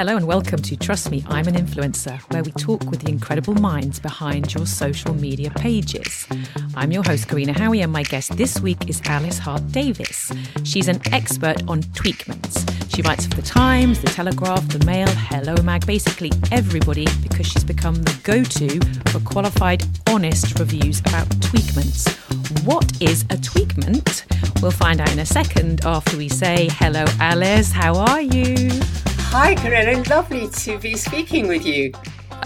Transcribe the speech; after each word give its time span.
Hello 0.00 0.16
and 0.16 0.26
welcome 0.26 0.62
to 0.62 0.76
Trust 0.78 1.10
Me, 1.10 1.22
I'm 1.28 1.46
an 1.46 1.52
Influencer, 1.56 2.22
where 2.32 2.42
we 2.42 2.52
talk 2.52 2.84
with 2.84 3.02
the 3.02 3.10
incredible 3.10 3.52
minds 3.52 4.00
behind 4.00 4.54
your 4.54 4.64
social 4.64 5.12
media 5.12 5.50
pages. 5.50 6.26
I'm 6.74 6.90
your 6.90 7.02
host, 7.02 7.28
Korinna 7.28 7.54
Howie, 7.54 7.82
and 7.82 7.92
my 7.92 8.04
guest 8.04 8.34
this 8.38 8.58
week 8.60 8.88
is 8.88 9.02
Alice 9.04 9.36
Hart 9.38 9.70
Davis. 9.72 10.32
She's 10.64 10.88
an 10.88 11.02
expert 11.12 11.62
on 11.68 11.82
tweakments. 11.82 12.66
She 12.96 13.02
writes 13.02 13.26
for 13.26 13.34
The 13.34 13.42
Times, 13.42 14.00
The 14.00 14.06
Telegraph, 14.06 14.66
The 14.68 14.82
Mail, 14.86 15.06
Hello 15.06 15.54
Mag, 15.62 15.84
basically 15.84 16.32
everybody, 16.50 17.06
because 17.22 17.48
she's 17.48 17.64
become 17.64 17.96
the 17.96 18.18
go 18.22 18.42
to 18.42 18.80
for 19.10 19.20
qualified, 19.20 19.84
honest 20.08 20.58
reviews 20.58 21.00
about 21.00 21.26
tweakments. 21.40 22.08
What 22.64 22.90
is 23.02 23.24
a 23.24 23.36
tweakment? 23.36 24.24
We'll 24.62 24.70
find 24.70 24.98
out 24.98 25.12
in 25.12 25.18
a 25.18 25.26
second 25.26 25.84
after 25.84 26.16
we 26.16 26.30
say 26.30 26.70
hello, 26.72 27.04
Alice. 27.20 27.70
How 27.70 27.98
are 27.98 28.22
you? 28.22 28.80
Hi, 29.32 29.54
Korinna. 29.54 30.10
Lovely 30.10 30.48
to 30.48 30.76
be 30.80 30.96
speaking 30.96 31.46
with 31.46 31.64
you. 31.64 31.92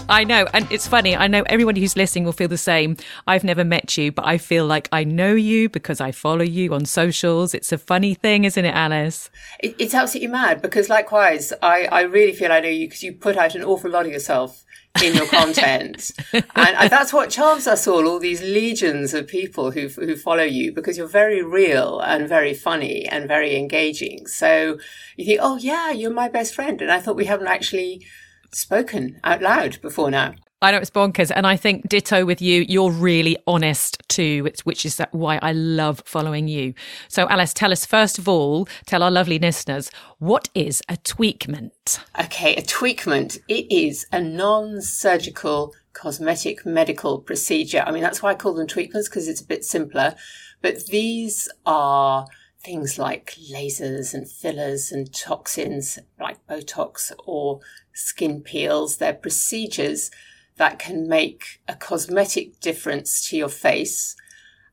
I 0.07 0.23
know. 0.23 0.45
And 0.53 0.71
it's 0.71 0.87
funny. 0.87 1.15
I 1.15 1.25
know 1.25 1.41
everyone 1.47 1.75
who's 1.75 1.97
listening 1.97 2.25
will 2.25 2.31
feel 2.31 2.47
the 2.47 2.59
same. 2.59 2.95
I've 3.25 3.43
never 3.43 3.63
met 3.63 3.97
you, 3.97 4.11
but 4.11 4.23
I 4.23 4.37
feel 4.37 4.67
like 4.67 4.87
I 4.91 5.03
know 5.03 5.33
you 5.33 5.67
because 5.67 5.99
I 5.99 6.11
follow 6.11 6.43
you 6.43 6.75
on 6.75 6.85
socials. 6.85 7.55
It's 7.55 7.71
a 7.71 7.79
funny 7.79 8.13
thing, 8.13 8.43
isn't 8.43 8.63
it, 8.63 8.75
Alice? 8.75 9.31
It, 9.61 9.75
it's 9.79 9.95
absolutely 9.95 10.27
mad 10.27 10.61
because 10.61 10.87
likewise, 10.87 11.51
I, 11.63 11.85
I 11.85 12.01
really 12.01 12.33
feel 12.33 12.51
I 12.51 12.59
know 12.59 12.69
you 12.69 12.87
because 12.87 13.01
you 13.01 13.13
put 13.13 13.35
out 13.35 13.55
an 13.55 13.63
awful 13.63 13.89
lot 13.89 14.05
of 14.05 14.11
yourself 14.11 14.63
in 15.03 15.15
your 15.15 15.27
content. 15.41 16.11
and 16.33 16.89
that's 16.89 17.13
what 17.13 17.29
charms 17.29 17.67
us 17.67 17.87
all, 17.87 18.07
all 18.07 18.19
these 18.19 18.41
legions 18.41 19.13
of 19.13 19.27
people 19.27 19.71
who, 19.71 19.87
who 19.87 20.15
follow 20.15 20.43
you 20.43 20.71
because 20.71 20.97
you're 20.97 21.07
very 21.07 21.43
real 21.43 21.99
and 21.99 22.27
very 22.27 22.53
funny 22.53 23.05
and 23.05 23.27
very 23.27 23.55
engaging. 23.55 24.27
So 24.27 24.77
you 25.15 25.25
think, 25.25 25.39
oh 25.41 25.57
yeah, 25.57 25.91
you're 25.91 26.11
my 26.11 26.29
best 26.29 26.53
friend. 26.53 26.81
And 26.81 26.91
I 26.91 26.99
thought 26.99 27.15
we 27.15 27.25
haven't 27.25 27.47
actually 27.47 28.05
spoken 28.51 29.19
out 29.23 29.41
loud 29.41 29.81
before 29.81 30.11
now. 30.11 30.33
I 30.65 30.71
know 30.71 30.79
it's 30.79 30.89
bonkers. 30.89 31.31
And 31.35 31.45
I 31.45 31.57
think 31.57 31.87
ditto 31.87 32.25
with 32.25 32.41
you. 32.41 32.65
You're 32.67 32.89
really 32.89 33.37
honest 33.45 34.01
too, 34.07 34.49
which 34.63 34.83
is 34.83 34.99
why 35.11 35.37
I 35.43 35.51
love 35.51 36.01
following 36.05 36.47
you. 36.47 36.73
So, 37.07 37.29
Alice, 37.29 37.53
tell 37.53 37.71
us 37.71 37.85
first 37.85 38.17
of 38.17 38.27
all, 38.27 38.67
tell 38.87 39.03
our 39.03 39.11
lovely 39.11 39.37
listeners, 39.37 39.91
what 40.17 40.49
is 40.55 40.81
a 40.89 40.95
tweakment? 40.95 41.99
Okay, 42.19 42.55
a 42.55 42.63
tweakment, 42.63 43.37
it 43.47 43.71
is 43.71 44.07
a 44.11 44.19
non 44.19 44.81
surgical 44.81 45.75
cosmetic 45.93 46.65
medical 46.65 47.19
procedure. 47.19 47.83
I 47.85 47.91
mean, 47.91 48.01
that's 48.01 48.23
why 48.23 48.31
I 48.31 48.35
call 48.35 48.55
them 48.55 48.65
tweakments 48.65 49.05
because 49.05 49.27
it's 49.27 49.41
a 49.41 49.45
bit 49.45 49.63
simpler. 49.63 50.15
But 50.63 50.87
these 50.87 51.47
are 51.67 52.25
things 52.63 52.97
like 52.97 53.35
lasers 53.53 54.15
and 54.15 54.27
fillers 54.27 54.91
and 54.91 55.13
toxins 55.13 55.99
like 56.19 56.43
Botox 56.47 57.11
or 57.23 57.59
skin 57.93 58.41
peels. 58.41 58.97
They're 58.97 59.13
procedures 59.13 60.09
that 60.57 60.79
can 60.79 61.07
make 61.07 61.61
a 61.67 61.75
cosmetic 61.75 62.59
difference 62.59 63.27
to 63.29 63.37
your 63.37 63.49
face. 63.49 64.15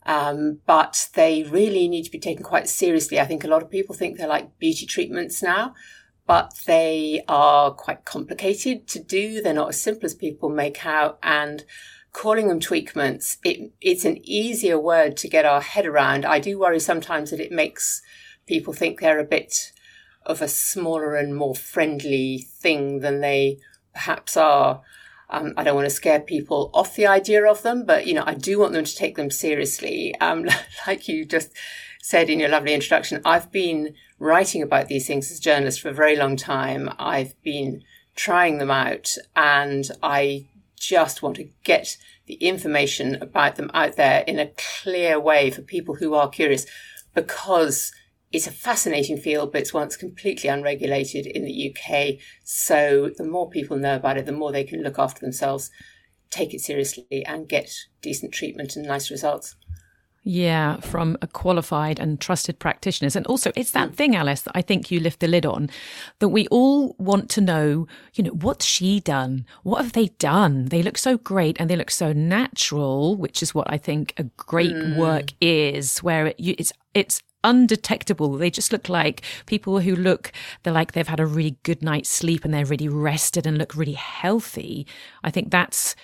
Um, 0.05 0.61
but 0.67 1.09
they 1.15 1.45
really 1.45 1.87
need 1.89 2.05
to 2.05 2.11
be 2.11 2.19
taken 2.19 2.43
quite 2.43 2.69
seriously. 2.69 3.21
I 3.21 3.25
think 3.25 3.45
a 3.45 3.49
lot 3.49 3.63
of 3.63 3.71
people 3.71 3.95
think 3.95 4.17
they're 4.17 4.27
like 4.27 4.59
beauty 4.59 4.87
treatments 4.87 5.43
now, 5.43 5.75
but 6.27 6.55
they 6.67 7.23
are 7.29 7.71
quite 7.73 8.05
complicated 8.05 8.89
to 8.89 9.03
do. 9.03 9.41
They're 9.41 9.55
not 9.55 9.71
as 9.71 9.81
simple 9.81 10.07
as 10.07 10.15
people 10.15 10.49
make 10.49 10.85
out. 10.85 11.19
And 11.23 11.65
calling 12.13 12.49
them 12.49 12.61
tweakments, 12.61 13.39
it, 13.45 13.73
it's 13.81 14.05
an 14.05 14.19
easier 14.23 14.79
word 14.79 15.17
to 15.19 15.29
get 15.29 15.45
our 15.45 15.61
head 15.61 15.87
around. 15.87 16.25
I 16.25 16.39
do 16.39 16.59
worry 16.59 16.81
sometimes 16.81 17.31
that 17.31 17.41
it 17.41 17.53
makes 17.53 18.03
people 18.47 18.73
think 18.73 19.01
they're 19.01 19.21
a 19.21 19.25
bit 19.25 19.73
of 20.25 20.43
a 20.43 20.49
smaller 20.49 21.15
and 21.15 21.35
more 21.35 21.55
friendly 21.55 22.39
thing 22.39 23.01
than 23.01 23.21
they 23.21 23.59
perhaps 23.93 24.37
are. 24.37 24.83
Um, 25.33 25.55
I 25.57 25.65
don't 25.65 25.75
want 25.75 25.87
to 25.87 25.95
scare 25.95 26.21
people 26.21 26.71
off 26.75 26.95
the 26.95 27.07
idea 27.07 27.45
of 27.45 27.63
them, 27.63 27.85
but 27.85 28.07
you 28.07 28.15
know, 28.15 28.23
I 28.25 28.35
do 28.35 28.59
want 28.59 28.75
them 28.75 28.85
to 28.85 28.95
take 28.95 29.17
them 29.17 29.31
seriously. 29.31 30.15
Um, 30.21 30.47
like 30.87 31.09
you 31.09 31.25
just 31.25 31.53
said 32.03 32.31
in 32.31 32.39
your 32.39 32.51
lovely 32.51 32.75
introduction, 32.75 33.23
I've 33.25 33.51
been 33.51 33.95
writing 34.19 34.63
about 34.63 34.89
these 34.89 35.07
things 35.07 35.33
as 35.33 35.39
a 35.39 35.43
journalist 35.43 35.81
for 35.81 35.89
a 35.89 35.95
very 35.95 36.17
long 36.17 36.37
time. 36.37 36.91
I've 36.99 37.41
been 37.43 37.83
trying 38.15 38.59
them 38.59 38.71
out 38.71 39.17
and 39.35 39.91
I 40.03 40.47
just 40.77 41.23
want 41.23 41.37
to 41.37 41.49
get 41.65 41.97
the 42.27 42.35
information 42.35 43.15
about 43.23 43.57
them 43.57 43.71
out 43.73 43.97
there 43.97 44.25
in 44.27 44.39
a 44.39 44.53
clear 44.83 45.19
way 45.19 45.51
for 45.51 45.63
people 45.63 45.95
who 45.95 46.15
are 46.15 46.29
curious 46.29 46.67
because 47.15 47.93
it's 48.33 48.47
a 48.47 48.53
fascinating 48.53 49.19
field, 49.19 49.53
but 49.53 49.61
it's 49.61 49.75
once 49.75 49.97
completely 49.97 50.49
unregulated 50.49 51.27
in 51.27 51.45
the 51.45 51.71
UK. 51.71 52.15
So 52.45 53.11
the 53.17 53.25
more 53.25 53.51
people 53.51 53.77
know 53.77 53.97
about 53.97 54.17
it, 54.17 54.27
the 54.27 54.33
more 54.33 54.51
they 54.51 54.65
can 54.65 54.83
look 54.83 54.99
after 54.99 55.21
themselves, 55.21 55.71
take 56.31 56.55
it 56.55 56.61
seriously, 56.61 57.25
and 57.27 57.49
get 57.49 57.71
decent 58.01 58.33
treatment 58.33 58.75
and 58.75 58.87
nice 58.87 59.11
results. 59.11 59.55
Yeah, 60.25 60.77
from 60.77 61.19
a 61.21 61.27
qualified 61.27 61.99
and 61.99 62.21
trusted 62.21 62.61
practitioners. 62.61 63.17
And 63.17 63.27
also, 63.27 63.51
it's 63.57 63.73
that 63.73 63.91
mm. 63.91 63.95
thing, 63.95 64.15
Alice, 64.15 64.43
that 64.43 64.53
I 64.55 64.63
think 64.63 64.89
you 64.89 65.01
lift 65.01 65.19
the 65.19 65.27
lid 65.27 65.45
on 65.45 65.69
that 66.21 66.29
we 66.29 66.47
all 66.47 66.95
want 66.99 67.29
to 67.31 67.41
know, 67.41 67.89
you 68.15 68.23
know, 68.23 68.31
what's 68.31 68.65
she 68.65 69.01
done? 69.01 69.45
What 69.65 69.83
have 69.83 69.95
they 69.95 70.09
done? 70.21 70.67
They 70.67 70.81
look 70.81 70.97
so 70.97 71.19
great 71.19 71.57
and 71.59 71.69
they 71.69 71.75
look 71.75 71.91
so 71.91 72.13
natural, 72.13 73.17
which 73.17 73.43
is 73.43 73.53
what 73.53 73.69
I 73.69 73.79
think 73.79 74.15
a 74.17 74.23
great 74.37 74.71
mm. 74.71 74.97
work 74.97 75.33
is, 75.41 75.99
where 76.05 76.29
it, 76.29 76.39
you, 76.39 76.55
it's, 76.57 76.73
it's 76.95 77.21
undetectable. 77.43 78.37
They 78.37 78.51
just 78.51 78.71
look 78.71 78.89
like 78.89 79.23
people 79.47 79.81
who 79.81 79.97
look, 79.97 80.31
they're 80.63 80.73
like 80.73 80.93
they've 80.93 81.09
had 81.09 81.19
a 81.19 81.27
really 81.27 81.57
good 81.65 81.83
night's 81.83 82.11
sleep 82.11 82.45
and 82.45 82.55
they're 82.55 82.65
really 82.65 82.89
rested 82.89 83.45
and 83.45 83.59
look 83.59 83.75
really 83.75 83.93
healthy. 83.95 84.87
I 85.25 85.33
think 85.33 85.51
that's 85.51 85.97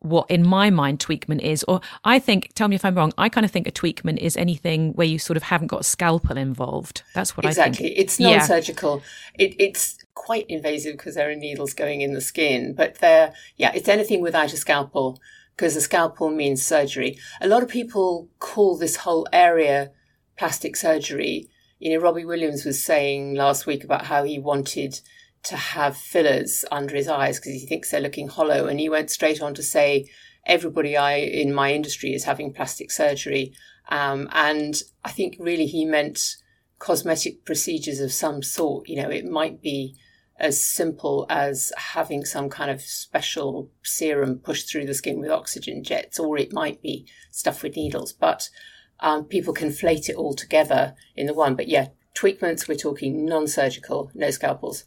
what 0.00 0.30
in 0.30 0.46
my 0.46 0.70
mind 0.70 0.98
tweakment 0.98 1.40
is 1.40 1.64
or 1.64 1.80
i 2.04 2.18
think 2.18 2.50
tell 2.54 2.68
me 2.68 2.76
if 2.76 2.84
i'm 2.84 2.94
wrong 2.94 3.12
i 3.16 3.28
kind 3.28 3.44
of 3.44 3.50
think 3.50 3.66
a 3.66 3.72
tweakment 3.72 4.18
is 4.18 4.36
anything 4.36 4.92
where 4.92 5.06
you 5.06 5.18
sort 5.18 5.36
of 5.36 5.42
haven't 5.44 5.68
got 5.68 5.80
a 5.80 5.84
scalpel 5.84 6.36
involved 6.36 7.02
that's 7.14 7.36
what 7.36 7.46
exactly. 7.46 7.86
i 7.86 7.88
think 7.88 7.98
it's 7.98 8.20
non-surgical 8.20 9.02
yeah. 9.38 9.46
it, 9.46 9.56
it's 9.58 9.98
quite 10.14 10.46
invasive 10.48 10.92
because 10.92 11.14
there 11.14 11.30
are 11.30 11.34
needles 11.34 11.72
going 11.72 12.02
in 12.02 12.12
the 12.12 12.20
skin 12.20 12.74
but 12.74 12.96
they're 12.96 13.32
yeah 13.56 13.72
it's 13.74 13.88
anything 13.88 14.20
without 14.20 14.52
a 14.52 14.56
scalpel 14.56 15.18
because 15.56 15.74
a 15.74 15.80
scalpel 15.80 16.30
means 16.30 16.64
surgery 16.64 17.18
a 17.40 17.48
lot 17.48 17.62
of 17.62 17.68
people 17.68 18.28
call 18.38 18.76
this 18.76 18.96
whole 18.96 19.26
area 19.32 19.90
plastic 20.36 20.76
surgery. 20.76 21.48
You 21.78 21.92
know, 21.92 22.02
Robbie 22.02 22.24
Williams 22.24 22.64
was 22.64 22.82
saying 22.82 23.34
last 23.34 23.66
week 23.66 23.84
about 23.84 24.06
how 24.06 24.24
he 24.24 24.38
wanted 24.38 25.00
to 25.46 25.56
have 25.56 25.96
fillers 25.96 26.64
under 26.72 26.96
his 26.96 27.08
eyes 27.08 27.38
because 27.38 27.52
he 27.52 27.66
thinks 27.66 27.90
they're 27.90 28.00
looking 28.00 28.28
hollow. 28.28 28.66
And 28.66 28.80
he 28.80 28.88
went 28.88 29.10
straight 29.10 29.40
on 29.40 29.54
to 29.54 29.62
say, 29.62 30.06
everybody 30.44 30.96
I 30.96 31.14
in 31.14 31.54
my 31.54 31.72
industry 31.72 32.14
is 32.14 32.24
having 32.24 32.52
plastic 32.52 32.90
surgery. 32.90 33.52
Um, 33.88 34.28
and 34.32 34.80
I 35.04 35.10
think 35.10 35.36
really 35.38 35.66
he 35.66 35.84
meant 35.84 36.36
cosmetic 36.78 37.44
procedures 37.44 38.00
of 38.00 38.12
some 38.12 38.42
sort. 38.42 38.88
You 38.88 39.02
know, 39.02 39.08
it 39.08 39.24
might 39.24 39.62
be 39.62 39.96
as 40.38 40.64
simple 40.64 41.26
as 41.30 41.72
having 41.76 42.24
some 42.24 42.50
kind 42.50 42.70
of 42.70 42.82
special 42.82 43.70
serum 43.82 44.38
pushed 44.38 44.70
through 44.70 44.86
the 44.86 44.94
skin 44.94 45.20
with 45.20 45.30
oxygen 45.30 45.82
jets, 45.84 46.18
or 46.18 46.36
it 46.36 46.52
might 46.52 46.82
be 46.82 47.06
stuff 47.30 47.62
with 47.62 47.76
needles. 47.76 48.12
But 48.12 48.50
um, 48.98 49.24
people 49.24 49.54
conflate 49.54 50.08
it 50.08 50.16
all 50.16 50.34
together 50.34 50.94
in 51.14 51.26
the 51.26 51.34
one. 51.34 51.54
But 51.54 51.68
yeah, 51.68 51.88
tweakments, 52.14 52.66
we're 52.66 52.74
talking 52.74 53.24
non 53.24 53.46
surgical, 53.46 54.10
no 54.12 54.30
scalpels. 54.30 54.84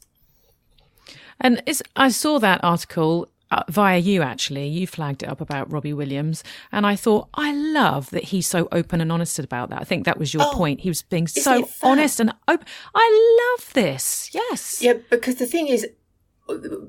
And 1.39 1.61
I 1.95 2.09
saw 2.09 2.39
that 2.39 2.63
article 2.63 3.29
uh, 3.51 3.63
via 3.69 3.97
you 3.97 4.21
actually. 4.21 4.67
You 4.67 4.87
flagged 4.87 5.23
it 5.23 5.29
up 5.29 5.41
about 5.41 5.71
robbie 5.71 5.93
williams. 5.93 6.43
And 6.71 6.85
i 6.85 6.95
thought 6.95 7.29
i 7.33 7.51
love 7.53 8.09
that 8.11 8.25
he's 8.25 8.47
so 8.47 8.67
open 8.71 9.01
and 9.01 9.11
honest 9.11 9.39
about 9.39 9.69
that. 9.69 9.81
I 9.81 9.85
think 9.85 10.05
that 10.05 10.17
was 10.17 10.33
your 10.33 10.43
oh, 10.43 10.53
point. 10.53 10.81
He 10.81 10.89
was 10.89 11.01
being 11.01 11.27
so 11.27 11.67
honest 11.81 12.19
and 12.19 12.33
open 12.47 12.67
i 12.93 13.55
love 13.57 13.73
this. 13.73 14.29
Yes. 14.33 14.81
Yeah 14.81 14.93
because 15.09 15.35
the 15.35 15.47
thing 15.47 15.67
is 15.67 15.87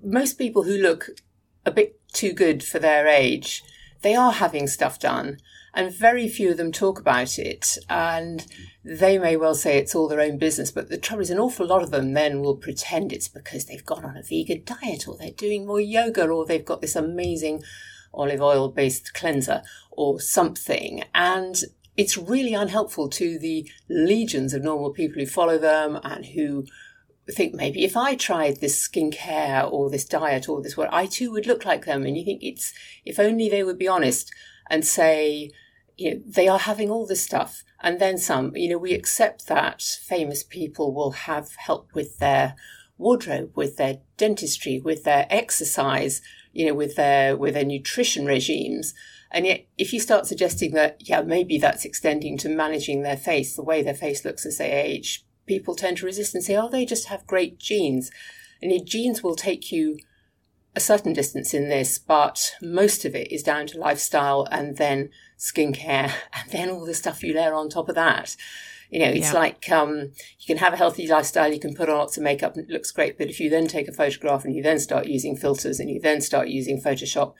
most 0.03 0.35
people 0.39 0.63
who 0.63 0.77
look 0.77 1.11
a 1.67 1.71
bit 1.71 2.01
too 2.13 2.33
good 2.33 2.65
for 2.65 2.79
their 2.79 3.07
age 3.07 3.63
they 4.03 4.15
are 4.15 4.33
having 4.33 4.67
stuff 4.67 4.99
done 4.99 5.37
and 5.75 5.93
very 5.93 6.29
few 6.29 6.51
of 6.51 6.57
them 6.57 6.73
talk 6.73 6.99
about 6.99 7.39
it. 7.39 7.79
And 7.89 8.47
they 8.85 9.19
may 9.19 9.37
well 9.37 9.55
say 9.55 9.79
it's 9.79 9.95
all 9.95 10.09
their 10.09 10.21
own 10.21 10.39
business, 10.39 10.71
but 10.71 10.89
the 10.89 10.99
trouble 10.99 11.23
is, 11.23 11.31
an 11.31 11.39
awful 11.39 11.67
lot 11.67 11.83
of 11.83 11.91
them 11.91 12.13
then 12.13 12.41
will 12.41 12.57
pretend 12.57 13.13
it's 13.13 13.29
because 13.29 13.67
they've 13.67 13.85
gone 13.85 14.05
on 14.05 14.17
a 14.17 14.23
vegan 14.23 14.63
diet 14.65 15.07
or 15.07 15.17
they're 15.17 15.31
doing 15.31 15.67
more 15.67 15.81
yoga 15.81 16.29
or 16.29 16.45
they've 16.45 16.65
got 16.65 16.81
this 16.81 16.97
amazing 16.97 17.63
olive 18.13 18.41
oil 18.41 18.69
based 18.69 19.15
cleanser 19.15 19.63
or 19.91 20.21
something. 20.21 21.05
And 21.15 21.63
it's 21.97 22.17
really 22.17 22.55
unhelpful 22.55 23.09
to 23.11 23.39
the 23.39 23.71
legions 23.89 24.55
of 24.55 24.63
normal 24.63 24.91
people 24.91 25.21
who 25.21 25.27
follow 25.27 25.59
them 25.59 25.99
and 26.03 26.27
who 26.27 26.65
think 27.31 27.55
maybe 27.55 27.85
if 27.85 27.97
I 27.97 28.17
tried 28.17 28.57
this 28.57 28.89
skincare 28.89 29.71
or 29.71 29.89
this 29.89 30.05
diet 30.05 30.49
or 30.49 30.61
this 30.61 30.77
what 30.77 30.93
I 30.93 31.07
too 31.07 31.31
would 31.31 31.47
look 31.47 31.65
like 31.65 31.85
them. 31.85 32.05
And 32.05 32.17
you 32.17 32.25
think 32.25 32.43
it's 32.43 32.73
if 33.05 33.21
only 33.21 33.49
they 33.49 33.63
would 33.63 33.79
be 33.79 33.87
honest 33.87 34.33
and 34.71 34.87
say, 34.87 35.51
you 35.97 36.15
know, 36.15 36.21
they 36.25 36.49
are 36.49 36.61
having 36.61 36.91
all 36.91 37.07
this 37.07 37.23
stuff 37.23 37.65
and 37.83 38.01
then 38.01 38.17
some. 38.17 38.57
You 38.57 38.71
know, 38.71 38.79
we 38.79 38.95
accept 38.95 39.47
that 39.49 39.83
famous 39.83 40.43
people 40.43 40.95
will 40.95 41.11
have 41.11 41.55
help 41.57 41.91
with 41.93 42.19
their 42.19 42.55
wardrobe, 42.97 43.51
with 43.55 43.77
their 43.77 43.99
dentistry, 44.17 44.81
with 44.81 45.05
their 45.05 45.27
exercise, 45.29 46.23
you 46.53 46.67
know, 46.67 46.75
with 46.75 46.97
their 46.97 47.37
with 47.37 47.55
their 47.55 47.65
nutrition 47.65 48.25
regimes. 48.25 48.95
And 49.31 49.47
yet, 49.47 49.67
if 49.79 49.93
you 49.93 50.01
start 50.01 50.27
suggesting 50.27 50.73
that, 50.73 51.09
yeah, 51.09 51.23
maybe 51.23 51.59
that's 51.59 51.85
extending 51.85 52.37
to 52.39 52.49
managing 52.49 53.03
their 53.03 53.17
face, 53.17 53.55
the 53.55 53.63
way 53.63 53.83
their 53.83 53.95
face 53.95 54.25
looks 54.25 54.45
as 54.45 54.59
they 54.59 54.73
age, 54.73 55.25
people 55.47 55.75
tend 55.75 55.99
to 55.99 56.07
resist 56.07 56.35
and 56.35 56.43
say, 56.43 56.57
oh, 56.57 56.69
they 56.69 56.85
just 56.85 57.09
have 57.09 57.27
great 57.27 57.59
genes. 57.59 58.11
And 58.61 58.73
your 58.73 58.85
genes 58.85 59.23
will 59.23 59.37
take 59.37 59.71
you 59.71 59.99
a 60.75 60.81
certain 60.81 61.13
distance 61.13 61.53
in 61.53 61.69
this, 61.69 61.99
but 61.99 62.55
most 62.63 63.05
of 63.05 63.15
it 63.15 63.31
is 63.33 63.43
down 63.43 63.67
to 63.69 63.79
lifestyle 63.79 64.47
and 64.51 64.77
then 64.77 65.11
skincare 65.39 66.13
and 66.33 66.51
then 66.53 66.71
all 66.71 66.85
the 66.85 66.95
stuff 66.95 67.23
you 67.23 67.35
layer 67.35 67.55
on 67.55 67.69
top 67.69 67.89
of 67.89 67.95
that. 67.95 68.37
You 68.91 68.99
know, 68.99 69.07
it's 69.07 69.33
yeah. 69.33 69.39
like 69.39 69.71
um, 69.71 70.13
you 70.39 70.47
can 70.47 70.57
have 70.57 70.73
a 70.73 70.77
healthy 70.77 71.07
lifestyle, 71.07 71.53
you 71.53 71.61
can 71.61 71.75
put 71.75 71.89
on 71.89 71.99
lots 71.99 72.17
of 72.17 72.25
makeup 72.25 72.57
and 72.57 72.69
it 72.69 72.73
looks 72.73 72.91
great, 72.91 73.17
but 73.19 73.29
if 73.29 73.39
you 73.39 73.49
then 73.49 73.69
take 73.69 73.87
a 73.87 73.93
photograph 73.93 74.45
and 74.45 74.55
you 74.55 74.63
then 74.63 74.81
start 74.81 75.07
using 75.07 75.37
filters 75.37 75.79
and 75.79 75.89
you 75.89 76.01
then 76.01 76.21
start 76.21 76.49
using 76.49 76.83
Photoshop, 76.83 77.35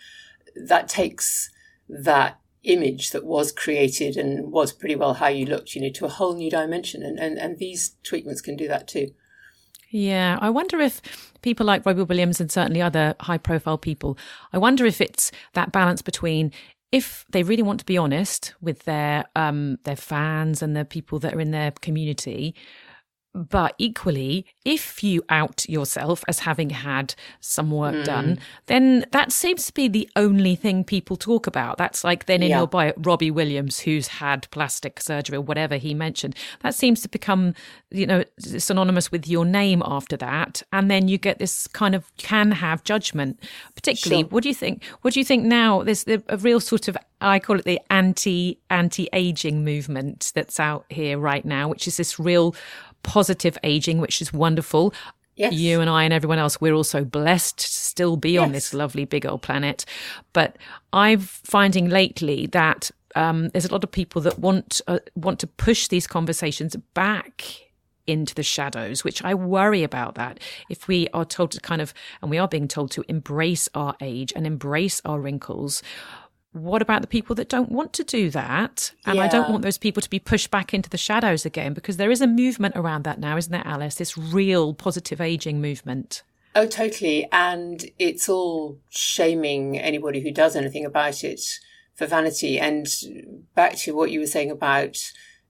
that 0.55 0.89
takes 0.89 1.51
that 1.89 2.39
image 2.63 3.11
that 3.11 3.25
was 3.25 3.51
created 3.51 4.17
and 4.17 4.53
was 4.53 4.73
pretty 4.73 4.95
well 4.95 5.15
how 5.15 5.29
you 5.29 5.47
looked, 5.47 5.75
you 5.75 5.83
know, 5.83 5.91
to 5.91 6.05
a 6.05 6.11
whole 6.11 6.35
new 6.35 6.51
dimension. 6.51 7.03
And, 7.03 7.19
and, 7.19 7.39
and 7.39 7.59
these 7.59 7.97
treatments 8.05 8.41
can 8.41 8.57
do 8.57 8.69
that 8.69 8.87
too. 8.87 9.13
Yeah, 9.91 10.39
I 10.41 10.51
wonder 10.51 10.79
if 10.81 11.03
people 11.43 11.67
like 11.67 11.85
Robbie 11.85 12.03
Williams 12.05 12.41
and 12.41 12.51
certainly 12.51 12.81
other 12.81 13.17
high 13.21 13.39
profile 13.39 13.79
people, 13.79 14.17
I 14.53 14.59
wonder 14.59 14.87
if 14.87 15.01
it's 15.01 15.33
that 15.55 15.73
balance 15.73 16.01
between 16.01 16.53
if 16.93 17.25
they 17.31 17.43
really 17.43 17.63
want 17.63 17.81
to 17.81 17.87
be 17.87 17.99
honest 17.99 18.55
with 18.61 18.85
their 18.85 19.25
um, 19.37 19.79
their 19.85 19.97
fans 19.97 20.63
and 20.63 20.77
the 20.77 20.85
people 20.85 21.19
that 21.21 21.35
are 21.35 21.41
in 21.41 21.51
their 21.51 21.73
community, 21.73 22.55
but 23.33 23.75
equally, 23.79 24.45
if 24.65 25.05
you 25.05 25.23
out 25.29 25.69
yourself 25.69 26.25
as 26.27 26.41
having 26.41 26.71
had 26.71 27.15
some 27.41 27.71
work 27.71 27.95
mm. 27.95 28.05
done, 28.05 28.39
then 28.67 29.07
that 29.13 29.31
seems 29.31 29.67
to 29.67 29.75
be 29.75 29.87
the 29.87 30.09
only 30.17 30.57
thing 30.57 30.83
people 30.83 31.17
talk 31.17 31.47
about. 31.47 31.79
That's 31.79 32.03
like 32.03 32.27
then 32.27 32.43
in 32.43 32.51
yeah. 32.51 32.59
your 32.59 32.67
bio, 32.67 32.93
Robbie 32.97 33.31
Williams, 33.31 33.81
who's 33.81 34.09
had 34.09 34.51
plastic 34.51 35.01
surgery 35.01 35.37
or 35.37 35.43
whatever 35.43 35.77
he 35.77 35.95
mentioned. 35.95 36.35
That 36.63 36.75
seems 36.75 37.03
to 37.03 37.09
become, 37.09 37.55
you 37.91 38.07
know, 38.07 38.25
synonymous 38.39 39.13
with 39.13 39.29
your 39.29 39.45
name 39.45 39.83
after 39.87 40.17
that. 40.17 40.63
And 40.73 40.91
then 40.91 41.07
you 41.07 41.17
get 41.17 41.39
this 41.39 41.69
kind 41.69 41.95
of 41.95 42.05
can 42.17 42.51
have 42.51 42.83
judgment. 42.83 43.41
Particularly, 43.77 44.25
sure. 44.25 44.31
what 44.31 44.43
do 44.43 44.49
you 44.49 44.55
think? 44.57 44.85
What 45.03 45.15
do 45.15 45.21
you 45.21 45.25
think 45.25 45.45
now? 45.45 45.85
There's 45.85 46.05
a 46.07 46.37
real 46.39 46.59
sort 46.59 46.89
of 46.89 46.97
I 47.21 47.39
call 47.39 47.59
it 47.59 47.65
the 47.65 47.81
anti 47.91 48.59
anti 48.71 49.09
aging 49.13 49.63
movement 49.63 50.33
that's 50.35 50.59
out 50.59 50.87
here 50.89 51.19
right 51.19 51.45
now, 51.45 51.69
which 51.69 51.87
is 51.87 51.97
this 51.99 52.19
real 52.19 52.55
positive 53.03 53.59
aging, 53.63 53.99
which 53.99 54.21
is 54.21 54.33
wonderful. 54.33 54.95
Yes. 55.37 55.55
You 55.55 55.81
and 55.81 55.89
I 55.89 56.05
and 56.05 56.13
everyone 56.13 56.39
else, 56.39 56.61
we're 56.61 56.75
also 56.75 57.05
blessed 57.05 57.59
to 57.59 57.67
still 57.67 58.17
be 58.17 58.33
yes. 58.33 58.43
on 58.43 58.53
this 58.53 58.75
lovely 58.75 59.07
big 59.07 59.25
old 59.25 59.43
planet. 59.43 59.87
But 60.33 60.57
I'm 60.93 61.21
finding 61.21 61.89
lately 61.89 62.47
that 62.49 62.91
um, 63.15 63.49
there's 63.49 63.65
a 63.65 63.73
lot 63.73 63.85
of 63.85 63.91
people 63.91 64.21
that 64.23 64.39
want 64.39 64.81
uh, 64.87 64.99
want 65.15 65.39
to 65.41 65.47
push 65.47 65.89
these 65.89 66.07
conversations 66.07 66.77
back 66.95 67.45
into 68.07 68.35
the 68.35 68.43
shadows, 68.43 69.05
which 69.05 69.23
I 69.25 69.35
worry 69.35 69.83
about 69.83 70.17
that. 70.17 70.41
If 70.69 70.89
we 70.89 71.09
are 71.15 71.25
told 71.25 71.53
to 71.53 71.61
kind 71.61 71.81
of, 71.81 71.95
and 72.21 72.31
we 72.31 72.39
are 72.39 72.49
being 72.49 72.69
told 72.69 72.91
to 72.93 73.05
embrace 73.09 73.69
our 73.75 73.95
age 74.01 74.33
and 74.35 74.47
embrace 74.47 75.01
our 75.05 75.21
wrinkles, 75.21 75.83
what 76.53 76.83
about 76.83 77.01
the 77.01 77.09
people 77.09 77.37
that 77.37 77.49
don't 77.49 77.71
want 77.71 77.93
to 77.95 78.05
do 78.05 78.31
that? 78.31 78.93
And 79.07 79.17
yeah. 79.17 79.25
I 79.25 79.29
don't 79.29 79.51
want 79.51 79.63
those 79.63 79.79
people 79.79 80.03
to 80.03 80.11
be 80.11 80.19
pushed 80.19 80.51
back 80.51 80.75
into 80.75 80.91
the 80.91 80.99
shadows 80.99 81.47
again 81.47 81.75
because 81.75 81.97
there 81.97 82.11
is 82.11 82.21
a 82.21 82.27
movement 82.27 82.77
around 82.77 83.05
that 83.05 83.21
now, 83.21 83.37
isn't 83.37 83.53
there, 83.53 83.67
Alice? 83.67 83.95
This 83.95 84.19
real 84.19 84.75
positive 84.75 85.21
aging 85.21 85.61
movement. 85.61 86.23
Oh, 86.57 86.67
totally. 86.67 87.29
And 87.31 87.85
it's 87.99 88.29
all 88.29 88.79
shaming 88.89 89.79
anybody 89.79 90.21
who 90.21 90.33
does 90.33 90.57
anything 90.57 90.85
about 90.85 91.23
it 91.23 91.41
for 91.95 92.07
vanity. 92.07 92.59
And 92.59 92.89
back 93.55 93.77
to 93.77 93.95
what 93.95 94.11
you 94.11 94.19
were 94.19 94.27
saying 94.27 94.51
about 94.51 94.97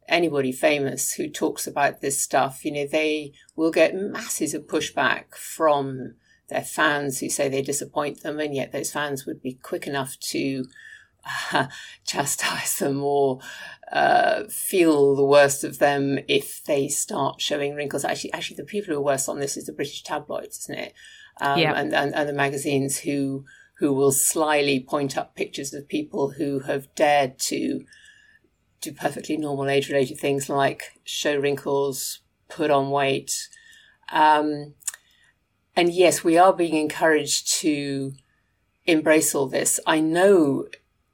anybody 0.06 0.52
famous 0.52 1.12
who 1.12 1.28
talks 1.28 1.66
about 1.66 2.02
this 2.02 2.20
stuff, 2.20 2.64
you 2.64 2.72
know, 2.72 2.86
they 2.86 3.32
will 3.56 3.70
get 3.70 3.94
masses 3.94 4.52
of 4.52 4.66
pushback 4.66 5.34
from 5.34 6.16
their 6.48 6.64
fans 6.64 7.20
who 7.20 7.30
say 7.30 7.48
they 7.48 7.62
disappoint 7.62 8.22
them. 8.22 8.38
And 8.38 8.54
yet 8.54 8.72
those 8.72 8.92
fans 8.92 9.24
would 9.24 9.40
be 9.40 9.54
quick 9.54 9.86
enough 9.86 10.18
to 10.20 10.66
chastise 12.06 12.78
them 12.78 13.02
or 13.02 13.40
uh, 13.92 14.44
feel 14.48 15.16
the 15.16 15.24
worst 15.24 15.64
of 15.64 15.78
them 15.78 16.18
if 16.28 16.62
they 16.64 16.88
start 16.88 17.40
showing 17.40 17.74
wrinkles. 17.74 18.04
Actually, 18.04 18.32
actually, 18.32 18.56
the 18.56 18.64
people 18.64 18.94
who 18.94 19.00
are 19.00 19.04
worse 19.04 19.28
on 19.28 19.40
this 19.40 19.56
is 19.56 19.66
the 19.66 19.72
British 19.72 20.02
tabloids, 20.02 20.58
isn't 20.60 20.78
it? 20.78 20.94
Um, 21.40 21.58
yeah. 21.58 21.72
and, 21.74 21.94
and, 21.94 22.14
and 22.14 22.28
the 22.28 22.34
magazines 22.34 22.98
who 23.00 23.44
who 23.78 23.94
will 23.94 24.12
slyly 24.12 24.78
point 24.78 25.16
up 25.16 25.34
pictures 25.34 25.72
of 25.72 25.88
people 25.88 26.32
who 26.32 26.60
have 26.60 26.94
dared 26.94 27.38
to 27.38 27.82
do 28.82 28.92
perfectly 28.92 29.38
normal 29.38 29.68
age 29.68 29.88
related 29.88 30.18
things 30.18 30.50
like 30.50 30.92
show 31.04 31.36
wrinkles, 31.36 32.20
put 32.48 32.70
on 32.70 32.90
weight. 32.90 33.48
Um, 34.12 34.74
and 35.74 35.92
yes, 35.92 36.22
we 36.22 36.36
are 36.36 36.52
being 36.52 36.74
encouraged 36.74 37.50
to 37.60 38.12
embrace 38.84 39.34
all 39.34 39.46
this. 39.46 39.80
I 39.86 40.00
know 40.00 40.66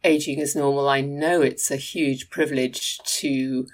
aging 0.06 0.38
is 0.38 0.54
normal. 0.54 0.88
I 0.88 1.00
know 1.00 1.42
it's 1.42 1.70
a 1.70 1.76
huge 1.76 2.30
privilege 2.30 2.98
to 3.20 3.66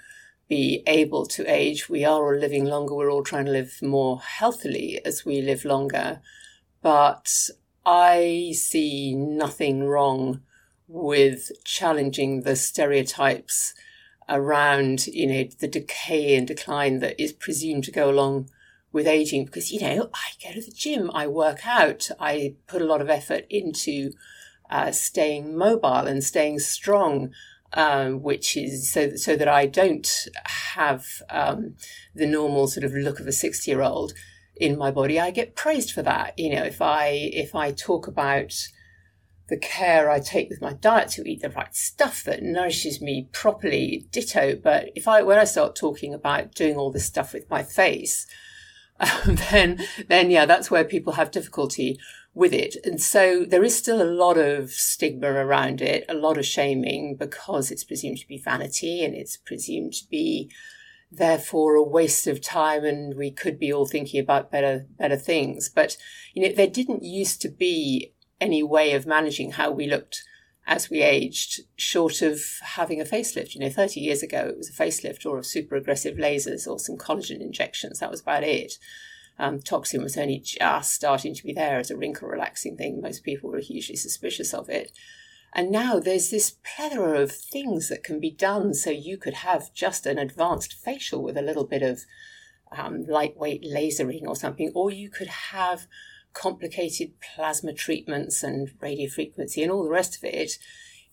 be 0.49 0.83
able 0.87 1.25
to 1.27 1.45
age. 1.45 1.87
We 1.87 2.03
are 2.03 2.25
all 2.25 2.35
living 2.35 2.65
longer. 2.65 2.95
We're 2.95 3.11
all 3.11 3.23
trying 3.23 3.45
to 3.45 3.51
live 3.51 3.81
more 3.81 4.19
healthily 4.19 4.99
as 5.05 5.23
we 5.23 5.41
live 5.41 5.63
longer. 5.63 6.21
But 6.81 7.31
I 7.85 8.53
see 8.55 9.13
nothing 9.15 9.83
wrong 9.83 10.41
with 10.87 11.51
challenging 11.63 12.41
the 12.41 12.55
stereotypes 12.55 13.73
around, 14.27 15.07
you 15.07 15.27
know, 15.27 15.43
the 15.59 15.67
decay 15.67 16.35
and 16.35 16.47
decline 16.47 16.99
that 16.99 17.21
is 17.21 17.31
presumed 17.31 17.83
to 17.85 17.91
go 17.91 18.09
along 18.09 18.49
with 18.91 19.07
aging 19.07 19.45
because, 19.45 19.71
you 19.71 19.79
know, 19.79 20.09
I 20.13 20.31
go 20.41 20.53
to 20.53 20.61
the 20.61 20.71
gym, 20.71 21.11
I 21.13 21.27
work 21.27 21.65
out, 21.65 22.09
I 22.19 22.55
put 22.67 22.81
a 22.81 22.85
lot 22.85 23.01
of 23.01 23.09
effort 23.09 23.45
into 23.49 24.11
uh, 24.69 24.91
staying 24.91 25.57
mobile 25.57 26.07
and 26.07 26.23
staying 26.23 26.59
strong. 26.59 27.31
Um, 27.75 28.21
which 28.21 28.55
is 28.55 28.91
so 28.91 29.15
so 29.15 29.35
that 29.35 29.47
I 29.47 29.65
don't 29.65 30.07
have 30.45 31.07
um, 31.31 31.73
the 32.13 32.27
normal 32.27 32.67
sort 32.67 32.83
of 32.83 32.93
look 32.93 33.19
of 33.19 33.25
a 33.25 33.31
sixty 33.31 33.71
year 33.71 33.81
old 33.81 34.13
in 34.55 34.77
my 34.77 34.91
body. 34.91 35.19
I 35.19 35.31
get 35.31 35.55
praised 35.55 35.91
for 35.91 36.03
that. 36.03 36.37
You 36.37 36.55
know, 36.55 36.63
if 36.63 36.83
I 36.83 37.07
if 37.07 37.55
I 37.55 37.71
talk 37.71 38.05
about 38.05 38.53
the 39.49 39.57
care 39.57 40.09
I 40.09 40.19
take 40.19 40.49
with 40.49 40.61
my 40.61 40.73
diet 40.73 41.09
to 41.09 41.29
eat 41.29 41.41
the 41.41 41.49
right 41.49 41.75
stuff 41.75 42.23
that 42.23 42.41
nourishes 42.41 43.01
me 43.01 43.27
properly, 43.31 44.07
ditto. 44.11 44.55
But 44.55 44.89
if 44.95 45.07
I 45.07 45.21
when 45.21 45.37
I 45.37 45.43
start 45.43 45.75
talking 45.75 46.13
about 46.13 46.55
doing 46.55 46.75
all 46.75 46.91
this 46.91 47.05
stuff 47.05 47.33
with 47.33 47.49
my 47.49 47.63
face, 47.63 48.25
um, 48.99 49.35
then 49.49 49.83
then 50.07 50.31
yeah, 50.31 50.45
that's 50.45 50.71
where 50.71 50.83
people 50.83 51.13
have 51.13 51.31
difficulty 51.31 51.99
with 52.33 52.53
it. 52.53 52.75
And 52.83 52.99
so 52.99 53.45
there 53.45 53.63
is 53.63 53.77
still 53.77 54.01
a 54.01 54.09
lot 54.09 54.37
of 54.37 54.71
stigma 54.71 55.27
around 55.27 55.81
it, 55.81 56.03
a 56.09 56.15
lot 56.15 56.37
of 56.37 56.45
shaming 56.45 57.15
because 57.15 57.69
it's 57.69 57.83
presumed 57.83 58.17
to 58.19 58.27
be 58.27 58.37
vanity 58.37 59.03
and 59.03 59.13
it's 59.13 59.37
presumed 59.37 59.93
to 59.93 60.09
be 60.09 60.51
therefore 61.11 61.75
a 61.75 61.83
waste 61.83 62.25
of 62.25 62.41
time 62.41 62.83
and 62.83 63.15
we 63.15 63.29
could 63.29 63.59
be 63.59 63.71
all 63.71 63.85
thinking 63.85 64.19
about 64.19 64.51
better 64.51 64.87
better 64.97 65.17
things. 65.17 65.69
But 65.69 65.95
you 66.33 66.41
know, 66.41 66.55
there 66.55 66.67
didn't 66.67 67.03
used 67.03 67.41
to 67.43 67.49
be 67.49 68.13
any 68.41 68.63
way 68.63 68.93
of 68.93 69.05
managing 69.05 69.51
how 69.51 69.71
we 69.71 69.87
looked 69.87 70.23
as 70.65 70.89
we 70.89 71.01
aged, 71.01 71.61
short 71.75 72.21
of 72.21 72.41
having 72.61 72.99
a 72.99 73.05
facelift. 73.05 73.53
You 73.53 73.61
know, 73.61 73.69
30 73.69 73.99
years 73.99 74.23
ago, 74.23 74.47
it 74.47 74.57
was 74.57 74.69
a 74.69 74.73
facelift 74.73 75.25
or 75.25 75.37
a 75.37 75.43
super 75.43 75.75
aggressive 75.75 76.17
lasers 76.17 76.67
or 76.67 76.79
some 76.79 76.97
collagen 76.97 77.41
injections. 77.41 77.99
That 77.99 78.11
was 78.11 78.21
about 78.21 78.43
it. 78.43 78.79
Um, 79.39 79.59
toxin 79.59 80.03
was 80.03 80.17
only 80.17 80.39
just 80.39 80.91
starting 80.91 81.33
to 81.33 81.43
be 81.43 81.53
there 81.53 81.79
as 81.79 81.89
a 81.89 81.97
wrinkle 81.97 82.27
relaxing 82.27 82.77
thing. 82.77 83.01
Most 83.01 83.23
people 83.23 83.49
were 83.49 83.59
hugely 83.59 83.95
suspicious 83.95 84.53
of 84.53 84.69
it. 84.69 84.91
And 85.53 85.71
now 85.71 85.99
there's 85.99 86.29
this 86.29 86.55
plethora 86.63 87.19
of 87.21 87.31
things 87.31 87.89
that 87.89 88.03
can 88.03 88.19
be 88.19 88.31
done 88.31 88.73
so 88.73 88.89
you 88.89 89.17
could 89.17 89.35
have 89.35 89.73
just 89.73 90.05
an 90.05 90.17
advanced 90.17 90.73
facial 90.73 91.21
with 91.21 91.37
a 91.37 91.43
little 91.43 91.65
bit 91.65 91.83
of 91.83 92.05
um, 92.75 93.03
lightweight 93.03 93.63
lasering 93.63 94.23
or 94.27 94.35
something, 94.35 94.71
or 94.73 94.91
you 94.91 95.09
could 95.09 95.27
have 95.27 95.87
complicated 96.33 97.13
plasma 97.21 97.73
treatments 97.73 98.41
and 98.41 98.71
radiofrequency 98.79 99.61
and 99.61 99.71
all 99.71 99.83
the 99.83 99.91
rest 99.91 100.17
of 100.17 100.23
it. 100.23 100.57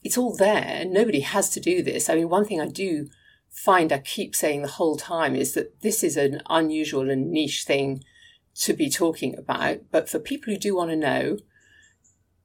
It's 0.02 0.16
all 0.16 0.34
there. 0.34 0.84
Nobody 0.86 1.20
has 1.20 1.50
to 1.50 1.60
do 1.60 1.82
this. 1.82 2.08
I 2.08 2.14
mean, 2.14 2.30
one 2.30 2.46
thing 2.46 2.60
I 2.60 2.66
do 2.66 3.08
find 3.50 3.92
I 3.92 3.98
keep 3.98 4.34
saying 4.34 4.62
the 4.62 4.68
whole 4.68 4.96
time 4.96 5.34
is 5.34 5.54
that 5.54 5.80
this 5.82 6.02
is 6.02 6.16
an 6.16 6.40
unusual 6.48 7.10
and 7.10 7.30
niche 7.30 7.64
thing 7.66 8.02
to 8.62 8.72
be 8.72 8.88
talking 8.88 9.36
about. 9.36 9.80
But 9.90 10.08
for 10.08 10.18
people 10.18 10.52
who 10.52 10.58
do 10.58 10.76
want 10.76 10.90
to 10.90 10.96
know, 10.96 11.38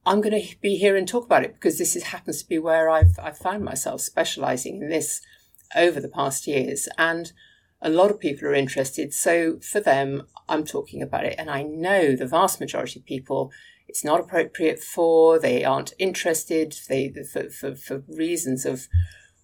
I'm 0.04 0.20
going 0.20 0.40
to 0.40 0.56
be 0.60 0.76
here 0.76 0.96
and 0.96 1.06
talk 1.08 1.24
about 1.24 1.44
it 1.44 1.54
because 1.54 1.78
this 1.78 1.96
is, 1.96 2.04
happens 2.04 2.42
to 2.42 2.48
be 2.48 2.58
where 2.58 2.88
I've, 2.88 3.18
I've 3.20 3.38
found 3.38 3.64
myself 3.64 4.00
specializing 4.00 4.82
in 4.82 4.88
this 4.88 5.20
over 5.74 6.00
the 6.00 6.08
past 6.08 6.46
years. 6.46 6.88
And 6.96 7.32
A 7.82 7.90
lot 7.90 8.10
of 8.10 8.20
people 8.20 8.48
are 8.48 8.54
interested. 8.54 9.12
So 9.12 9.58
for 9.60 9.80
them, 9.80 10.26
I'm 10.48 10.64
talking 10.64 11.02
about 11.02 11.24
it. 11.24 11.34
And 11.38 11.50
I 11.50 11.62
know 11.62 12.16
the 12.16 12.26
vast 12.26 12.60
majority 12.60 13.00
of 13.00 13.06
people 13.06 13.52
it's 13.88 14.04
not 14.04 14.18
appropriate 14.18 14.80
for, 14.80 15.38
they 15.38 15.64
aren't 15.64 15.92
interested, 15.96 16.74
they, 16.88 17.12
for, 17.32 17.48
for, 17.50 17.76
for 17.76 18.02
reasons 18.08 18.66
of 18.66 18.88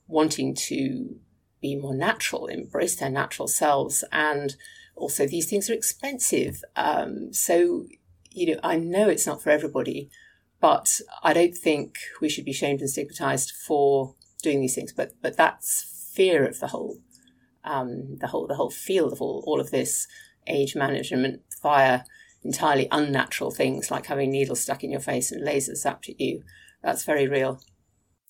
wanting 0.09 0.55
to 0.55 1.17
be 1.63 1.77
more 1.77 1.95
natural, 1.95 2.47
embrace 2.47 2.97
their 2.97 3.09
natural 3.09 3.49
selves. 3.49 4.05
And 4.13 4.55
also, 4.95 5.27
these 5.27 5.49
things 5.49 5.71
are 5.71 5.75
expensive. 5.75 6.63
Um, 6.77 7.33
so, 7.33 7.87
you 8.31 8.55
know, 8.55 8.61
I 8.63 8.77
know 8.77 9.09
it's 9.09 9.27
not 9.27 9.43
for 9.43 9.49
everybody, 9.49 10.11
but 10.61 11.01
I 11.23 11.33
don't 11.33 11.57
think 11.57 11.97
we 12.21 12.29
should 12.29 12.45
be 12.45 12.53
shamed 12.53 12.81
and 12.81 12.91
stigmatized 12.91 13.53
for 13.53 14.15
doing 14.43 14.61
these 14.61 14.75
things. 14.75 14.93
But, 14.93 15.13
but 15.23 15.37
that's 15.37 16.11
fear 16.15 16.45
of 16.47 16.61
the 16.61 16.69
whole, 16.69 16.99
um, 17.65 18.19
the 18.19 18.27
whole, 18.27 18.47
the 18.47 18.57
whole 18.57 18.71
field 18.71 19.13
of 19.13 19.23
all, 19.23 19.43
all 19.47 19.61
of 19.61 19.71
this 19.71 20.07
age 20.47 20.75
management 20.75 21.41
via 21.63 22.01
entirely 22.45 22.89
unnatural 22.91 23.53
things 23.53 23.91
like 23.91 24.07
having 24.07 24.31
needles 24.31 24.61
stuck 24.61 24.83
in 24.83 24.91
your 24.91 25.01
face 25.01 25.31
and 25.31 25.47
lasers 25.47 25.85
zapped 25.85 26.09
at 26.09 26.21
you. 26.21 26.43
That's 26.83 27.05
very 27.05 27.29
real. 27.29 27.61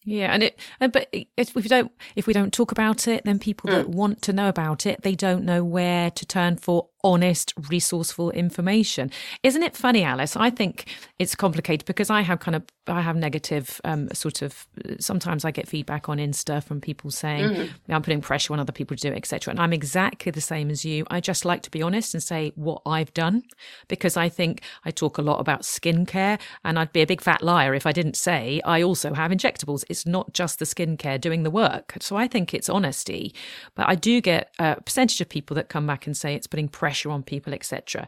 Yeah, 0.05 0.33
and 0.33 0.43
it, 0.43 0.59
but 0.81 1.09
if 1.37 1.55
we 1.55 1.63
don't, 1.63 1.93
if 2.17 2.27
we 2.27 2.33
don't 2.33 2.53
talk 2.53 2.73
about 2.73 3.07
it, 3.07 3.25
then 3.25 3.39
people 3.39 3.71
mm. 3.71 3.75
that 3.75 3.89
want 3.89 4.23
to 4.23 4.33
know 4.33 4.49
about 4.49 4.85
it, 4.85 5.03
they 5.03 5.15
don't 5.15 5.45
know 5.45 5.63
where 5.63 6.11
to 6.11 6.27
turn 6.27 6.57
for 6.57 6.89
honest, 7.05 7.53
resourceful 7.69 8.31
information. 8.31 9.11
Isn't 9.43 9.63
it 9.63 9.77
funny, 9.77 10.05
Alice? 10.05 10.37
I 10.37 10.51
think 10.51 10.87
it's 11.19 11.35
complicated 11.35 11.87
because 11.87 12.11
I 12.11 12.21
have 12.21 12.41
kind 12.41 12.55
of 12.55 12.63
I 12.89 13.01
have 13.01 13.17
negative 13.17 13.81
um, 13.85 14.09
sort 14.13 14.43
of. 14.43 14.67
Sometimes 14.99 15.45
I 15.45 15.51
get 15.51 15.69
feedback 15.69 16.09
on 16.09 16.19
Insta 16.19 16.63
from 16.63 16.81
people 16.81 17.11
saying 17.11 17.51
mm. 17.51 17.71
I'm 17.89 18.03
putting 18.03 18.21
pressure 18.21 18.53
on 18.53 18.61
other 18.61 18.73
people 18.73 18.97
to 18.97 19.01
do 19.01 19.13
it, 19.13 19.17
etc. 19.17 19.53
And 19.53 19.61
I'm 19.61 19.73
exactly 19.73 20.33
the 20.33 20.41
same 20.41 20.71
as 20.71 20.85
you. 20.85 21.07
I 21.11 21.21
just 21.21 21.45
like 21.45 21.63
to 21.63 21.71
be 21.71 21.83
honest 21.83 22.15
and 22.15 22.23
say 22.23 22.53
what 22.57 22.83
I've 22.87 23.13
done 23.15 23.43
because 23.89 24.17
I 24.17 24.29
think 24.29 24.63
I 24.85 24.91
talk 24.91 25.19
a 25.19 25.23
lot 25.23 25.41
about 25.41 25.63
skincare, 25.63 26.41
and 26.65 26.79
I'd 26.79 26.93
be 26.93 27.03
a 27.03 27.07
big 27.07 27.21
fat 27.21 27.43
liar 27.43 27.75
if 27.75 27.87
I 27.87 27.93
didn't 27.93 28.17
say 28.17 28.61
I 28.65 28.83
also 28.83 29.15
have 29.15 29.31
injectables. 29.31 29.85
It's 29.89 30.07
not 30.07 30.33
just 30.35 30.59
the 30.59 30.65
skincare 30.65 31.21
doing 31.21 31.43
the 31.43 31.51
work. 31.51 31.95
So 32.01 32.17
I 32.17 32.27
think 32.29 32.55
it's 32.55 32.69
honesty, 32.69 33.35
but 33.75 33.89
I 33.89 33.95
do 33.95 34.21
get 34.21 34.53
a 34.59 34.81
percentage 34.81 35.21
of 35.21 35.29
people 35.29 35.55
that 35.55 35.69
come 35.69 35.87
back 35.87 36.07
and 36.07 36.17
say 36.17 36.35
it's 36.35 36.47
putting 36.47 36.69
pressure 36.69 36.92
pressure 36.93 37.11
on 37.11 37.23
people, 37.23 37.55
etc. 37.55 38.07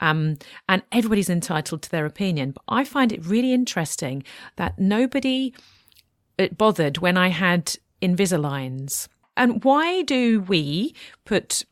Um, 0.00 0.36
and 0.68 0.82
everybody's 0.92 1.30
entitled 1.30 1.80
to 1.82 1.90
their 1.90 2.04
opinion. 2.04 2.50
But 2.50 2.64
I 2.68 2.84
find 2.84 3.10
it 3.10 3.24
really 3.24 3.54
interesting 3.54 4.24
that 4.56 4.78
nobody 4.78 5.54
uh, 6.38 6.48
bothered 6.48 6.98
when 6.98 7.16
I 7.16 7.28
had 7.28 7.76
Invisaligns. 8.02 9.08
And 9.38 9.64
why 9.64 10.02
do 10.02 10.42
we 10.42 10.94
put 11.24 11.64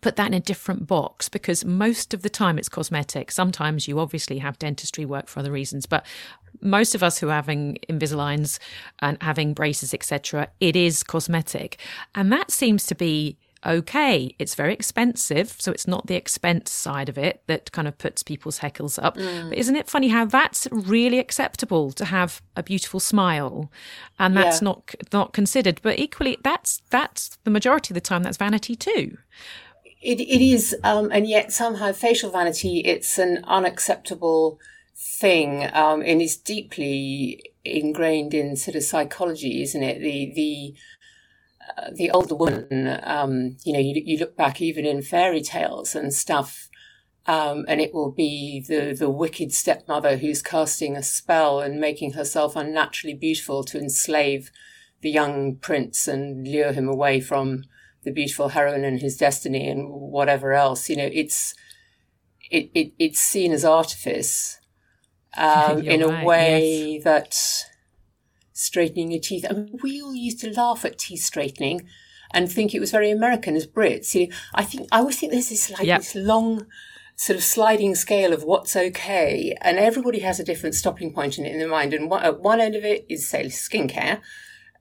put 0.00 0.16
that 0.16 0.28
in 0.28 0.32
a 0.32 0.40
different 0.40 0.86
box 0.86 1.28
because 1.28 1.66
most 1.66 2.14
of 2.14 2.22
the 2.22 2.30
time 2.30 2.56
it's 2.58 2.70
cosmetic. 2.70 3.30
Sometimes 3.30 3.86
you 3.86 4.00
obviously 4.00 4.38
have 4.38 4.58
dentistry 4.58 5.04
work 5.04 5.28
for 5.28 5.40
other 5.40 5.52
reasons, 5.52 5.84
but 5.84 6.06
most 6.62 6.94
of 6.94 7.02
us 7.02 7.18
who 7.18 7.28
are 7.28 7.34
having 7.34 7.76
Invisaligns 7.90 8.58
and 9.00 9.22
having 9.22 9.52
braces, 9.52 9.92
etc., 9.92 10.48
it 10.60 10.76
is 10.76 11.02
cosmetic. 11.02 11.78
And 12.14 12.32
that 12.32 12.50
seems 12.50 12.86
to 12.86 12.94
be 12.94 13.36
okay. 13.64 14.34
It's 14.38 14.54
very 14.54 14.72
expensive, 14.72 15.56
so 15.58 15.72
it's 15.72 15.86
not 15.86 16.06
the 16.06 16.14
expense 16.14 16.70
side 16.70 17.08
of 17.08 17.18
it 17.18 17.42
that 17.46 17.72
kind 17.72 17.88
of 17.88 17.98
puts 17.98 18.22
people's 18.22 18.58
heckles 18.60 19.02
up. 19.02 19.16
Mm. 19.16 19.50
But 19.50 19.58
isn't 19.58 19.76
it 19.76 19.88
funny 19.88 20.08
how 20.08 20.24
that's 20.24 20.68
really 20.70 21.18
acceptable 21.18 21.92
to 21.92 22.04
have 22.06 22.42
a 22.56 22.62
beautiful 22.62 23.00
smile, 23.00 23.70
and 24.18 24.36
that's 24.36 24.60
yeah. 24.60 24.66
not 24.66 24.94
not 25.12 25.32
considered? 25.32 25.80
But 25.82 25.98
equally, 25.98 26.38
that's 26.42 26.82
that's 26.90 27.38
the 27.44 27.50
majority 27.50 27.92
of 27.92 27.94
the 27.94 28.00
time 28.00 28.22
that's 28.22 28.36
vanity 28.36 28.76
too. 28.76 29.18
It 30.00 30.20
it 30.20 30.42
is, 30.42 30.76
um, 30.82 31.10
and 31.12 31.26
yet 31.26 31.52
somehow 31.52 31.92
facial 31.92 32.30
vanity 32.30 32.80
it's 32.80 33.18
an 33.18 33.44
unacceptable 33.46 34.58
thing, 34.96 35.68
um, 35.72 36.02
and 36.02 36.20
is 36.20 36.36
deeply 36.36 37.42
ingrained 37.64 38.34
in 38.34 38.56
sort 38.56 38.76
of 38.76 38.82
psychology, 38.82 39.62
isn't 39.62 39.82
it? 39.82 40.00
The 40.00 40.32
the 40.34 40.74
the 41.94 42.10
older 42.10 42.34
woman, 42.34 42.98
um, 43.02 43.56
you 43.64 43.72
know, 43.72 43.78
you, 43.78 44.00
you 44.04 44.18
look 44.18 44.36
back 44.36 44.60
even 44.60 44.84
in 44.84 45.02
fairy 45.02 45.42
tales 45.42 45.94
and 45.94 46.12
stuff, 46.12 46.68
um, 47.26 47.64
and 47.68 47.80
it 47.80 47.94
will 47.94 48.10
be 48.10 48.64
the, 48.66 48.94
the 48.94 49.10
wicked 49.10 49.52
stepmother 49.52 50.16
who's 50.16 50.42
casting 50.42 50.96
a 50.96 51.02
spell 51.02 51.60
and 51.60 51.80
making 51.80 52.12
herself 52.12 52.56
unnaturally 52.56 53.14
beautiful 53.14 53.62
to 53.64 53.78
enslave 53.78 54.50
the 55.02 55.10
young 55.10 55.56
prince 55.56 56.08
and 56.08 56.46
lure 56.46 56.72
him 56.72 56.88
away 56.88 57.20
from 57.20 57.64
the 58.04 58.12
beautiful 58.12 58.48
heroine 58.48 58.84
and 58.84 59.00
his 59.00 59.16
destiny 59.16 59.68
and 59.68 59.88
whatever 59.88 60.52
else. 60.52 60.88
You 60.88 60.96
know, 60.96 61.10
it's 61.12 61.54
it, 62.50 62.70
it 62.74 62.92
it's 62.98 63.20
seen 63.20 63.52
as 63.52 63.64
artifice 63.64 64.60
um, 65.36 65.78
in 65.82 66.02
a 66.02 66.08
right, 66.08 66.26
way 66.26 66.92
yes. 66.94 67.04
that 67.04 67.36
straightening 68.52 69.10
your 69.10 69.20
teeth. 69.20 69.46
I 69.48 69.54
mean, 69.54 69.78
we 69.82 70.00
all 70.00 70.14
used 70.14 70.40
to 70.40 70.52
laugh 70.52 70.84
at 70.84 70.98
teeth 70.98 71.22
straightening 71.22 71.86
and 72.32 72.50
think 72.50 72.74
it 72.74 72.80
was 72.80 72.90
very 72.90 73.10
American 73.10 73.56
as 73.56 73.66
Brits. 73.66 74.14
You 74.14 74.28
know, 74.28 74.34
I 74.54 74.64
think 74.64 74.88
I 74.92 74.98
always 74.98 75.18
think 75.18 75.32
there's 75.32 75.48
this 75.48 75.70
like 75.70 75.86
yep. 75.86 76.00
this 76.00 76.14
long 76.14 76.66
sort 77.16 77.36
of 77.36 77.44
sliding 77.44 77.94
scale 77.94 78.32
of 78.32 78.44
what's 78.44 78.74
okay, 78.74 79.56
and 79.60 79.78
everybody 79.78 80.20
has 80.20 80.40
a 80.40 80.44
different 80.44 80.74
stopping 80.74 81.12
point 81.12 81.38
in, 81.38 81.44
in 81.44 81.58
their 81.58 81.68
mind. 81.68 81.94
And 81.94 82.10
one, 82.10 82.24
at 82.24 82.40
one 82.40 82.60
end 82.60 82.74
of 82.74 82.84
it 82.84 83.06
is 83.08 83.28
say 83.28 83.46
skincare. 83.46 84.20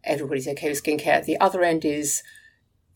Everybody's 0.03 0.47
okay 0.47 0.69
with 0.69 0.83
skincare. 0.83 1.23
The 1.23 1.39
other 1.39 1.61
end 1.61 1.85
is 1.85 2.23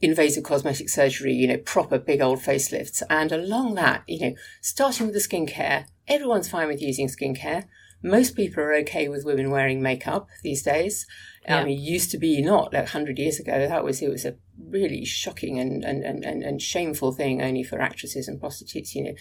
invasive 0.02 0.44
cosmetic 0.44 0.90
surgery, 0.90 1.34
you 1.34 1.48
know, 1.48 1.58
proper 1.58 2.00
big 2.00 2.22
old 2.22 2.40
facelifts. 2.40 3.02
And 3.10 3.32
along 3.32 3.76
that, 3.76 4.04
you 4.08 4.20
know, 4.20 4.36
starting 4.62 5.08
with 5.08 5.16
the 5.16 5.22
skincare, 5.22 5.86
everyone's 6.08 6.50
fine 6.50 6.68
with 6.68 6.82
using 6.82 7.08
skincare 7.08 7.66
most 8.06 8.36
people 8.36 8.64
are 8.64 8.74
okay 8.76 9.10
with 9.10 9.26
women 9.26 9.50
wearing 9.50 9.82
makeup 9.82 10.28
these 10.44 10.62
days. 10.62 11.08
Yeah. 11.48 11.62
Um, 11.62 11.68
it 11.68 11.74
used 11.74 12.12
to 12.12 12.18
be 12.18 12.42
not 12.42 12.72
like 12.72 12.84
100 12.84 13.18
years 13.18 13.40
ago. 13.40 13.68
That 13.68 13.84
was, 13.84 14.02
it 14.02 14.10
was 14.10 14.26
a 14.26 14.36
really 14.70 15.04
shocking 15.06 15.60
and, 15.60 15.84
and, 15.84 16.04
and, 16.04 16.44
and, 16.44 16.62
shameful 16.62 17.12
thing 17.12 17.42
only 17.42 17.64
for 17.64 17.82
actresses 17.82 18.28
and 18.28 18.40
prostitutes, 18.40 18.94
you 18.96 19.04
know. 19.04 19.14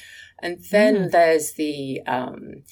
And 0.43 0.63
then 0.71 0.97
mm. 0.97 1.11
there's 1.11 1.53
the, 1.53 2.03
um, 2.07 2.63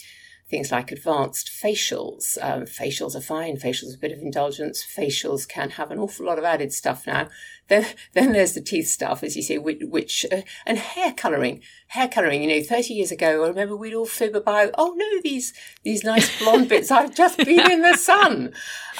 things 0.53 0.71
like 0.71 0.93
advanced 0.93 1.51
facials. 1.51 2.37
Um, 2.43 2.65
facials 2.65 3.17
are 3.17 3.23
fine. 3.23 3.57
Facials 3.57 3.93
are 3.93 3.97
a 3.97 3.99
bit 3.99 4.13
of 4.13 4.19
indulgence. 4.19 4.85
Facials 4.85 5.49
can 5.49 5.71
have 5.71 5.91
an 5.91 5.99
awful 5.99 6.27
lot 6.27 6.39
of 6.39 6.45
added 6.45 6.73
stuff 6.75 7.07
now. 7.07 7.29
Then, 7.69 7.87
then 8.13 8.33
there's 8.33 8.53
the 8.53 8.61
teeth 8.61 8.89
stuff, 8.89 9.23
as 9.23 9.35
you 9.35 9.41
say, 9.41 9.57
which, 9.57 9.81
which 9.83 10.27
uh, 10.31 10.43
and 10.67 10.77
hair 10.77 11.13
colouring. 11.13 11.63
Hair 11.87 12.09
colouring. 12.09 12.43
You 12.43 12.49
know, 12.49 12.63
thirty 12.63 12.93
years 12.93 13.11
ago, 13.13 13.45
I 13.45 13.49
remember 13.49 13.77
we'd 13.77 13.95
all 13.95 14.05
fib 14.05 14.35
about, 14.35 14.75
oh 14.77 14.93
no, 14.95 15.21
these 15.23 15.55
these 15.83 16.05
nice 16.05 16.39
blonde 16.39 16.69
bits. 16.69 16.91
I've 16.91 17.15
just 17.15 17.39
been 17.39 17.71
in 17.71 17.81
the 17.81 17.97
sun. 17.97 18.53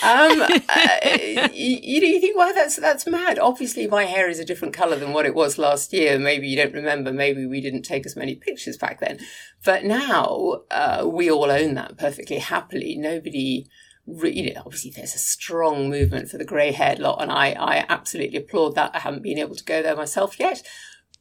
Um, 0.03 0.43
uh, 0.43 1.49
you, 1.53 1.79
you, 1.83 2.01
know, 2.01 2.07
you 2.07 2.21
think, 2.21 2.37
well, 2.37 2.55
that's 2.55 2.77
that's 2.77 3.07
mad. 3.07 3.39
Obviously, 3.39 3.87
my 3.89 4.05
hair 4.05 4.31
is 4.31 4.39
a 4.39 4.45
different 4.45 4.73
colour 4.73 4.97
than 4.97 5.13
what 5.13 5.27
it 5.27 5.35
was 5.35 5.59
last 5.59 5.93
year. 5.93 6.19
Maybe 6.19 6.49
you 6.49 6.57
don't 6.57 6.73
remember. 6.73 7.13
Maybe 7.13 7.45
we 7.45 7.61
didn't 7.61 7.83
take 7.83 8.07
as 8.07 8.17
many 8.17 8.37
pictures 8.37 8.79
back 8.79 9.01
then. 9.01 9.19
But 9.65 9.85
now 9.85 10.63
uh, 10.71 11.07
we 11.07 11.31
all 11.31 11.42
own 11.51 11.75
that 11.75 11.99
perfectly 11.99 12.39
happily. 12.39 12.97
Nobody 12.97 13.67
you 14.07 14.53
know, 14.53 14.63
obviously 14.67 14.91
there's 14.91 15.15
a 15.15 15.19
strong 15.19 15.89
movement 15.89 16.29
for 16.29 16.37
the 16.37 16.45
grey 16.45 16.73
haired 16.73 16.99
lot, 16.99 17.23
and 17.23 17.31
I, 17.31 17.51
I 17.53 17.87
absolutely 17.89 18.39
applaud 18.39 18.75
that. 18.75 18.95
I 18.95 18.99
haven't 18.99 19.23
been 19.23 19.39
able 19.39 19.55
to 19.55 19.65
go 19.65 19.81
there 19.81 19.95
myself 19.95 20.41
yet, 20.41 20.63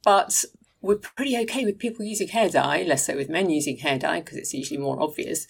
but 0.03 0.45
we're 0.81 0.95
pretty 0.95 1.37
okay 1.37 1.63
with 1.63 1.77
people 1.77 2.03
using 2.03 2.29
hair 2.29 2.49
dye, 2.49 2.83
less 2.83 3.05
so 3.05 3.15
with 3.15 3.29
men 3.29 3.49
using 3.49 3.77
hair 3.77 3.99
dye 3.99 4.21
because 4.21 4.37
it's 4.37 4.53
usually 4.53 4.79
more 4.79 5.01
obvious. 5.01 5.45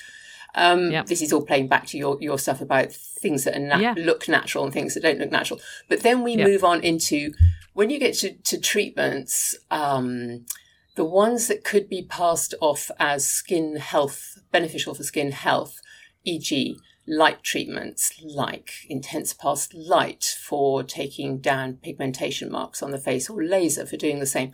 Um, 0.56 0.92
yep. 0.92 1.06
This 1.06 1.22
is 1.22 1.32
all 1.32 1.46
playing 1.46 1.70
back 1.70 1.86
to 1.88 1.98
your, 1.98 2.18
your 2.20 2.38
stuff 2.38 2.60
about 2.60 2.92
things 2.92 3.46
that 3.46 3.60
na- 3.60 3.78
yeah. 3.78 3.94
look 3.98 4.28
natural 4.28 4.66
and 4.66 4.74
things 4.74 4.94
that 4.94 5.04
don't 5.04 5.20
look 5.20 5.32
natural. 5.32 5.62
But 5.88 6.01
then 6.01 6.24
we 6.24 6.36
yep. 6.36 6.46
move 6.46 6.66
on 6.66 6.82
into 6.82 7.32
when 7.74 7.90
you 7.90 8.00
get 8.00 8.16
to, 8.16 8.34
to 8.34 8.60
treatments, 8.60 9.56
um, 9.72 10.46
the 10.95 11.05
ones 11.05 11.48
that 11.48 11.63
could 11.63 11.88
be 11.88 12.03
passed 12.03 12.53
off 12.60 12.91
as 13.00 13.27
skin 13.27 13.77
health, 13.77 14.39
beneficial 14.51 14.93
for 14.93 15.03
skin 15.03 15.31
health, 15.31 15.79
e.g., 16.24 16.77
light 17.07 17.43
treatments 17.43 18.13
like 18.24 18.71
intense 18.88 19.33
pulsed 19.33 19.74
light 19.74 20.38
for 20.39 20.83
taking 20.83 21.39
down 21.39 21.74
pigmentation 21.81 22.51
marks 22.51 22.83
on 22.83 22.91
the 22.91 23.00
face 23.00 23.29
or 23.29 23.43
laser 23.43 23.86
for 23.86 23.98
doing 23.98 24.19
the 24.19 24.25
same. 24.25 24.51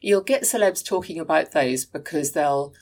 You'll 0.00 0.22
get 0.22 0.42
celebs 0.42 0.84
talking 0.84 1.20
about 1.20 1.52
those 1.52 1.84
because 1.84 2.32
they'll 2.32 2.72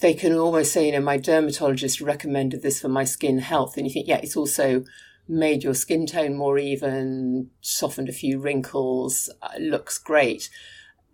they 0.00 0.14
can 0.14 0.34
almost 0.34 0.72
say, 0.72 0.86
you 0.86 0.92
know, 0.92 1.00
my 1.00 1.16
dermatologist 1.16 2.00
recommended 2.00 2.62
this 2.62 2.80
for 2.80 2.88
my 2.88 3.04
skin 3.04 3.38
health. 3.38 3.76
And 3.76 3.86
you 3.86 3.92
think, 3.92 4.08
yeah, 4.08 4.20
it's 4.22 4.36
also 4.36 4.84
made 5.28 5.62
your 5.62 5.74
skin 5.74 6.06
tone 6.06 6.36
more 6.36 6.58
even, 6.58 7.50
softened 7.60 8.08
a 8.08 8.12
few 8.12 8.40
wrinkles, 8.40 9.30
uh, 9.40 9.58
looks 9.58 9.98
great. 9.98 10.50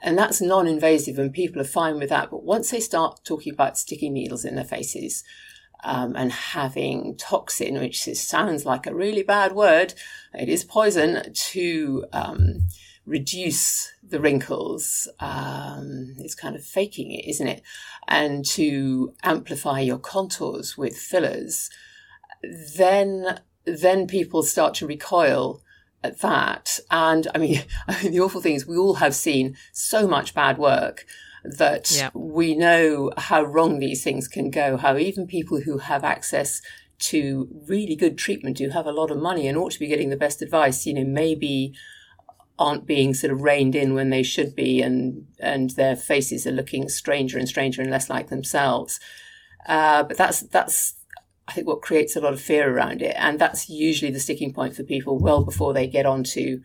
And 0.01 0.17
that's 0.17 0.41
non 0.41 0.67
invasive 0.67 1.19
and 1.19 1.33
people 1.33 1.61
are 1.61 1.65
fine 1.65 1.99
with 1.99 2.09
that. 2.11 2.31
But 2.31 2.45
once 2.45 2.71
they 2.71 2.81
start 2.81 3.21
talking 3.25 3.53
about 3.53 3.79
sticking 3.79 4.13
needles 4.13 4.45
in 4.45 4.55
their 4.55 4.65
faces, 4.65 5.25
um, 5.85 6.17
and 6.17 6.33
having 6.33 7.17
toxin, 7.17 7.79
which 7.79 8.07
is, 8.09 8.21
sounds 8.21 8.65
like 8.65 8.87
a 8.87 8.95
really 8.95 9.23
bad 9.23 9.53
word, 9.53 9.95
it 10.35 10.49
is 10.49 10.65
poison, 10.65 11.33
to 11.33 12.05
um, 12.13 12.67
reduce 13.07 13.93
the 14.03 14.21
wrinkles, 14.21 15.09
um, 15.21 16.15
it's 16.19 16.35
kind 16.35 16.57
of 16.57 16.65
faking 16.65 17.13
it, 17.13 17.29
isn't 17.29 17.49
it? 17.49 17.63
And 18.07 18.45
to 18.47 19.15
amplify 19.23 19.81
your 19.81 19.99
contours 19.99 20.77
with 20.77 20.97
fillers, 20.97 21.71
then 22.77 23.41
then 23.65 24.07
people 24.07 24.43
start 24.43 24.73
to 24.75 24.87
recoil 24.87 25.63
at 26.03 26.21
that. 26.21 26.79
And 26.91 27.29
I 27.35 27.39
mean, 27.39 27.63
I 27.89 28.03
mean, 28.03 28.13
the 28.13 28.21
awful 28.21 28.41
thing 28.41 28.55
is 28.55 28.67
we 28.67 28.77
all 28.77 28.95
have 28.95 29.15
seen 29.15 29.57
so 29.73 30.07
much 30.07 30.35
bad 30.35 30.59
work 30.59 31.05
that 31.45 31.91
yep. 31.93 32.13
we 32.15 32.55
know 32.55 33.13
how 33.17 33.43
wrong 33.43 33.79
these 33.79 34.03
things 34.03 34.29
can 34.29 34.51
go, 34.51 34.77
how 34.77 34.97
even 34.97 35.27
people 35.27 35.61
who 35.61 35.79
have 35.79 36.05
access 36.05 36.61
to 36.99 37.49
really 37.69 37.95
good 37.95 38.19
treatment, 38.19 38.59
who 38.59 38.71
have 38.71 38.87
a 38.87 38.93
lot 38.93 39.11
of 39.11 39.19
money 39.19 39.47
and 39.47 39.57
ought 39.57 39.73
to 39.73 39.79
be 39.79 39.87
getting 39.87 40.11
the 40.11 40.17
best 40.17 40.43
advice, 40.43 40.85
you 40.85 40.95
know, 40.95 41.05
maybe 41.05 41.73
aren't 42.59 42.87
being 42.87 43.15
sort 43.15 43.33
of 43.33 43.43
reined 43.43 43.77
in 43.77 43.95
when 43.95 44.11
they 44.11 44.23
should 44.23 44.57
be 44.57 44.83
and 44.83 45.25
and 45.39 45.71
their 45.71 45.95
faces 45.95 46.45
are 46.45 46.53
looking 46.53 46.89
stranger 46.89 47.39
and 47.39 47.49
stranger 47.49 47.81
and 47.81 47.91
less 47.91 48.11
like 48.11 48.29
themselves. 48.29 48.99
Uh, 49.67 50.03
but 50.03 50.17
that's 50.17 50.41
that's 50.41 50.95
I 51.49 51.53
think 51.53 51.67
what 51.67 51.81
creates 51.81 52.15
a 52.15 52.21
lot 52.21 52.35
of 52.35 52.41
fear 52.41 52.71
around 52.71 53.01
it, 53.01 53.17
and 53.19 53.39
that's 53.39 53.71
usually 53.71 54.11
the 54.11 54.21
sticking 54.21 54.53
point 54.53 54.77
for 54.77 54.83
people 54.83 55.19
well 55.19 55.43
before 55.43 55.73
they 55.73 55.87
get 55.87 56.05
onto 56.05 56.61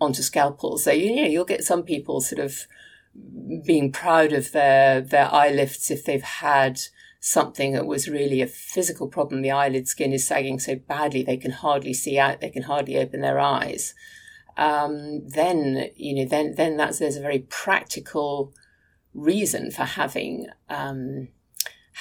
onto 0.00 0.22
scalpels. 0.22 0.84
So 0.84 0.90
you 0.90 1.14
know 1.14 1.28
you'll 1.28 1.44
get 1.44 1.62
some 1.62 1.84
people 1.84 2.20
sort 2.20 2.40
of 2.40 2.66
being 3.64 3.92
proud 3.92 4.32
of 4.32 4.50
their 4.50 5.00
their 5.00 5.32
eye 5.32 5.50
lifts 5.50 5.90
if 5.92 6.04
they've 6.04 6.22
had 6.22 6.80
something 7.20 7.72
that 7.72 7.86
was 7.86 8.08
really 8.08 8.42
a 8.42 8.46
physical 8.48 9.06
problem. 9.06 9.42
The 9.42 9.52
eyelid 9.52 9.86
skin 9.86 10.12
is 10.12 10.26
sagging 10.26 10.58
so 10.58 10.74
badly 10.74 11.22
they 11.22 11.36
can 11.36 11.52
hardly 11.52 11.94
see 11.94 12.18
out, 12.18 12.40
they 12.40 12.50
can 12.50 12.64
hardly 12.64 12.98
open 12.98 13.20
their 13.20 13.38
eyes. 13.38 13.94
Um, 14.56 15.28
then 15.28 15.90
you 15.94 16.16
know 16.16 16.24
then 16.24 16.54
then 16.56 16.76
that's 16.76 16.98
there's 16.98 17.16
a 17.16 17.20
very 17.20 17.40
practical 17.48 18.52
reason 19.14 19.70
for 19.70 19.84
having 19.84 20.48
um, 20.68 21.28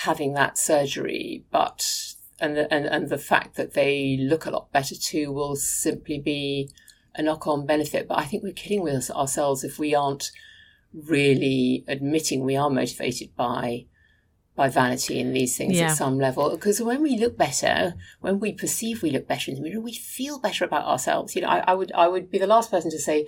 having 0.03 0.33
that 0.33 0.57
surgery, 0.57 1.43
but 1.51 2.15
and 2.39 2.55
the, 2.55 2.73
and 2.73 2.85
and 2.85 3.09
the 3.09 3.17
fact 3.17 3.55
that 3.55 3.73
they 3.73 4.17
look 4.17 4.45
a 4.45 4.51
lot 4.51 4.71
better 4.71 4.95
too 4.95 5.31
will 5.31 5.55
simply 5.55 6.19
be 6.19 6.69
a 7.15 7.21
knock-on 7.21 7.65
benefit. 7.65 8.07
But 8.07 8.19
I 8.19 8.23
think 8.23 8.43
we're 8.43 8.53
kidding 8.53 8.81
with 8.81 9.11
ourselves 9.11 9.63
if 9.63 9.77
we 9.77 9.93
aren't 9.93 10.31
really 10.93 11.83
admitting 11.87 12.43
we 12.43 12.55
are 12.55 12.69
motivated 12.69 13.35
by 13.35 13.85
by 14.55 14.69
vanity 14.69 15.19
in 15.19 15.33
these 15.33 15.57
things 15.57 15.77
yeah. 15.77 15.91
at 15.91 15.97
some 15.97 16.17
level. 16.17 16.49
Because 16.49 16.81
when 16.81 17.01
we 17.01 17.17
look 17.17 17.37
better, 17.37 17.95
when 18.21 18.39
we 18.39 18.53
perceive 18.53 19.03
we 19.03 19.11
look 19.11 19.27
better 19.27 19.51
in 19.51 19.55
the 19.55 19.61
mirror, 19.61 19.81
we 19.81 19.93
feel 19.93 20.39
better 20.39 20.63
about 20.63 20.85
ourselves. 20.85 21.35
You 21.35 21.41
know, 21.41 21.49
I, 21.49 21.59
I 21.67 21.73
would 21.73 21.91
I 21.91 22.07
would 22.07 22.31
be 22.31 22.39
the 22.39 22.47
last 22.47 22.71
person 22.71 22.89
to 22.91 22.99
say, 22.99 23.27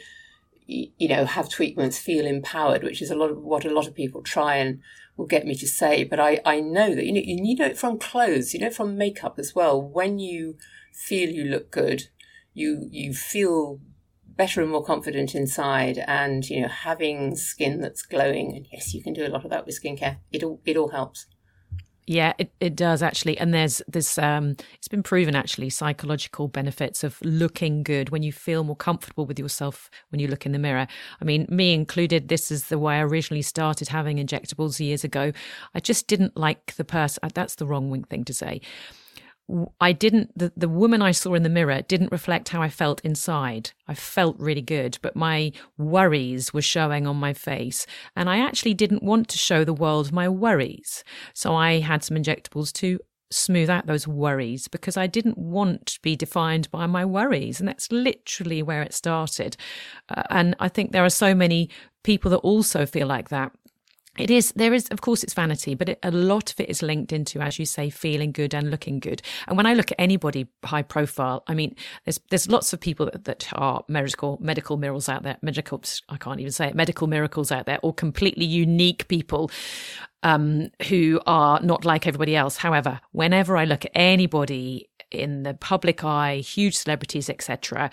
you 0.67 1.09
know, 1.09 1.25
have 1.25 1.49
treatments, 1.49 1.99
feel 1.99 2.25
empowered, 2.25 2.83
which 2.83 3.01
is 3.01 3.11
a 3.11 3.15
lot 3.15 3.29
of 3.29 3.37
what 3.39 3.65
a 3.65 3.73
lot 3.73 3.87
of 3.87 3.93
people 3.93 4.21
try 4.21 4.55
and 4.55 4.79
will 5.17 5.25
get 5.25 5.45
me 5.45 5.55
to 5.55 5.67
say. 5.67 6.03
But 6.03 6.19
I, 6.19 6.39
I 6.45 6.61
know 6.61 6.95
that, 6.95 7.05
you 7.05 7.13
know, 7.13 7.21
you 7.23 7.55
know 7.55 7.65
it 7.65 7.77
from 7.77 7.99
clothes, 7.99 8.53
you 8.53 8.59
know, 8.59 8.69
from 8.69 8.97
makeup 8.97 9.35
as 9.37 9.53
well. 9.55 9.81
When 9.81 10.19
you 10.19 10.57
feel 10.93 11.29
you 11.29 11.45
look 11.45 11.71
good, 11.71 12.07
you, 12.53 12.87
you 12.89 13.13
feel 13.13 13.79
better 14.25 14.61
and 14.61 14.71
more 14.71 14.83
confident 14.83 15.35
inside 15.35 16.03
and, 16.07 16.49
you 16.49 16.61
know, 16.61 16.67
having 16.67 17.35
skin 17.35 17.81
that's 17.81 18.01
glowing. 18.01 18.55
And 18.55 18.67
yes, 18.71 18.93
you 18.93 19.03
can 19.03 19.13
do 19.13 19.25
a 19.25 19.29
lot 19.29 19.43
of 19.43 19.51
that 19.51 19.65
with 19.65 19.79
skincare. 19.81 20.17
It 20.31 20.43
all, 20.43 20.61
it 20.65 20.77
all 20.77 20.89
helps. 20.89 21.27
Yeah, 22.11 22.33
it, 22.37 22.51
it 22.59 22.75
does 22.75 23.01
actually. 23.01 23.37
And 23.37 23.53
there's 23.53 23.81
this, 23.87 24.17
um, 24.17 24.57
it's 24.73 24.89
been 24.89 25.01
proven 25.01 25.33
actually, 25.33 25.69
psychological 25.69 26.49
benefits 26.49 27.05
of 27.05 27.17
looking 27.21 27.83
good 27.83 28.09
when 28.09 28.21
you 28.21 28.33
feel 28.33 28.65
more 28.65 28.75
comfortable 28.75 29.25
with 29.25 29.39
yourself 29.39 29.89
when 30.09 30.19
you 30.19 30.27
look 30.27 30.45
in 30.45 30.51
the 30.51 30.59
mirror. 30.59 30.87
I 31.21 31.23
mean, 31.23 31.45
me 31.49 31.73
included, 31.73 32.27
this 32.27 32.51
is 32.51 32.65
the 32.65 32.77
way 32.77 32.95
I 32.95 33.03
originally 33.03 33.41
started 33.41 33.87
having 33.87 34.17
injectables 34.17 34.77
years 34.81 35.05
ago. 35.05 35.31
I 35.73 35.79
just 35.79 36.07
didn't 36.07 36.35
like 36.35 36.75
the 36.75 36.83
person. 36.83 37.21
Uh, 37.23 37.29
that's 37.33 37.55
the 37.55 37.65
wrong 37.65 37.89
wing 37.89 38.03
thing 38.03 38.25
to 38.25 38.33
say. 38.33 38.59
I 39.79 39.91
didn't, 39.91 40.37
the, 40.37 40.51
the 40.55 40.69
woman 40.69 41.01
I 41.01 41.11
saw 41.11 41.33
in 41.33 41.43
the 41.43 41.49
mirror 41.49 41.81
didn't 41.81 42.11
reflect 42.11 42.49
how 42.49 42.61
I 42.61 42.69
felt 42.69 43.01
inside. 43.01 43.71
I 43.87 43.93
felt 43.93 44.39
really 44.39 44.61
good, 44.61 44.97
but 45.01 45.15
my 45.15 45.51
worries 45.77 46.53
were 46.53 46.61
showing 46.61 47.07
on 47.07 47.17
my 47.17 47.33
face. 47.33 47.85
And 48.15 48.29
I 48.29 48.39
actually 48.39 48.73
didn't 48.73 49.03
want 49.03 49.27
to 49.29 49.37
show 49.37 49.63
the 49.63 49.73
world 49.73 50.11
my 50.11 50.29
worries. 50.29 51.03
So 51.33 51.55
I 51.55 51.79
had 51.79 52.03
some 52.03 52.17
injectables 52.17 52.71
to 52.73 52.99
smooth 53.31 53.69
out 53.69 53.87
those 53.87 54.07
worries 54.07 54.67
because 54.67 54.97
I 54.97 55.07
didn't 55.07 55.37
want 55.37 55.85
to 55.87 56.01
be 56.01 56.15
defined 56.15 56.69
by 56.69 56.85
my 56.85 57.05
worries. 57.05 57.59
And 57.59 57.67
that's 57.67 57.91
literally 57.91 58.61
where 58.61 58.81
it 58.81 58.93
started. 58.93 59.57
Uh, 60.09 60.23
and 60.29 60.55
I 60.59 60.67
think 60.67 60.91
there 60.91 61.05
are 61.05 61.09
so 61.09 61.33
many 61.33 61.69
people 62.03 62.31
that 62.31 62.37
also 62.37 62.85
feel 62.85 63.07
like 63.07 63.29
that 63.29 63.51
it 64.17 64.29
is 64.29 64.51
there 64.55 64.73
is 64.73 64.87
of 64.89 65.01
course 65.01 65.23
it's 65.23 65.33
vanity 65.33 65.73
but 65.73 65.89
it, 65.89 65.99
a 66.03 66.11
lot 66.11 66.51
of 66.51 66.59
it 66.59 66.69
is 66.69 66.81
linked 66.81 67.13
into 67.13 67.39
as 67.39 67.57
you 67.57 67.65
say 67.65 67.89
feeling 67.89 68.31
good 68.31 68.53
and 68.53 68.69
looking 68.69 68.99
good. 68.99 69.21
And 69.47 69.57
when 69.57 69.65
i 69.65 69.73
look 69.73 69.91
at 69.91 69.99
anybody 69.99 70.47
high 70.63 70.81
profile 70.81 71.43
i 71.47 71.53
mean 71.53 71.75
there's 72.05 72.19
there's 72.29 72.49
lots 72.49 72.73
of 72.73 72.79
people 72.79 73.05
that, 73.05 73.23
that 73.25 73.47
are 73.53 73.83
medical 73.87 74.37
medical 74.41 74.77
miracles 74.77 75.07
out 75.07 75.23
there 75.23 75.37
medical 75.41 75.81
i 76.09 76.17
can't 76.17 76.39
even 76.39 76.51
say 76.51 76.67
it 76.67 76.75
medical 76.75 77.07
miracles 77.07 77.51
out 77.51 77.65
there 77.65 77.79
or 77.83 77.93
completely 77.93 78.45
unique 78.45 79.07
people 79.07 79.49
um, 80.23 80.69
who 80.87 81.19
are 81.25 81.59
not 81.61 81.83
like 81.83 82.05
everybody 82.05 82.35
else. 82.35 82.57
However 82.57 82.99
whenever 83.11 83.57
i 83.57 83.65
look 83.65 83.85
at 83.85 83.91
anybody 83.95 84.89
in 85.09 85.43
the 85.43 85.53
public 85.53 86.03
eye 86.03 86.37
huge 86.37 86.75
celebrities 86.75 87.29
etc 87.29 87.89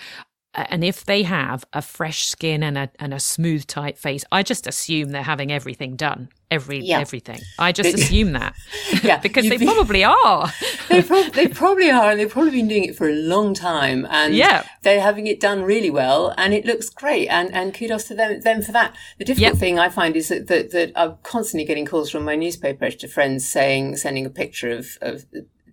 and 0.70 0.84
if 0.84 1.04
they 1.04 1.22
have 1.22 1.64
a 1.72 1.82
fresh 1.82 2.26
skin 2.26 2.62
and 2.62 2.76
a 2.76 2.90
and 2.98 3.14
a 3.14 3.20
smooth 3.20 3.66
tight 3.66 3.98
face, 3.98 4.24
I 4.32 4.42
just 4.42 4.66
assume 4.66 5.10
they're 5.10 5.22
having 5.22 5.52
everything 5.52 5.96
done, 5.96 6.30
every 6.50 6.80
yeah. 6.80 7.00
everything. 7.00 7.40
I 7.58 7.72
just 7.72 7.94
assume 7.98 8.32
that, 8.32 8.54
yeah, 9.02 9.18
because 9.22 9.48
they 9.48 9.58
probably 9.58 10.04
are. 10.04 10.52
they, 10.88 11.02
pro- 11.02 11.28
they 11.30 11.48
probably 11.48 11.90
are, 11.90 12.10
and 12.10 12.20
they've 12.20 12.30
probably 12.30 12.50
been 12.50 12.68
doing 12.68 12.84
it 12.84 12.96
for 12.96 13.08
a 13.08 13.14
long 13.14 13.54
time, 13.54 14.06
and 14.10 14.34
yeah. 14.34 14.64
they're 14.82 15.00
having 15.00 15.26
it 15.26 15.38
done 15.38 15.62
really 15.62 15.90
well, 15.90 16.34
and 16.36 16.54
it 16.54 16.64
looks 16.64 16.88
great, 16.88 17.28
and 17.28 17.52
and 17.54 17.74
kudos 17.74 18.04
to 18.04 18.14
them 18.14 18.40
them 18.40 18.62
for 18.62 18.72
that. 18.72 18.94
The 19.18 19.24
difficult 19.24 19.54
yep. 19.54 19.60
thing 19.60 19.78
I 19.78 19.88
find 19.88 20.16
is 20.16 20.28
that, 20.28 20.46
that 20.48 20.72
that 20.72 20.92
I'm 20.96 21.16
constantly 21.22 21.66
getting 21.66 21.86
calls 21.86 22.10
from 22.10 22.24
my 22.24 22.36
newspaper 22.36 22.84
editor 22.84 23.08
friends 23.08 23.48
saying, 23.48 23.96
sending 23.96 24.26
a 24.26 24.30
picture 24.30 24.70
of 24.70 24.98
of 25.02 25.24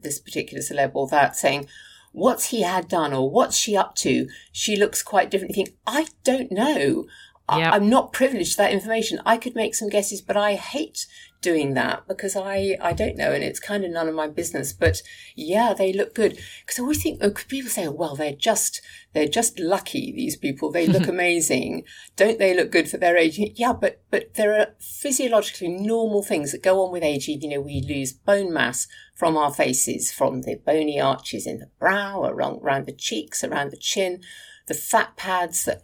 this 0.02 0.20
particular 0.20 0.62
celeb 0.62 0.92
or 0.94 1.08
that, 1.08 1.36
saying 1.36 1.68
what's 2.16 2.46
he 2.46 2.62
had 2.62 2.88
done 2.88 3.14
or 3.14 3.30
what's 3.30 3.58
she 3.58 3.76
up 3.76 3.96
to? 3.96 4.28
She 4.52 4.76
looks 4.76 5.04
quite 5.04 5.30
different. 5.30 5.56
You 5.56 5.66
think, 5.66 5.78
I 5.86 6.08
don't 6.24 6.52
know. 6.52 7.06
Yep. 7.52 7.74
I, 7.74 7.76
am 7.76 7.90
not 7.90 8.14
privileged 8.14 8.54
to 8.54 8.58
that 8.58 8.72
information. 8.72 9.22
I 9.26 9.38
could 9.38 9.54
make 9.54 9.76
some 9.76 9.90
guesses, 9.90 10.22
but 10.22 10.38
I 10.38 10.56
hate 10.56 11.06
doing 11.46 11.76
that 11.76 12.08
because 12.08 12.36
I, 12.36 12.76
I 12.82 12.92
don't 12.92 13.18
know 13.18 13.32
and 13.32 13.44
it's 13.44 13.60
kind 13.60 13.86
of 13.86 13.92
none 13.92 14.08
of 14.08 14.16
my 14.16 14.28
business. 14.28 14.74
But 14.74 15.04
yeah, 15.36 15.76
they 15.78 15.94
look 15.94 16.16
good. 16.16 16.40
Because 16.66 16.80
I 16.80 16.82
always 16.82 17.04
think, 17.04 17.20
oh, 17.22 17.30
people 17.30 17.70
say, 17.70 17.88
well, 17.88 18.16
they're 18.16 18.34
just, 18.34 18.82
they're 19.14 19.28
just 19.28 19.60
lucky, 19.60 20.12
these 20.12 20.36
people. 20.36 20.72
They 20.72 20.88
look 20.88 21.08
amazing. 21.16 21.84
Don't 22.16 22.40
they 22.40 22.56
look 22.56 22.72
good 22.72 22.90
for 22.90 22.98
their 22.98 23.16
age? 23.16 23.38
Yeah, 23.38 23.74
but, 23.74 24.02
but 24.10 24.34
there 24.34 24.60
are 24.60 24.74
physiologically 24.80 25.68
normal 25.68 26.24
things 26.24 26.52
that 26.52 26.64
go 26.64 26.84
on 26.84 26.92
with 26.92 27.04
aging. 27.04 27.44
You 27.44 27.50
know, 27.50 27.62
we 27.62 27.80
lose 27.88 28.12
bone 28.12 28.52
mass 28.52 28.88
from 29.14 29.38
our 29.38 29.54
faces, 29.54 30.12
from 30.12 30.42
the 30.42 30.56
bony 30.56 31.00
arches 31.00 31.46
in 31.46 31.60
the 31.60 31.70
brow, 31.80 32.24
around, 32.24 32.64
around 32.64 32.88
the 32.88 32.92
cheeks, 32.92 33.44
around 33.44 33.70
the 33.70 33.78
chin, 33.78 34.22
the 34.66 34.74
fat 34.74 35.16
pads 35.16 35.66
that 35.66 35.84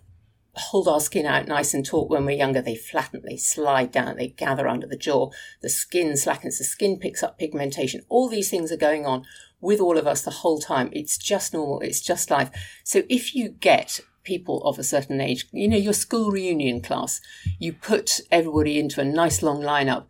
hold 0.53 0.87
our 0.87 0.99
skin 0.99 1.25
out 1.25 1.47
nice 1.47 1.73
and 1.73 1.85
taut 1.85 2.09
when 2.09 2.25
we're 2.25 2.37
younger. 2.37 2.61
They 2.61 2.75
flatten, 2.75 3.21
they 3.25 3.37
slide 3.37 3.91
down, 3.91 4.17
they 4.17 4.29
gather 4.29 4.67
under 4.67 4.87
the 4.87 4.97
jaw. 4.97 5.31
The 5.61 5.69
skin 5.69 6.17
slackens, 6.17 6.57
the 6.57 6.63
skin 6.63 6.97
picks 6.99 7.23
up 7.23 7.39
pigmentation. 7.39 8.01
All 8.09 8.27
these 8.27 8.49
things 8.49 8.71
are 8.71 8.77
going 8.77 9.05
on 9.05 9.25
with 9.61 9.79
all 9.79 9.97
of 9.97 10.07
us 10.07 10.23
the 10.23 10.31
whole 10.31 10.59
time. 10.59 10.89
It's 10.91 11.17
just 11.17 11.53
normal. 11.53 11.79
It's 11.81 12.01
just 12.01 12.31
life. 12.31 12.49
So 12.83 13.03
if 13.09 13.35
you 13.35 13.49
get 13.49 14.01
people 14.23 14.61
of 14.63 14.77
a 14.77 14.83
certain 14.83 15.21
age, 15.21 15.47
you 15.51 15.67
know, 15.67 15.77
your 15.77 15.93
school 15.93 16.31
reunion 16.31 16.81
class, 16.81 17.21
you 17.59 17.73
put 17.73 18.19
everybody 18.31 18.79
into 18.79 19.01
a 19.01 19.05
nice 19.05 19.41
long 19.41 19.61
lineup. 19.61 20.05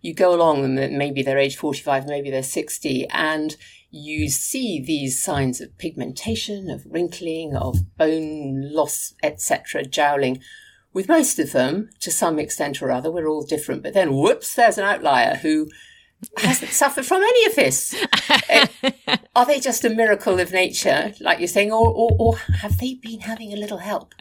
You 0.00 0.12
go 0.14 0.34
along 0.34 0.64
and 0.64 0.98
maybe 0.98 1.22
they're 1.22 1.38
age 1.38 1.56
45, 1.56 2.06
maybe 2.06 2.30
they're 2.30 2.42
60 2.42 3.08
and 3.08 3.56
you 3.94 4.28
see 4.28 4.82
these 4.84 5.22
signs 5.22 5.60
of 5.60 5.78
pigmentation, 5.78 6.68
of 6.68 6.84
wrinkling, 6.84 7.54
of 7.54 7.96
bone 7.96 8.72
loss, 8.72 9.14
etc., 9.22 9.84
jowling. 9.84 10.40
With 10.92 11.08
most 11.08 11.38
of 11.38 11.52
them, 11.52 11.90
to 12.00 12.10
some 12.10 12.40
extent 12.40 12.82
or 12.82 12.90
other, 12.90 13.10
we're 13.10 13.28
all 13.28 13.46
different. 13.46 13.84
But 13.84 13.94
then, 13.94 14.16
whoops, 14.16 14.54
there's 14.54 14.78
an 14.78 14.84
outlier 14.84 15.36
who 15.36 15.68
hasn't 16.38 16.70
suffered 16.72 17.06
from 17.06 17.22
any 17.22 17.46
of 17.46 17.54
this. 17.54 17.94
uh, 18.28 18.66
are 19.36 19.46
they 19.46 19.60
just 19.60 19.84
a 19.84 19.90
miracle 19.90 20.40
of 20.40 20.52
nature, 20.52 21.14
like 21.20 21.38
you're 21.38 21.46
saying, 21.46 21.70
or, 21.70 21.86
or, 21.86 22.10
or 22.18 22.36
have 22.36 22.78
they 22.78 22.94
been 22.94 23.20
having 23.20 23.52
a 23.52 23.56
little 23.56 23.78
help? 23.78 24.12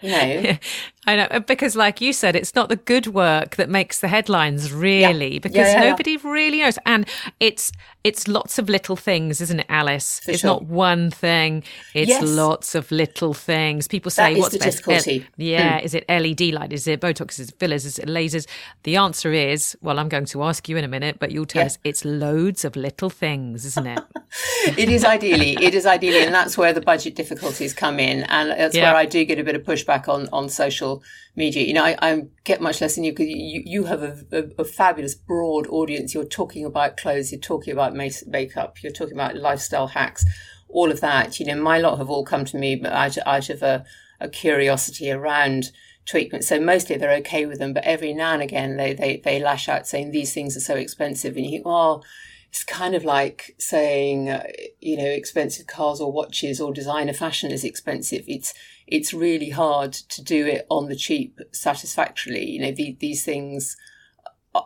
You 0.00 0.10
know, 0.10 0.58
I 1.06 1.16
know 1.16 1.24
uh, 1.30 1.40
because, 1.40 1.76
like 1.76 2.02
you 2.02 2.12
said, 2.12 2.36
it's 2.36 2.54
not 2.54 2.68
the 2.68 2.76
good 2.76 3.06
work 3.06 3.56
that 3.56 3.70
makes 3.70 4.00
the 4.00 4.08
headlines, 4.08 4.70
really, 4.70 5.34
Yeah. 5.34 5.38
because 5.40 5.56
Yeah, 5.72 5.82
yeah, 5.84 5.90
nobody 5.90 6.18
really 6.18 6.60
knows, 6.60 6.78
and 6.84 7.06
it's 7.40 7.72
it's 8.04 8.26
lots 8.28 8.58
of 8.58 8.68
little 8.68 8.96
things, 8.96 9.40
isn't 9.42 9.60
it, 9.60 9.66
Alice? 9.68 10.20
For 10.20 10.30
it's 10.30 10.40
sure. 10.40 10.48
not 10.48 10.64
one 10.64 11.10
thing; 11.10 11.62
it's 11.94 12.08
Yes. 12.10 12.22
lots 12.22 12.74
of 12.74 12.90
little 12.90 13.32
things. 13.32 13.88
People 13.88 14.10
say, 14.10 14.34
That 14.34 14.40
"What's 14.40 14.52
the 14.52 14.58
best?" 14.58 14.78
difficulty. 14.84 15.26
Yeah, 15.38 15.78
hmm. 15.78 15.84
is 15.86 15.94
it 15.94 16.04
LED 16.08 16.52
light? 16.52 16.72
Is 16.72 16.86
it 16.86 17.00
Botox? 17.00 17.40
Is 17.40 17.48
it 17.48 17.54
fillers? 17.58 17.86
Is 17.86 17.98
it 17.98 18.06
lasers? 18.06 18.46
The 18.82 18.96
answer 18.96 19.32
is, 19.32 19.76
well, 19.80 19.98
I'm 19.98 20.08
going 20.10 20.26
to 20.26 20.42
ask 20.42 20.68
you 20.68 20.76
in 20.76 20.84
a 20.84 20.88
minute, 20.88 21.18
but 21.18 21.30
you'll 21.30 21.46
tell 21.46 21.64
us 21.64 21.78
it's 21.82 22.04
loads 22.04 22.64
of 22.64 22.76
little 22.76 23.08
things, 23.10 23.64
isn't 23.64 23.86
it? 23.86 24.00
it 24.78 24.90
is 24.90 25.04
ideally, 25.04 25.56
it 25.62 25.74
is 25.74 25.86
ideally, 25.86 26.22
and 26.24 26.34
that's 26.34 26.58
where 26.58 26.72
the 26.74 26.80
budget 26.82 27.14
difficulties 27.14 27.72
come 27.72 27.98
in, 27.98 28.24
and 28.24 28.50
that's 28.50 28.76
where 28.76 28.94
I 28.94 29.06
do 29.06 29.24
get 29.24 29.38
a 29.38 29.44
bit 29.44 29.56
of 29.56 29.62
pushback 29.62 30.08
on 30.08 30.28
on 30.32 30.48
social 30.50 30.99
media. 31.36 31.64
You 31.64 31.74
know, 31.74 31.84
I, 31.84 31.96
I 32.00 32.22
get 32.44 32.60
much 32.60 32.80
less 32.80 32.94
than 32.94 33.04
you 33.04 33.12
because 33.12 33.28
you 33.28 33.62
you 33.64 33.84
have 33.84 34.02
a, 34.02 34.24
a, 34.32 34.62
a 34.62 34.64
fabulous 34.64 35.14
broad 35.14 35.66
audience. 35.68 36.14
You're 36.14 36.24
talking 36.24 36.64
about 36.64 36.96
clothes, 36.96 37.32
you're 37.32 37.40
talking 37.40 37.72
about 37.72 37.94
make- 37.94 38.26
makeup, 38.26 38.82
you're 38.82 38.92
talking 38.92 39.14
about 39.14 39.36
lifestyle 39.36 39.88
hacks, 39.88 40.24
all 40.68 40.90
of 40.90 41.00
that. 41.00 41.38
You 41.40 41.46
know, 41.46 41.62
my 41.62 41.78
lot 41.78 41.98
have 41.98 42.10
all 42.10 42.24
come 42.24 42.44
to 42.46 42.56
me 42.56 42.82
out 42.84 43.18
out 43.26 43.50
of 43.50 43.62
a, 43.62 43.84
a 44.20 44.28
curiosity 44.28 45.10
around 45.10 45.70
treatment. 46.06 46.44
So 46.44 46.58
mostly 46.60 46.96
they're 46.96 47.18
okay 47.18 47.46
with 47.46 47.58
them, 47.58 47.72
but 47.72 47.84
every 47.84 48.12
now 48.12 48.32
and 48.32 48.42
again 48.42 48.76
they 48.76 48.94
they 48.94 49.20
they 49.24 49.40
lash 49.40 49.68
out 49.68 49.86
saying 49.86 50.10
these 50.10 50.34
things 50.34 50.56
are 50.56 50.60
so 50.60 50.74
expensive, 50.76 51.36
and 51.36 51.44
you 51.44 51.50
think, 51.50 51.66
oh 51.66 52.02
it's 52.50 52.64
kind 52.64 52.94
of 52.94 53.04
like 53.04 53.54
saying, 53.58 54.28
uh, 54.28 54.42
you 54.80 54.96
know, 54.96 55.04
expensive 55.04 55.66
cars 55.68 56.00
or 56.00 56.10
watches 56.10 56.60
or 56.60 56.72
designer 56.72 57.12
fashion 57.12 57.52
is 57.52 57.64
expensive. 57.64 58.24
It's 58.26 58.52
it's 58.90 59.14
really 59.14 59.50
hard 59.50 59.92
to 59.92 60.22
do 60.22 60.46
it 60.46 60.66
on 60.68 60.88
the 60.88 60.96
cheap 60.96 61.38
satisfactorily. 61.52 62.44
You 62.44 62.60
know, 62.60 62.72
the, 62.72 62.96
these 62.98 63.24
things 63.24 63.76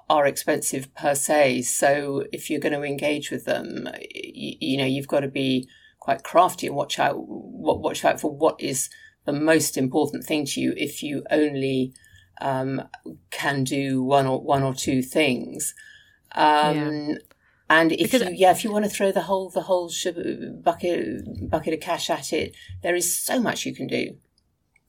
are 0.08 0.26
expensive 0.26 0.92
per 0.94 1.14
se. 1.14 1.62
So 1.62 2.24
if 2.32 2.48
you're 2.48 2.60
going 2.60 2.72
to 2.72 2.82
engage 2.82 3.30
with 3.30 3.44
them, 3.44 3.88
you, 4.10 4.56
you 4.60 4.76
know, 4.78 4.86
you've 4.86 5.08
got 5.08 5.20
to 5.20 5.28
be 5.28 5.68
quite 6.00 6.22
crafty 6.22 6.66
and 6.66 6.76
watch 6.76 6.98
out 6.98 7.16
what 7.16 7.80
watch 7.80 8.04
out 8.04 8.20
for 8.20 8.34
what 8.34 8.60
is 8.60 8.88
the 9.26 9.32
most 9.32 9.76
important 9.76 10.24
thing 10.24 10.46
to 10.46 10.60
you. 10.60 10.72
If 10.76 11.02
you 11.02 11.24
only 11.30 11.92
um, 12.40 12.88
can 13.30 13.62
do 13.64 14.02
one 14.02 14.26
or 14.26 14.40
one 14.40 14.62
or 14.62 14.74
two 14.74 15.02
things. 15.02 15.74
Um, 16.32 17.18
And 17.68 17.92
if 17.92 18.12
Because- 18.12 18.28
you, 18.28 18.34
yeah, 18.36 18.50
if 18.50 18.62
you 18.62 18.70
want 18.70 18.84
to 18.84 18.90
throw 18.90 19.10
the 19.10 19.22
whole 19.22 19.48
the 19.48 19.62
whole 19.62 19.88
sh- 19.88 20.06
bucket 20.62 21.50
bucket 21.50 21.74
of 21.74 21.80
cash 21.80 22.10
at 22.10 22.32
it, 22.32 22.54
there 22.82 22.94
is 22.94 23.18
so 23.18 23.40
much 23.40 23.64
you 23.66 23.74
can 23.74 23.86
do. 23.86 24.16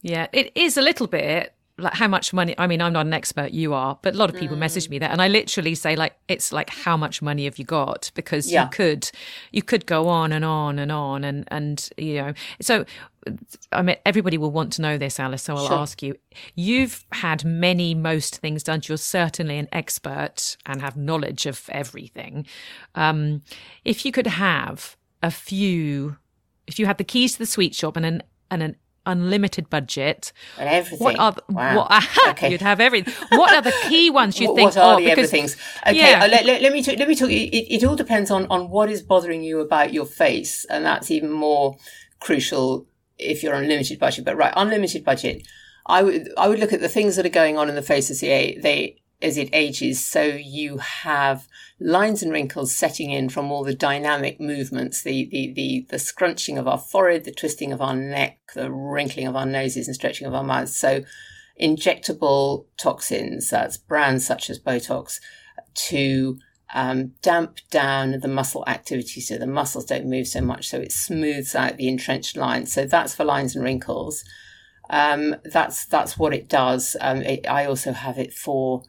Yeah, 0.01 0.27
it 0.33 0.51
is 0.55 0.77
a 0.77 0.81
little 0.81 1.07
bit 1.07 1.54
like 1.77 1.93
how 1.93 2.07
much 2.07 2.31
money. 2.31 2.55
I 2.57 2.67
mean, 2.67 2.81
I'm 2.81 2.93
not 2.93 3.05
an 3.05 3.13
expert, 3.13 3.51
you 3.51 3.73
are, 3.73 3.99
but 4.01 4.13
a 4.15 4.17
lot 4.17 4.29
of 4.29 4.37
people 4.37 4.55
message 4.55 4.89
me 4.89 4.97
that, 4.99 5.11
and 5.11 5.21
I 5.21 5.27
literally 5.27 5.75
say 5.75 5.95
like, 5.95 6.15
it's 6.29 6.53
like, 6.53 6.69
how 6.69 6.95
much 6.95 7.21
money 7.21 7.45
have 7.45 7.59
you 7.59 7.65
got? 7.65 8.11
Because 8.15 8.49
Yeah. 8.51 8.63
you 8.63 8.69
could, 8.69 9.11
you 9.51 9.61
could 9.61 9.85
go 9.85 10.07
on 10.07 10.31
and 10.31 10.45
on 10.45 10.79
and 10.79 10.91
on, 10.91 11.23
and 11.23 11.45
and 11.49 11.89
you 11.97 12.15
know, 12.15 12.33
so. 12.61 12.85
I 13.71 13.81
mean, 13.81 13.95
everybody 14.05 14.37
will 14.37 14.51
want 14.51 14.71
to 14.73 14.83
know 14.83 14.99
this, 14.99 15.19
Alice. 15.19 15.41
So 15.41 15.55
I'll 15.55 15.67
Sure. 15.67 15.77
ask 15.79 16.03
you. 16.03 16.15
You've 16.53 17.03
had 17.11 17.43
many, 17.43 17.95
most 17.95 18.37
things 18.37 18.61
done. 18.61 18.81
You're 18.87 18.99
certainly 18.99 19.57
an 19.57 19.67
expert 19.71 20.57
and 20.67 20.79
have 20.79 20.95
knowledge 20.95 21.47
of 21.47 21.67
everything. 21.69 22.45
Um, 22.93 23.41
if 23.83 24.05
you 24.05 24.11
could 24.11 24.27
have 24.27 24.95
a 25.23 25.31
few, 25.31 26.17
if 26.67 26.77
you 26.77 26.85
had 26.85 26.99
the 26.99 27.03
keys 27.03 27.33
to 27.33 27.39
the 27.39 27.45
sweet 27.47 27.73
shop 27.73 27.97
and 27.97 28.05
an 28.05 28.21
and 28.51 28.61
an 28.61 28.75
unlimited 29.05 29.69
budget, 29.69 30.31
And 30.57 30.67
everything. 30.69 31.03
what 31.03 31.19
are 31.19 31.31
the, 31.33 31.43
wow. 31.49 31.77
what 31.77 32.03
Okay. 32.29 32.51
you'd 32.51 32.61
have 32.61 32.79
everything? 32.79 33.13
What 33.37 33.53
are 33.53 33.61
the 33.61 33.73
key 33.89 34.09
ones 34.21 34.39
you 34.39 34.47
What- 34.47 34.55
think? 34.55 34.65
what 34.75 34.77
are 34.77 34.93
oh, 34.93 34.97
the 34.99 35.05
because 35.09 35.17
everythings? 35.33 35.57
Okay, 35.87 35.97
yeah. 35.97 36.23
uh, 36.23 36.27
let, 36.27 36.45
let, 36.45 36.61
let 36.61 36.73
me 36.73 36.81
talk, 36.83 36.97
let 36.97 37.07
me 37.07 37.15
talk. 37.15 37.29
It, 37.29 37.73
it 37.75 37.83
all 37.83 37.95
depends 37.95 38.31
on 38.31 38.47
on 38.49 38.69
what 38.69 38.89
is 38.89 39.01
bothering 39.01 39.43
you 39.43 39.59
about 39.59 39.93
your 39.93 40.05
face, 40.05 40.65
and 40.69 40.85
that's 40.85 41.09
even 41.11 41.31
more 41.31 41.77
crucial 42.19 42.87
if 43.17 43.43
you're 43.43 43.55
on 43.55 43.67
limited 43.67 43.99
budget. 43.99 44.25
But 44.25 44.37
right, 44.37 44.53
unlimited 44.55 45.03
budget, 45.05 45.47
I 45.85 46.03
would 46.03 46.29
I 46.37 46.47
would 46.47 46.59
look 46.59 46.73
at 46.73 46.81
the 46.81 46.89
things 46.89 47.15
that 47.15 47.25
are 47.25 47.29
going 47.29 47.57
on 47.57 47.69
in 47.69 47.75
the 47.75 47.81
face 47.81 48.09
as 48.09 48.19
the 48.19 48.57
they 48.61 49.01
as 49.21 49.37
it 49.37 49.49
ages. 49.53 50.03
So 50.03 50.23
you 50.23 50.77
have 50.77 51.47
lines 51.79 52.23
and 52.23 52.31
wrinkles 52.31 52.73
setting 52.75 53.11
in 53.11 53.29
from 53.29 53.51
all 53.51 53.63
the 53.63 53.75
dynamic 53.75 54.39
movements, 54.39 55.03
the 55.03 55.27
the 55.31 55.53
the 55.53 55.85
the 55.89 55.99
scrunching 55.99 56.57
of 56.57 56.67
our 56.67 56.77
forehead, 56.77 57.25
the 57.25 57.31
twisting 57.31 57.71
of 57.71 57.81
our 57.81 57.95
neck, 57.95 58.39
the 58.53 58.71
wrinkling 58.71 59.27
of 59.27 59.35
our 59.35 59.45
noses, 59.45 59.87
and 59.87 59.95
stretching 59.95 60.27
of 60.27 60.33
our 60.33 60.43
mouths. 60.43 60.75
So 60.75 61.03
injectable 61.61 62.65
toxins, 62.77 63.49
that's 63.49 63.77
brands 63.77 64.25
such 64.25 64.49
as 64.49 64.59
Botox, 64.59 65.19
to 65.73 66.37
um, 66.73 67.13
damp 67.21 67.59
down 67.69 68.19
the 68.19 68.27
muscle 68.27 68.63
activity 68.67 69.21
so 69.21 69.37
the 69.37 69.47
muscles 69.47 69.85
don't 69.85 70.09
move 70.09 70.27
so 70.27 70.41
much, 70.41 70.69
so 70.69 70.79
it 70.79 70.91
smooths 70.91 71.55
out 71.55 71.77
the 71.77 71.87
entrenched 71.87 72.37
lines. 72.37 72.73
So 72.73 72.85
that's 72.85 73.15
for 73.15 73.23
lines 73.23 73.55
and 73.55 73.63
wrinkles. 73.63 74.23
Um, 74.89 75.35
that's 75.43 75.85
that's 75.85 76.17
what 76.17 76.33
it 76.33 76.47
does. 76.47 76.95
Um, 77.01 77.21
it, 77.21 77.47
I 77.49 77.65
also 77.65 77.91
have 77.91 78.17
it 78.17 78.33
for 78.33 78.83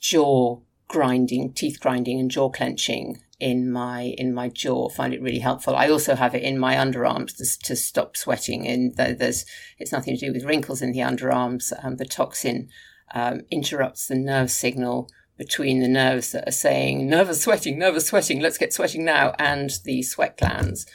jaw 0.00 0.60
grinding, 0.88 1.52
teeth 1.52 1.80
grinding, 1.80 2.20
and 2.20 2.30
jaw 2.30 2.48
clenching 2.50 3.20
in 3.38 3.70
my 3.70 4.14
in 4.18 4.32
my 4.32 4.48
jaw. 4.48 4.88
Find 4.88 5.12
it 5.12 5.22
really 5.22 5.40
helpful. 5.40 5.76
I 5.76 5.88
also 5.88 6.14
have 6.14 6.34
it 6.34 6.42
in 6.42 6.58
my 6.58 6.74
underarms 6.74 7.36
to, 7.36 7.58
to 7.66 7.76
stop 7.76 8.16
sweating. 8.16 8.66
And 8.66 8.96
th- 8.96 9.18
there's 9.18 9.44
it's 9.78 9.92
nothing 9.92 10.16
to 10.16 10.26
do 10.26 10.32
with 10.32 10.44
wrinkles 10.44 10.82
in 10.82 10.92
the 10.92 11.00
underarms. 11.00 11.72
Um, 11.84 11.96
the 11.96 12.06
toxin 12.06 12.68
um, 13.14 13.42
interrupts 13.50 14.06
the 14.06 14.16
nerve 14.16 14.50
signal 14.50 15.08
between 15.36 15.80
the 15.80 15.88
nerves 15.88 16.32
that 16.32 16.48
are 16.48 16.52
saying 16.52 17.08
nervous 17.08 17.42
sweating, 17.42 17.78
nervous 17.78 18.06
sweating, 18.06 18.40
let's 18.40 18.58
get 18.58 18.72
sweating 18.72 19.04
now, 19.04 19.34
and 19.38 19.70
the 19.84 20.02
sweat 20.02 20.38
glands. 20.38 20.86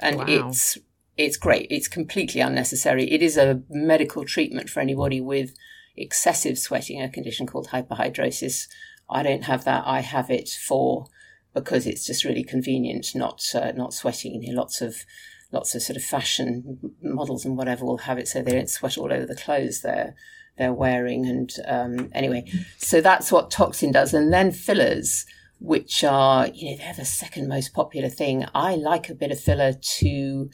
And 0.00 0.18
Wow. 0.18 0.26
it's 0.28 0.78
it's 1.16 1.36
great. 1.36 1.66
It's 1.68 1.88
completely 1.88 2.40
unnecessary. 2.40 3.10
It 3.10 3.22
is 3.22 3.36
a 3.36 3.62
medical 3.68 4.24
treatment 4.24 4.70
for 4.70 4.78
anybody 4.78 5.20
with 5.20 5.52
excessive 5.96 6.58
sweating, 6.58 7.02
a 7.02 7.08
condition 7.08 7.44
called 7.44 7.68
hyperhidrosis. 7.68 8.68
I 9.10 9.22
don't 9.22 9.44
have 9.44 9.64
that. 9.64 9.84
I 9.86 10.00
have 10.00 10.30
it 10.30 10.48
for 10.48 11.06
because 11.54 11.86
it's 11.86 12.06
just 12.06 12.24
really 12.24 12.44
convenient, 12.44 13.14
not 13.14 13.42
uh, 13.54 13.72
not 13.72 13.94
sweating. 13.94 14.42
You 14.42 14.52
know, 14.52 14.60
lots 14.60 14.80
of 14.80 15.04
lots 15.52 15.74
of 15.74 15.82
sort 15.82 15.96
of 15.96 16.04
fashion 16.04 16.78
models 17.02 17.44
and 17.44 17.56
whatever 17.56 17.84
will 17.84 17.98
have 17.98 18.18
it 18.18 18.28
so 18.28 18.42
they 18.42 18.52
don't 18.52 18.68
sweat 18.68 18.98
all 18.98 19.12
over 19.12 19.24
the 19.24 19.34
clothes 19.34 19.80
they're 19.80 20.14
they're 20.58 20.72
wearing. 20.72 21.26
And 21.26 21.52
um, 21.66 22.10
anyway, 22.12 22.50
so 22.76 23.00
that's 23.00 23.32
what 23.32 23.50
toxin 23.50 23.92
does. 23.92 24.12
And 24.12 24.32
then 24.32 24.50
fillers, 24.50 25.24
which 25.60 26.04
are 26.04 26.48
you 26.48 26.70
know 26.70 26.76
they're 26.76 26.94
the 26.94 27.04
second 27.04 27.48
most 27.48 27.72
popular 27.72 28.08
thing. 28.08 28.44
I 28.54 28.74
like 28.74 29.08
a 29.08 29.14
bit 29.14 29.32
of 29.32 29.40
filler 29.40 29.72
to 29.72 30.50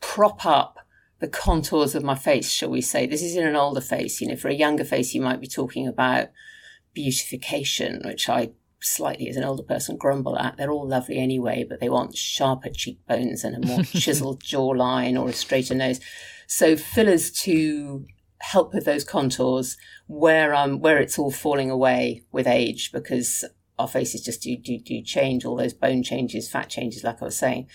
prop 0.00 0.46
up 0.46 0.78
the 1.20 1.28
contours 1.28 1.96
of 1.96 2.04
my 2.04 2.14
face, 2.14 2.48
shall 2.48 2.70
we 2.70 2.80
say. 2.80 3.06
This 3.06 3.22
is 3.22 3.34
in 3.34 3.46
an 3.46 3.56
older 3.56 3.80
face. 3.80 4.20
You 4.20 4.28
know, 4.28 4.36
for 4.36 4.48
a 4.48 4.54
younger 4.54 4.84
face, 4.84 5.14
you 5.14 5.20
might 5.20 5.40
be 5.40 5.48
talking 5.48 5.88
about 5.88 6.28
beautification, 6.98 8.02
which 8.04 8.28
I 8.28 8.50
slightly 8.80 9.28
as 9.28 9.36
an 9.36 9.44
older 9.44 9.62
person 9.62 9.96
grumble 9.96 10.36
at. 10.36 10.56
They're 10.56 10.72
all 10.72 10.88
lovely 10.88 11.18
anyway, 11.18 11.64
but 11.68 11.78
they 11.78 11.88
want 11.88 12.16
sharper 12.16 12.70
cheekbones 12.70 13.44
and 13.44 13.54
a 13.54 13.64
more 13.64 13.82
chiseled 13.84 14.42
jawline 14.42 15.16
or 15.16 15.28
a 15.28 15.32
straighter 15.32 15.76
nose. 15.76 16.00
So 16.48 16.76
fillers 16.76 17.30
to 17.42 18.04
help 18.40 18.74
with 18.74 18.84
those 18.84 19.04
contours 19.04 19.76
where 20.08 20.54
um 20.54 20.80
where 20.80 20.98
it's 20.98 21.18
all 21.18 21.30
falling 21.30 21.70
away 21.70 22.24
with 22.30 22.46
age 22.46 22.92
because 22.92 23.44
our 23.78 23.88
faces 23.88 24.22
just 24.22 24.42
do 24.42 24.56
do 24.56 24.78
do 24.78 25.00
change 25.02 25.44
all 25.44 25.56
those 25.56 25.74
bone 25.74 26.02
changes, 26.02 26.50
fat 26.50 26.68
changes, 26.68 27.04
like 27.04 27.22
I 27.22 27.26
was 27.26 27.38
saying. 27.38 27.68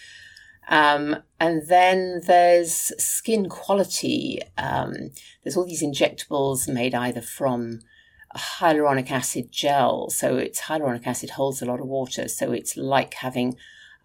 Um, 0.67 1.17
and 1.39 1.67
then 1.67 2.21
there's 2.27 2.91
skin 3.01 3.47
quality. 3.47 4.41
Um, 4.57 4.93
there's 5.43 5.55
all 5.55 5.65
these 5.65 5.83
injectables 5.83 6.67
made 6.67 6.93
either 6.93 7.21
from 7.21 7.79
hyaluronic 8.35 9.11
acid 9.11 9.51
gel. 9.51 10.09
So 10.09 10.37
it's 10.37 10.61
hyaluronic 10.61 11.05
acid 11.05 11.31
holds 11.31 11.61
a 11.61 11.65
lot 11.65 11.79
of 11.79 11.87
water. 11.87 12.27
So 12.27 12.51
it's 12.51 12.75
like 12.77 13.15
having 13.15 13.55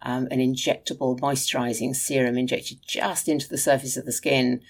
um, 0.01 0.27
an 0.31 0.39
injectable 0.39 1.19
moisturizing 1.19 1.95
serum 1.95 2.37
injected 2.37 2.79
just 2.85 3.27
into 3.27 3.49
the 3.49 3.57
surface 3.57 3.97
of 3.97 4.05
the 4.05 4.11
skin, 4.11 4.61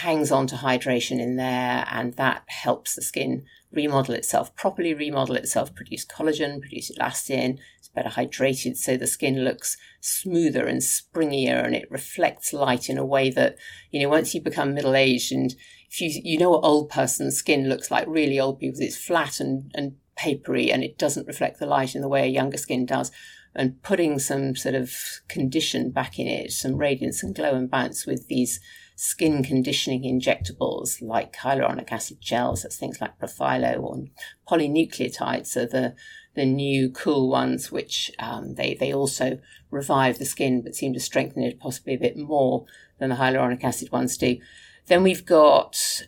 hangs 0.00 0.30
on 0.32 0.46
to 0.48 0.56
hydration 0.56 1.20
in 1.20 1.36
there, 1.36 1.86
and 1.90 2.14
that 2.14 2.42
helps 2.48 2.94
the 2.94 3.02
skin 3.02 3.44
remodel 3.72 4.14
itself, 4.14 4.54
properly 4.56 4.92
remodel 4.94 5.36
itself, 5.36 5.74
produce 5.74 6.04
collagen, 6.04 6.60
produce 6.60 6.90
elastin. 6.98 7.58
It's 7.78 7.88
better 7.88 8.08
hydrated, 8.08 8.76
so 8.76 8.96
the 8.96 9.06
skin 9.06 9.44
looks 9.44 9.76
smoother 10.00 10.66
and 10.66 10.80
springier, 10.80 11.64
and 11.64 11.74
it 11.74 11.90
reflects 11.90 12.52
light 12.52 12.90
in 12.90 12.98
a 12.98 13.04
way 13.04 13.30
that 13.30 13.56
you 13.90 14.02
know 14.02 14.08
once 14.08 14.34
you 14.34 14.40
become 14.40 14.74
middle 14.74 14.94
aged 14.94 15.32
and 15.32 15.54
if 15.90 16.00
you 16.00 16.20
you 16.24 16.38
know 16.38 16.50
what 16.50 16.64
old 16.64 16.88
person's 16.90 17.36
skin 17.36 17.68
looks 17.68 17.90
like, 17.90 18.06
really 18.08 18.40
old 18.40 18.60
people's, 18.60 18.80
it's 18.80 18.96
flat 18.96 19.40
and 19.40 19.70
and 19.74 19.96
papery, 20.16 20.72
and 20.72 20.82
it 20.82 20.98
doesn't 20.98 21.26
reflect 21.26 21.58
the 21.58 21.66
light 21.66 21.94
in 21.94 22.02
the 22.02 22.08
way 22.08 22.24
a 22.24 22.30
younger 22.30 22.56
skin 22.56 22.86
does. 22.86 23.10
And 23.54 23.82
putting 23.82 24.18
some 24.18 24.54
sort 24.54 24.74
of 24.74 24.92
condition 25.28 25.90
back 25.90 26.18
in 26.18 26.26
it, 26.26 26.52
some 26.52 26.76
radiance 26.76 27.22
and 27.22 27.34
glow 27.34 27.54
and 27.54 27.70
bounce 27.70 28.06
with 28.06 28.28
these 28.28 28.60
skin 28.96 29.42
conditioning 29.42 30.02
injectables 30.02 31.02
like 31.02 31.36
hyaluronic 31.36 31.92
acid 31.92 32.20
gels, 32.20 32.62
that's 32.62 32.76
things 32.76 33.00
like 33.00 33.18
Profhilo 33.18 33.82
or 33.82 34.04
polynucleotides 34.48 35.56
are 35.56 35.66
the, 35.66 35.94
the 36.34 36.46
new 36.46 36.90
cool 36.90 37.30
ones, 37.30 37.70
which 37.70 38.10
um, 38.18 38.54
they, 38.54 38.74
they 38.74 38.92
also 38.92 39.38
revive 39.70 40.18
the 40.18 40.24
skin 40.24 40.62
but 40.62 40.74
seem 40.74 40.94
to 40.94 41.00
strengthen 41.00 41.42
it 41.42 41.60
possibly 41.60 41.94
a 41.94 41.98
bit 41.98 42.16
more 42.16 42.64
than 42.98 43.10
the 43.10 43.16
hyaluronic 43.16 43.62
acid 43.62 43.92
ones 43.92 44.16
do. 44.16 44.38
Then 44.86 45.02
we've 45.02 45.26
got 45.26 46.02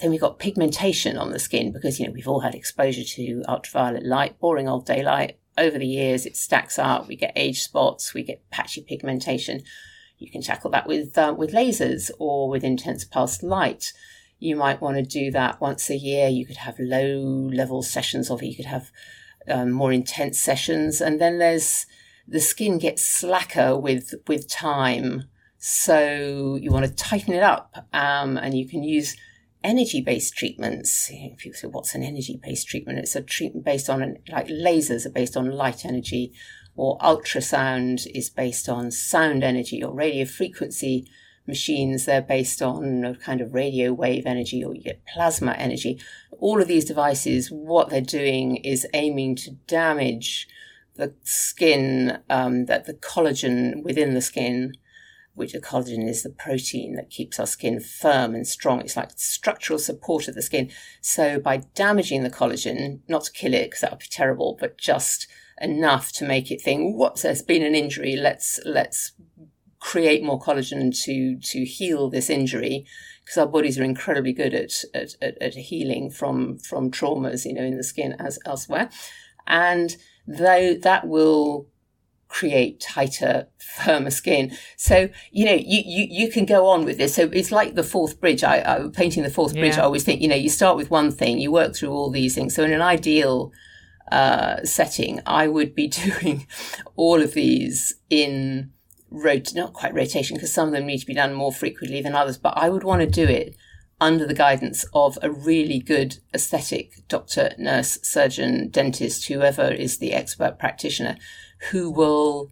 then 0.00 0.10
we've 0.10 0.20
got 0.20 0.38
pigmentation 0.38 1.18
on 1.18 1.30
the 1.30 1.38
skin 1.38 1.72
because 1.72 2.00
you 2.00 2.06
know 2.06 2.12
we've 2.12 2.28
all 2.28 2.40
had 2.40 2.54
exposure 2.54 3.04
to 3.04 3.42
ultraviolet 3.48 4.04
light, 4.04 4.38
boring 4.38 4.68
old 4.68 4.86
daylight. 4.86 5.38
Over 5.58 5.78
the 5.78 5.86
years, 5.86 6.24
it 6.24 6.36
stacks 6.36 6.78
up. 6.78 7.06
We 7.06 7.16
get 7.16 7.32
age 7.36 7.62
spots. 7.62 8.14
We 8.14 8.22
get 8.22 8.48
patchy 8.50 8.82
pigmentation. 8.82 9.62
You 10.16 10.30
can 10.30 10.42
tackle 10.42 10.70
that 10.70 10.86
with 10.86 11.16
uh, 11.18 11.34
with 11.36 11.52
lasers 11.52 12.10
or 12.18 12.48
with 12.48 12.64
intense 12.64 13.04
pulsed 13.04 13.42
light. 13.42 13.92
You 14.38 14.56
might 14.56 14.80
want 14.80 14.96
to 14.96 15.02
do 15.02 15.30
that 15.32 15.60
once 15.60 15.90
a 15.90 15.96
year. 15.96 16.28
You 16.28 16.46
could 16.46 16.56
have 16.56 16.78
low 16.78 17.50
level 17.52 17.82
sessions 17.82 18.30
of 18.30 18.42
it. 18.42 18.46
You 18.46 18.56
could 18.56 18.64
have 18.66 18.90
um, 19.48 19.70
more 19.70 19.92
intense 19.92 20.38
sessions, 20.38 21.00
and 21.00 21.20
then 21.20 21.38
there's 21.38 21.86
the 22.26 22.40
skin 22.40 22.78
gets 22.78 23.04
slacker 23.04 23.76
with 23.76 24.14
with 24.26 24.48
time. 24.48 25.24
So 25.62 26.58
you 26.58 26.72
want 26.72 26.86
to 26.86 26.94
tighten 26.94 27.34
it 27.34 27.42
up, 27.42 27.86
um, 27.92 28.38
and 28.38 28.56
you 28.56 28.66
can 28.66 28.82
use 28.82 29.14
energy 29.62 30.00
based 30.00 30.34
treatments. 30.34 31.12
People 31.36 31.58
say, 31.58 31.68
"What's 31.68 31.94
an 31.94 32.02
energy 32.02 32.40
based 32.42 32.66
treatment?" 32.66 32.98
It's 32.98 33.14
a 33.14 33.20
treatment 33.20 33.66
based 33.66 33.90
on 33.90 34.16
like 34.30 34.48
lasers 34.48 35.04
are 35.04 35.10
based 35.10 35.36
on 35.36 35.50
light 35.50 35.84
energy 35.84 36.32
or 36.76 36.96
ultrasound 37.00 38.06
is 38.14 38.30
based 38.30 38.70
on 38.70 38.90
sound 38.90 39.44
energy 39.44 39.84
or 39.84 39.92
radio 39.92 40.24
frequency 40.24 41.06
machines. 41.46 42.06
They're 42.06 42.22
based 42.22 42.62
on 42.62 43.04
a 43.04 43.14
kind 43.14 43.42
of 43.42 43.52
radio 43.52 43.92
wave 43.92 44.24
energy 44.24 44.64
or 44.64 44.74
you 44.74 44.82
get 44.82 45.04
plasma 45.04 45.52
energy. 45.52 46.00
All 46.38 46.62
of 46.62 46.68
these 46.68 46.86
devices, 46.86 47.50
what 47.50 47.90
they're 47.90 48.00
doing 48.00 48.56
is 48.56 48.86
aiming 48.94 49.36
to 49.36 49.50
damage 49.66 50.48
the 50.94 51.12
skin, 51.22 52.20
um, 52.30 52.64
that 52.64 52.86
the 52.86 52.94
collagen 52.94 53.82
within 53.82 54.14
the 54.14 54.22
skin, 54.22 54.72
which 55.34 55.52
the 55.52 55.60
collagen 55.60 56.08
is 56.08 56.22
the 56.22 56.30
protein 56.30 56.94
that 56.94 57.10
keeps 57.10 57.38
our 57.38 57.46
skin 57.46 57.80
firm 57.80 58.34
and 58.34 58.46
strong. 58.46 58.80
It's 58.80 58.96
like 58.96 59.10
structural 59.16 59.78
support 59.78 60.28
of 60.28 60.34
the 60.34 60.42
skin. 60.42 60.70
So 61.00 61.38
by 61.38 61.58
damaging 61.74 62.22
the 62.22 62.30
collagen, 62.30 63.00
not 63.08 63.24
to 63.24 63.32
kill 63.32 63.54
it 63.54 63.66
because 63.66 63.80
that 63.80 63.90
would 63.90 64.00
be 64.00 64.06
terrible, 64.10 64.56
but 64.60 64.76
just 64.76 65.28
enough 65.60 66.12
to 66.12 66.26
make 66.26 66.50
it 66.50 66.60
think, 66.60 66.96
whoops, 66.96 67.22
there's 67.22 67.42
been 67.42 67.62
an 67.62 67.74
injury. 67.74 68.16
Let's, 68.16 68.58
let's 68.64 69.12
create 69.78 70.22
more 70.22 70.40
collagen 70.40 70.94
to, 71.04 71.38
to 71.38 71.64
heal 71.64 72.10
this 72.10 72.28
injury 72.28 72.86
because 73.24 73.38
our 73.38 73.46
bodies 73.46 73.78
are 73.78 73.84
incredibly 73.84 74.32
good 74.32 74.52
at, 74.52 74.72
at, 74.94 75.14
at, 75.22 75.40
at, 75.40 75.54
healing 75.54 76.10
from, 76.10 76.58
from 76.58 76.90
traumas, 76.90 77.44
you 77.44 77.54
know, 77.54 77.62
in 77.62 77.76
the 77.76 77.84
skin 77.84 78.14
as 78.18 78.38
elsewhere. 78.44 78.90
And 79.46 79.96
though 80.26 80.74
that 80.74 81.06
will 81.06 81.66
create 82.30 82.80
tighter, 82.80 83.48
firmer 83.58 84.10
skin. 84.10 84.56
So, 84.76 85.10
you 85.32 85.44
know, 85.44 85.54
you, 85.54 85.82
you, 85.84 86.06
you 86.08 86.32
can 86.32 86.46
go 86.46 86.68
on 86.68 86.84
with 86.84 86.96
this. 86.96 87.14
So 87.14 87.28
it's 87.32 87.50
like 87.50 87.74
the 87.74 87.82
Forth 87.82 88.20
Bridge. 88.20 88.44
I, 88.44 88.58
I 88.60 88.88
painting 88.88 89.24
the 89.24 89.30
Forth 89.30 89.52
Bridge. 89.52 89.76
I 89.76 89.82
always 89.82 90.04
think, 90.04 90.22
you 90.22 90.28
know, 90.28 90.36
you 90.36 90.48
start 90.48 90.76
with 90.76 90.90
one 90.90 91.10
thing, 91.10 91.38
you 91.38 91.50
work 91.50 91.74
through 91.74 91.90
all 91.90 92.08
these 92.08 92.34
things. 92.34 92.54
So 92.54 92.62
in 92.62 92.72
an 92.72 92.80
ideal 92.80 93.52
uh, 94.12 94.64
setting, 94.64 95.20
I 95.26 95.48
would 95.48 95.74
be 95.74 95.88
doing 96.22 96.46
all 96.94 97.20
of 97.20 97.34
these 97.34 97.94
in 98.08 98.70
rot- 99.10 99.54
not 99.54 99.72
quite 99.72 99.92
rotation 99.92 100.36
because 100.36 100.54
some 100.54 100.68
of 100.68 100.72
them 100.72 100.86
need 100.86 100.98
to 100.98 101.06
be 101.06 101.14
done 101.14 101.34
more 101.34 101.52
frequently 101.52 102.00
than 102.00 102.14
others, 102.14 102.38
but 102.38 102.54
I 102.56 102.68
would 102.68 102.84
want 102.84 103.00
to 103.00 103.08
do 103.08 103.24
it 103.24 103.56
under 104.00 104.26
the 104.26 104.34
guidance 104.34 104.84
of 104.94 105.18
a 105.20 105.30
really 105.30 105.78
good 105.78 106.18
aesthetic 106.32 107.06
doctor, 107.08 107.50
nurse, 107.58 107.98
surgeon, 108.02 108.68
dentist, 108.70 109.26
whoever 109.26 109.70
is 109.70 109.98
the 109.98 110.14
expert 110.14 110.58
practitioner 110.58 111.16
who 111.70 111.90
will 111.90 112.50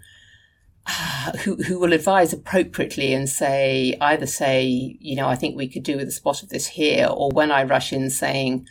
who 1.44 1.56
who 1.56 1.78
will 1.78 1.92
advise 1.92 2.32
appropriately 2.32 3.12
and 3.12 3.28
say 3.28 3.96
either 4.00 4.26
say 4.26 4.96
you 5.00 5.16
know 5.16 5.28
I 5.28 5.34
think 5.34 5.56
we 5.56 5.68
could 5.68 5.82
do 5.82 5.96
with 5.96 6.08
a 6.08 6.12
spot 6.12 6.42
of 6.42 6.48
this 6.48 6.66
here 6.66 7.08
or 7.10 7.30
when 7.30 7.50
I 7.50 7.64
rush 7.64 7.92
in 7.92 8.10
saying 8.10 8.66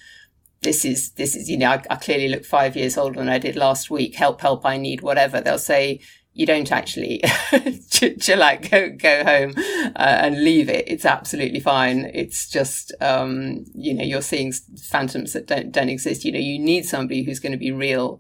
this 0.61 0.85
is 0.85 1.11
this 1.11 1.35
is 1.35 1.49
you 1.49 1.57
know 1.57 1.71
I, 1.71 1.83
I, 1.89 1.95
clearly 1.95 2.29
look 2.29 2.43
five 2.43 2.75
years 2.75 2.97
older 2.97 3.19
than 3.19 3.29
I 3.29 3.37
did 3.37 3.55
last 3.55 3.89
week. 3.89 4.15
Help, 4.15 4.41
help! 4.41 4.65
I 4.65 4.77
need 4.77 5.01
whatever. 5.01 5.39
They'll 5.39 5.59
say 5.59 6.01
you 6.33 6.45
don't 6.45 6.71
actually 6.71 7.21
chill 7.89 8.43
out, 8.43 8.69
go 8.69 8.89
go 8.89 9.23
home 9.23 9.53
uh, 9.95 10.17
and 10.23 10.43
leave 10.43 10.69
it. 10.69 10.85
It's 10.87 11.05
absolutely 11.05 11.59
fine. 11.59 12.11
It's 12.13 12.49
just 12.49 12.91
um, 13.01 13.65
you 13.73 13.93
know 13.93 14.03
you're 14.03 14.21
seeing 14.21 14.51
phantoms 14.51 15.33
that 15.33 15.47
don't 15.47 15.71
don't 15.71 15.89
exist. 15.89 16.25
You 16.25 16.31
know 16.31 16.39
you 16.39 16.59
need 16.59 16.85
somebody 16.85 17.23
who's 17.23 17.39
going 17.39 17.53
to 17.53 17.57
be 17.57 17.71
real 17.71 18.19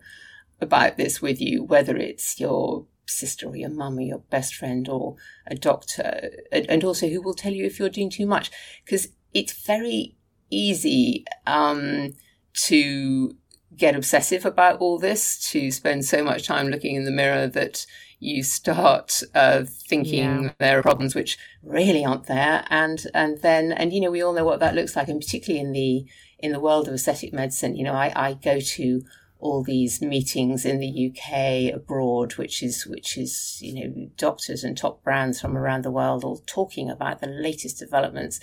about 0.61 0.97
this 0.97 1.21
with 1.21 1.39
you, 1.41 1.63
whether 1.63 1.95
it's 1.95 2.39
your 2.39 2.85
sister 3.05 3.47
or 3.47 3.55
your 3.55 3.69
mum 3.69 3.97
or 3.97 4.01
your 4.01 4.19
best 4.29 4.55
friend 4.55 4.89
or 4.89 5.15
a 5.45 5.55
doctor, 5.55 6.31
and 6.51 6.83
also 6.83 7.07
who 7.07 7.21
will 7.21 7.33
tell 7.33 7.53
you 7.53 7.65
if 7.65 7.79
you're 7.79 7.89
doing 7.89 8.09
too 8.09 8.25
much 8.25 8.51
because 8.83 9.07
it's 9.33 9.65
very 9.65 10.15
easy. 10.49 11.25
Um, 11.45 12.13
to 12.57 13.35
get 13.75 13.95
obsessive 13.95 14.45
about 14.45 14.79
all 14.79 14.97
this, 14.97 15.39
to 15.51 15.71
spend 15.71 16.03
so 16.05 16.23
much 16.23 16.47
time 16.47 16.67
looking 16.69 16.95
in 16.95 17.05
the 17.05 17.11
mirror 17.11 17.47
that 17.47 17.85
you 18.19 18.41
start 18.41 19.21
uh, 19.35 19.63
thinking 19.87 20.43
yeah. 20.43 20.51
there 20.57 20.79
are 20.79 20.81
problems 20.81 21.13
which 21.13 21.37
really 21.61 22.03
aren't 22.03 22.25
there, 22.25 22.65
and 22.69 23.05
and 23.13 23.37
then 23.39 23.71
and 23.71 23.93
you 23.93 24.01
know 24.01 24.11
we 24.11 24.21
all 24.21 24.33
know 24.33 24.45
what 24.45 24.59
that 24.59 24.75
looks 24.75 24.95
like, 24.95 25.07
and 25.07 25.21
particularly 25.21 25.63
in 25.63 25.71
the 25.71 26.05
in 26.39 26.51
the 26.51 26.59
world 26.59 26.87
of 26.87 26.93
aesthetic 26.95 27.31
medicine, 27.31 27.75
you 27.75 27.83
know 27.83 27.93
I, 27.93 28.11
I 28.15 28.33
go 28.33 28.59
to 28.59 29.01
all 29.39 29.63
these 29.63 30.01
meetings 30.01 30.65
in 30.65 30.79
the 30.79 31.11
UK, 31.11 31.73
abroad, 31.73 32.35
which 32.37 32.63
is 32.63 32.85
which 32.87 33.17
is 33.17 33.59
you 33.61 33.73
know 33.73 34.09
doctors 34.17 34.63
and 34.63 34.77
top 34.77 35.03
brands 35.03 35.39
from 35.39 35.57
around 35.57 35.83
the 35.83 35.91
world 35.91 36.23
all 36.23 36.41
talking 36.45 36.89
about 36.89 37.21
the 37.21 37.27
latest 37.27 37.77
developments, 37.79 38.39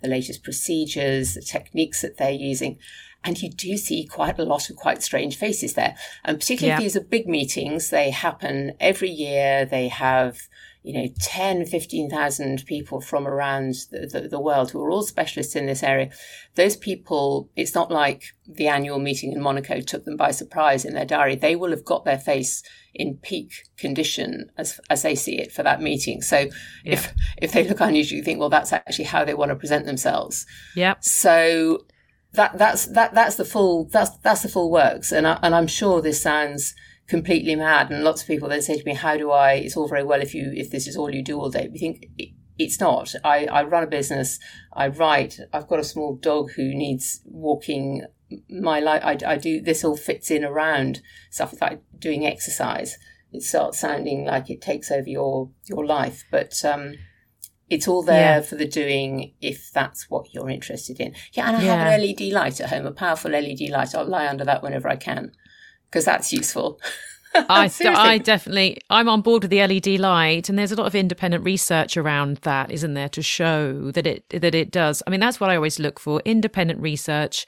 the 0.00 0.08
latest 0.08 0.42
procedures, 0.42 1.34
the 1.34 1.42
techniques 1.42 2.02
that 2.02 2.16
they're 2.16 2.30
using. 2.30 2.78
And 3.24 3.40
you 3.42 3.50
do 3.50 3.76
see 3.76 4.06
quite 4.06 4.38
a 4.38 4.44
lot 4.44 4.70
of 4.70 4.76
quite 4.76 5.02
strange 5.02 5.36
faces 5.36 5.74
there. 5.74 5.96
And 6.24 6.38
particularly 6.38 6.68
yeah. 6.68 6.76
if 6.76 6.82
these 6.82 6.96
are 6.96 7.04
big 7.04 7.26
meetings, 7.26 7.90
they 7.90 8.10
happen 8.10 8.74
every 8.78 9.10
year. 9.10 9.64
They 9.64 9.88
have, 9.88 10.38
you 10.82 10.94
know, 10.94 11.08
10, 11.20 11.66
15,000 11.66 12.64
people 12.64 13.00
from 13.00 13.26
around 13.26 13.74
the, 13.90 14.06
the, 14.06 14.28
the, 14.28 14.40
world 14.40 14.70
who 14.70 14.82
are 14.82 14.90
all 14.90 15.02
specialists 15.02 15.56
in 15.56 15.66
this 15.66 15.82
area. 15.82 16.10
Those 16.54 16.76
people, 16.76 17.50
it's 17.56 17.74
not 17.74 17.90
like 17.90 18.22
the 18.46 18.68
annual 18.68 18.98
meeting 18.98 19.32
in 19.32 19.40
Monaco 19.40 19.80
took 19.80 20.04
them 20.04 20.16
by 20.16 20.30
surprise 20.30 20.84
in 20.84 20.94
their 20.94 21.04
diary. 21.04 21.34
They 21.34 21.56
will 21.56 21.70
have 21.70 21.84
got 21.84 22.04
their 22.04 22.18
face 22.18 22.62
in 22.94 23.18
peak 23.18 23.50
condition 23.76 24.50
as, 24.56 24.80
as 24.88 25.02
they 25.02 25.14
see 25.14 25.38
it 25.38 25.52
for 25.52 25.62
that 25.62 25.82
meeting. 25.82 26.22
So 26.22 26.38
yeah. 26.84 26.94
if, 26.94 27.12
if 27.36 27.52
they 27.52 27.68
look 27.68 27.80
unusual, 27.80 28.18
you 28.18 28.24
think, 28.24 28.38
well, 28.38 28.48
that's 28.48 28.72
actually 28.72 29.06
how 29.06 29.24
they 29.24 29.34
want 29.34 29.50
to 29.50 29.56
present 29.56 29.84
themselves. 29.84 30.46
Yeah. 30.74 30.94
So 31.00 31.86
that 32.32 32.58
that's 32.58 32.86
that 32.86 33.14
that's 33.14 33.36
the 33.36 33.44
full 33.44 33.86
that's 33.86 34.16
that's 34.18 34.42
the 34.42 34.50
full 34.50 34.70
works 34.70 35.12
and 35.12 35.26
I, 35.26 35.38
and 35.42 35.54
I'm 35.54 35.66
sure 35.66 36.02
this 36.02 36.22
sounds 36.22 36.74
completely 37.08 37.56
mad 37.56 37.90
and 37.90 38.04
lots 38.04 38.20
of 38.20 38.28
people 38.28 38.48
then 38.48 38.62
say 38.62 38.78
to 38.78 38.84
me 38.84 38.94
how 38.94 39.16
do 39.16 39.30
I 39.30 39.54
it's 39.54 39.76
all 39.76 39.88
very 39.88 40.04
well 40.04 40.20
if 40.20 40.34
you 40.34 40.52
if 40.54 40.70
this 40.70 40.86
is 40.86 40.96
all 40.96 41.12
you 41.12 41.22
do 41.22 41.40
all 41.40 41.48
day 41.50 41.68
we 41.72 41.78
think 41.78 42.06
it's 42.58 42.78
not 42.80 43.14
I, 43.24 43.46
I 43.46 43.62
run 43.64 43.82
a 43.82 43.88
business 43.88 44.38
I 44.74 44.88
write 44.88 45.40
I've 45.52 45.68
got 45.68 45.80
a 45.80 45.84
small 45.84 46.16
dog 46.16 46.52
who 46.52 46.74
needs 46.74 47.20
walking 47.24 48.04
my 48.50 48.78
life 48.78 49.02
I, 49.02 49.16
I 49.26 49.38
do 49.38 49.60
this 49.62 49.84
all 49.84 49.96
fits 49.96 50.30
in 50.30 50.44
around 50.44 51.00
stuff 51.30 51.54
like 51.62 51.82
doing 51.98 52.26
exercise 52.26 52.98
it 53.32 53.42
starts 53.42 53.78
sounding 53.78 54.26
like 54.26 54.50
it 54.50 54.60
takes 54.60 54.90
over 54.90 55.08
your 55.08 55.50
your 55.64 55.86
life 55.86 56.24
but 56.30 56.62
um 56.62 56.92
it's 57.70 57.88
all 57.88 58.02
there 58.02 58.36
yeah. 58.36 58.40
for 58.40 58.56
the 58.56 58.66
doing 58.66 59.34
if 59.40 59.70
that's 59.72 60.08
what 60.08 60.32
you're 60.32 60.48
interested 60.48 60.98
in. 61.00 61.14
Yeah, 61.34 61.48
and 61.48 61.56
I 61.58 61.62
yeah. 61.62 61.74
have 61.74 62.00
an 62.00 62.06
LED 62.06 62.32
light 62.32 62.62
at 62.62 62.70
home, 62.70 62.86
a 62.86 62.92
powerful 62.92 63.30
LED 63.30 63.68
light. 63.68 63.94
I'll 63.94 64.06
lie 64.06 64.26
under 64.26 64.42
that 64.46 64.62
whenever 64.62 64.88
I 64.88 64.96
can 64.96 65.32
because 65.90 66.04
that's 66.04 66.32
useful. 66.32 66.80
I, 67.34 67.70
I 67.84 68.18
definitely, 68.18 68.80
I'm 68.90 69.08
on 69.08 69.20
board 69.20 69.42
with 69.44 69.50
the 69.50 69.64
LED 69.64 70.00
light, 70.00 70.48
and 70.48 70.58
there's 70.58 70.72
a 70.72 70.76
lot 70.76 70.86
of 70.86 70.94
independent 70.94 71.44
research 71.44 71.96
around 71.96 72.38
that, 72.38 72.70
isn't 72.70 72.94
there, 72.94 73.08
to 73.10 73.22
show 73.22 73.90
that 73.92 74.06
it 74.06 74.24
that 74.30 74.54
it 74.54 74.70
does. 74.70 75.02
I 75.06 75.10
mean, 75.10 75.20
that's 75.20 75.38
what 75.38 75.50
I 75.50 75.56
always 75.56 75.78
look 75.78 76.00
for: 76.00 76.22
independent 76.24 76.80
research 76.80 77.46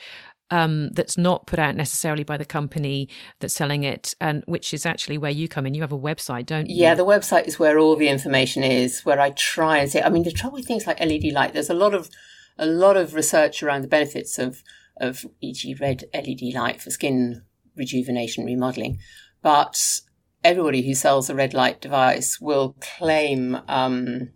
um, 0.50 0.90
that's 0.90 1.16
not 1.16 1.46
put 1.46 1.58
out 1.58 1.76
necessarily 1.76 2.24
by 2.24 2.36
the 2.36 2.44
company 2.44 3.08
that's 3.38 3.54
selling 3.54 3.84
it, 3.84 4.14
and 4.20 4.42
which 4.46 4.74
is 4.74 4.84
actually 4.84 5.18
where 5.18 5.30
you 5.30 5.48
come 5.48 5.66
in. 5.66 5.74
You 5.74 5.82
have 5.82 5.92
a 5.92 5.98
website, 5.98 6.46
don't 6.46 6.68
you? 6.68 6.76
Yeah, 6.76 6.94
the 6.94 7.06
website 7.06 7.46
is 7.46 7.58
where 7.58 7.78
all 7.78 7.96
the 7.96 8.08
information 8.08 8.62
is. 8.62 9.00
Where 9.04 9.20
I 9.20 9.30
try 9.30 9.78
and 9.78 9.90
say, 9.90 10.02
I 10.02 10.10
mean, 10.10 10.24
the 10.24 10.32
trouble 10.32 10.56
with 10.56 10.66
things 10.66 10.86
like 10.86 11.00
LED 11.00 11.32
light, 11.32 11.52
there's 11.52 11.70
a 11.70 11.74
lot 11.74 11.94
of 11.94 12.10
a 12.58 12.66
lot 12.66 12.96
of 12.96 13.14
research 13.14 13.62
around 13.62 13.82
the 13.82 13.88
benefits 13.88 14.38
of 14.38 14.62
of 15.00 15.24
e.g. 15.40 15.74
red 15.80 16.04
LED 16.12 16.52
light 16.54 16.82
for 16.82 16.90
skin 16.90 17.42
rejuvenation, 17.80 18.44
remodeling, 18.44 18.98
but 19.42 20.00
everybody 20.44 20.82
who 20.82 20.94
sells 20.94 21.28
a 21.28 21.34
red 21.34 21.52
light 21.52 21.80
device 21.80 22.40
will 22.40 22.76
claim 22.80 23.58
um, 23.66 24.30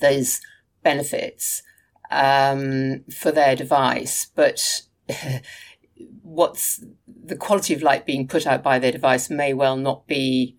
those 0.00 0.40
benefits 0.84 1.62
um, 2.10 3.04
for 3.10 3.32
their 3.32 3.56
device, 3.56 4.30
but 4.34 4.82
what's 6.22 6.84
the 7.24 7.36
quality 7.36 7.74
of 7.74 7.82
light 7.82 8.06
being 8.06 8.28
put 8.28 8.46
out 8.46 8.62
by 8.62 8.78
their 8.78 8.92
device 8.92 9.28
may 9.28 9.52
well 9.52 9.76
not 9.76 10.06
be 10.06 10.56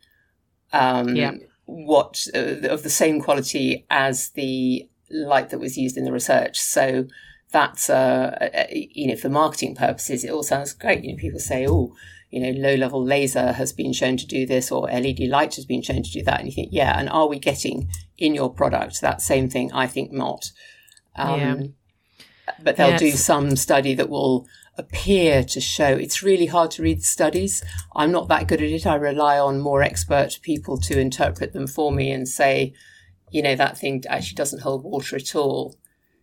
um, 0.73 1.15
yeah. 1.15 1.31
what 1.65 2.27
uh, 2.35 2.67
of 2.67 2.83
the 2.83 2.89
same 2.89 3.21
quality 3.21 3.85
as 3.89 4.29
the 4.31 4.87
light 5.09 5.49
that 5.49 5.59
was 5.59 5.77
used 5.77 5.97
in 5.97 6.03
the 6.03 6.11
research. 6.11 6.59
So 6.59 7.07
that's 7.51 7.89
uh, 7.89 8.49
uh, 8.53 8.63
you 8.71 9.07
know 9.07 9.15
for 9.15 9.29
marketing 9.29 9.75
purposes, 9.75 10.23
it 10.23 10.31
all 10.31 10.43
sounds 10.43 10.73
great. 10.73 11.03
You 11.03 11.13
know, 11.13 11.19
people 11.19 11.39
say, 11.39 11.65
"Oh, 11.67 11.95
you 12.29 12.39
know, 12.39 12.51
low 12.51 12.75
level 12.75 13.03
laser 13.03 13.53
has 13.53 13.73
been 13.73 13.93
shown 13.93 14.17
to 14.17 14.27
do 14.27 14.45
this, 14.45 14.71
or 14.71 14.89
LED 14.89 15.21
light 15.21 15.55
has 15.55 15.65
been 15.65 15.81
shown 15.81 16.03
to 16.03 16.11
do 16.11 16.23
that," 16.23 16.39
and 16.39 16.47
you 16.47 16.53
think, 16.53 16.69
"Yeah," 16.71 16.97
and 16.97 17.09
are 17.09 17.27
we 17.27 17.39
getting 17.39 17.89
in 18.17 18.35
your 18.35 18.53
product 18.53 19.01
that 19.01 19.21
same 19.21 19.49
thing? 19.49 19.71
I 19.73 19.87
think 19.87 20.11
not. 20.11 20.51
Um, 21.15 21.39
yeah. 21.39 21.63
But 22.63 22.77
they'll 22.77 22.91
yes. 22.91 22.99
do 22.99 23.11
some 23.11 23.55
study 23.55 23.93
that 23.95 24.09
will 24.09 24.47
appear 24.77 25.43
to 25.43 25.61
show. 25.61 25.87
It's 25.87 26.23
really 26.23 26.47
hard 26.47 26.71
to 26.71 26.81
read 26.81 27.03
studies. 27.03 27.63
I'm 27.95 28.11
not 28.11 28.27
that 28.29 28.47
good 28.47 28.61
at 28.61 28.69
it. 28.69 28.87
I 28.87 28.95
rely 28.95 29.37
on 29.37 29.59
more 29.59 29.83
expert 29.83 30.39
people 30.41 30.77
to 30.79 30.99
interpret 30.99 31.53
them 31.53 31.67
for 31.67 31.91
me 31.91 32.11
and 32.11 32.27
say, 32.27 32.73
you 33.29 33.43
know, 33.43 33.55
that 33.55 33.77
thing 33.77 34.03
actually 34.09 34.35
doesn't 34.35 34.61
hold 34.61 34.83
water 34.83 35.15
at 35.15 35.35
all. 35.35 35.75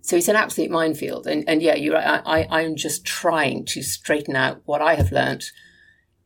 So 0.06 0.14
it's 0.14 0.28
an 0.28 0.36
absolute 0.36 0.70
minefield. 0.70 1.26
And, 1.26 1.42
and 1.48 1.60
yeah, 1.60 1.74
you're 1.74 1.94
right. 1.94 2.22
I, 2.24 2.46
I, 2.48 2.62
am 2.62 2.76
just 2.76 3.04
trying 3.04 3.64
to 3.64 3.82
straighten 3.82 4.36
out 4.36 4.62
what 4.64 4.80
I 4.80 4.94
have 4.94 5.10
learnt 5.10 5.50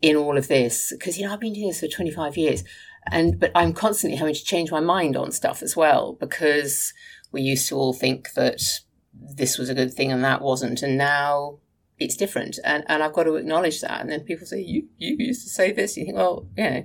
in 0.03 0.17
all 0.17 0.37
of 0.37 0.49
this. 0.49 0.93
Cause, 1.01 1.17
you 1.17 1.25
know, 1.25 1.33
I've 1.33 1.41
been 1.41 1.55
doing 1.55 1.69
this 1.69 1.81
for 1.81 1.87
25 1.87 2.37
years 2.37 2.63
and, 3.11 3.41
but 3.41 3.51
I'm 3.55 3.73
constantly 3.73 4.19
having 4.19 4.35
to 4.35 4.45
change 4.45 4.71
my 4.71 4.81
mind 4.81 5.17
on 5.17 5.33
stuff 5.33 5.63
as 5.63 5.77
well 5.77 6.13
because 6.21 6.93
we 7.33 7.41
used 7.41 7.71
to 7.71 7.75
all 7.75 7.95
think 7.95 8.35
that 8.35 8.61
this 9.15 9.57
was 9.57 9.71
a 9.71 9.75
good 9.75 9.95
thing 9.95 10.13
and 10.13 10.23
that 10.25 10.43
wasn't. 10.43 10.83
And 10.83 10.99
now 10.99 11.61
it's 11.99 12.17
different. 12.17 12.59
And, 12.63 12.85
and 12.87 13.03
I've 13.03 13.15
got 13.15 13.25
to 13.25 13.37
acknowledge 13.37 13.81
that. 13.81 14.03
And 14.03 14.11
then 14.11 14.21
people 14.25 14.47
say, 14.47 14.61
you, 14.61 14.89
you 14.99 15.17
used 15.19 15.45
to 15.45 15.49
say 15.49 15.73
this. 15.73 15.97
You 15.97 16.05
think, 16.05 16.19
well, 16.19 16.47
you 16.55 16.65
know, 16.65 16.85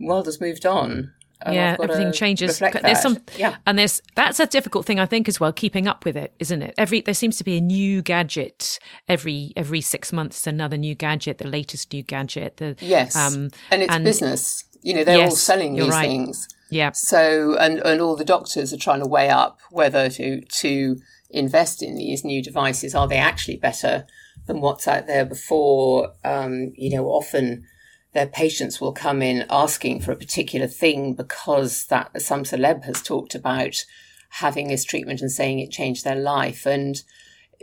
world 0.00 0.24
has 0.24 0.40
moved 0.40 0.64
on 0.64 1.12
yeah, 1.46 1.76
everything 1.80 2.12
changes. 2.12 2.58
There's 2.58 3.00
some, 3.00 3.18
yeah, 3.36 3.56
and 3.66 3.78
there's 3.78 4.02
that's 4.14 4.40
a 4.40 4.46
difficult 4.46 4.86
thing 4.86 4.98
I 4.98 5.06
think 5.06 5.28
as 5.28 5.40
well. 5.40 5.52
Keeping 5.52 5.86
up 5.86 6.04
with 6.04 6.16
it, 6.16 6.34
isn't 6.38 6.62
it? 6.62 6.74
Every 6.76 7.00
there 7.00 7.14
seems 7.14 7.36
to 7.38 7.44
be 7.44 7.56
a 7.56 7.60
new 7.60 8.02
gadget 8.02 8.78
every 9.08 9.52
every 9.56 9.80
six 9.80 10.12
months. 10.12 10.46
Another 10.46 10.76
new 10.76 10.94
gadget, 10.94 11.38
the 11.38 11.48
latest 11.48 11.92
new 11.92 12.02
gadget. 12.02 12.58
The 12.58 12.76
yes, 12.80 13.16
um, 13.16 13.50
and 13.70 13.82
it's 13.82 13.94
and, 13.94 14.04
business. 14.04 14.64
You 14.82 14.94
know, 14.94 15.04
they're 15.04 15.18
yes, 15.18 15.30
all 15.30 15.36
selling 15.36 15.74
these 15.74 15.88
right. 15.88 16.06
things. 16.06 16.48
Yeah. 16.70 16.92
So 16.92 17.56
and 17.58 17.78
and 17.80 18.00
all 18.00 18.16
the 18.16 18.24
doctors 18.24 18.72
are 18.72 18.78
trying 18.78 19.00
to 19.00 19.06
weigh 19.06 19.30
up 19.30 19.58
whether 19.70 20.08
to 20.10 20.40
to 20.40 20.96
invest 21.30 21.82
in 21.82 21.96
these 21.96 22.24
new 22.24 22.42
devices. 22.42 22.94
Are 22.94 23.08
they 23.08 23.18
actually 23.18 23.56
better 23.56 24.06
than 24.46 24.60
what's 24.60 24.86
out 24.88 25.06
there 25.06 25.24
before? 25.24 26.12
Um, 26.24 26.72
you 26.76 26.94
know, 26.94 27.06
often 27.06 27.66
their 28.12 28.26
patients 28.26 28.80
will 28.80 28.92
come 28.92 29.22
in 29.22 29.46
asking 29.50 30.00
for 30.00 30.12
a 30.12 30.16
particular 30.16 30.66
thing 30.66 31.14
because 31.14 31.86
that 31.86 32.20
some 32.20 32.42
celeb 32.42 32.84
has 32.84 33.02
talked 33.02 33.34
about 33.34 33.84
having 34.30 34.68
this 34.68 34.84
treatment 34.84 35.20
and 35.20 35.30
saying 35.30 35.58
it 35.58 35.70
changed 35.70 36.04
their 36.04 36.16
life. 36.16 36.66
And 36.66 37.02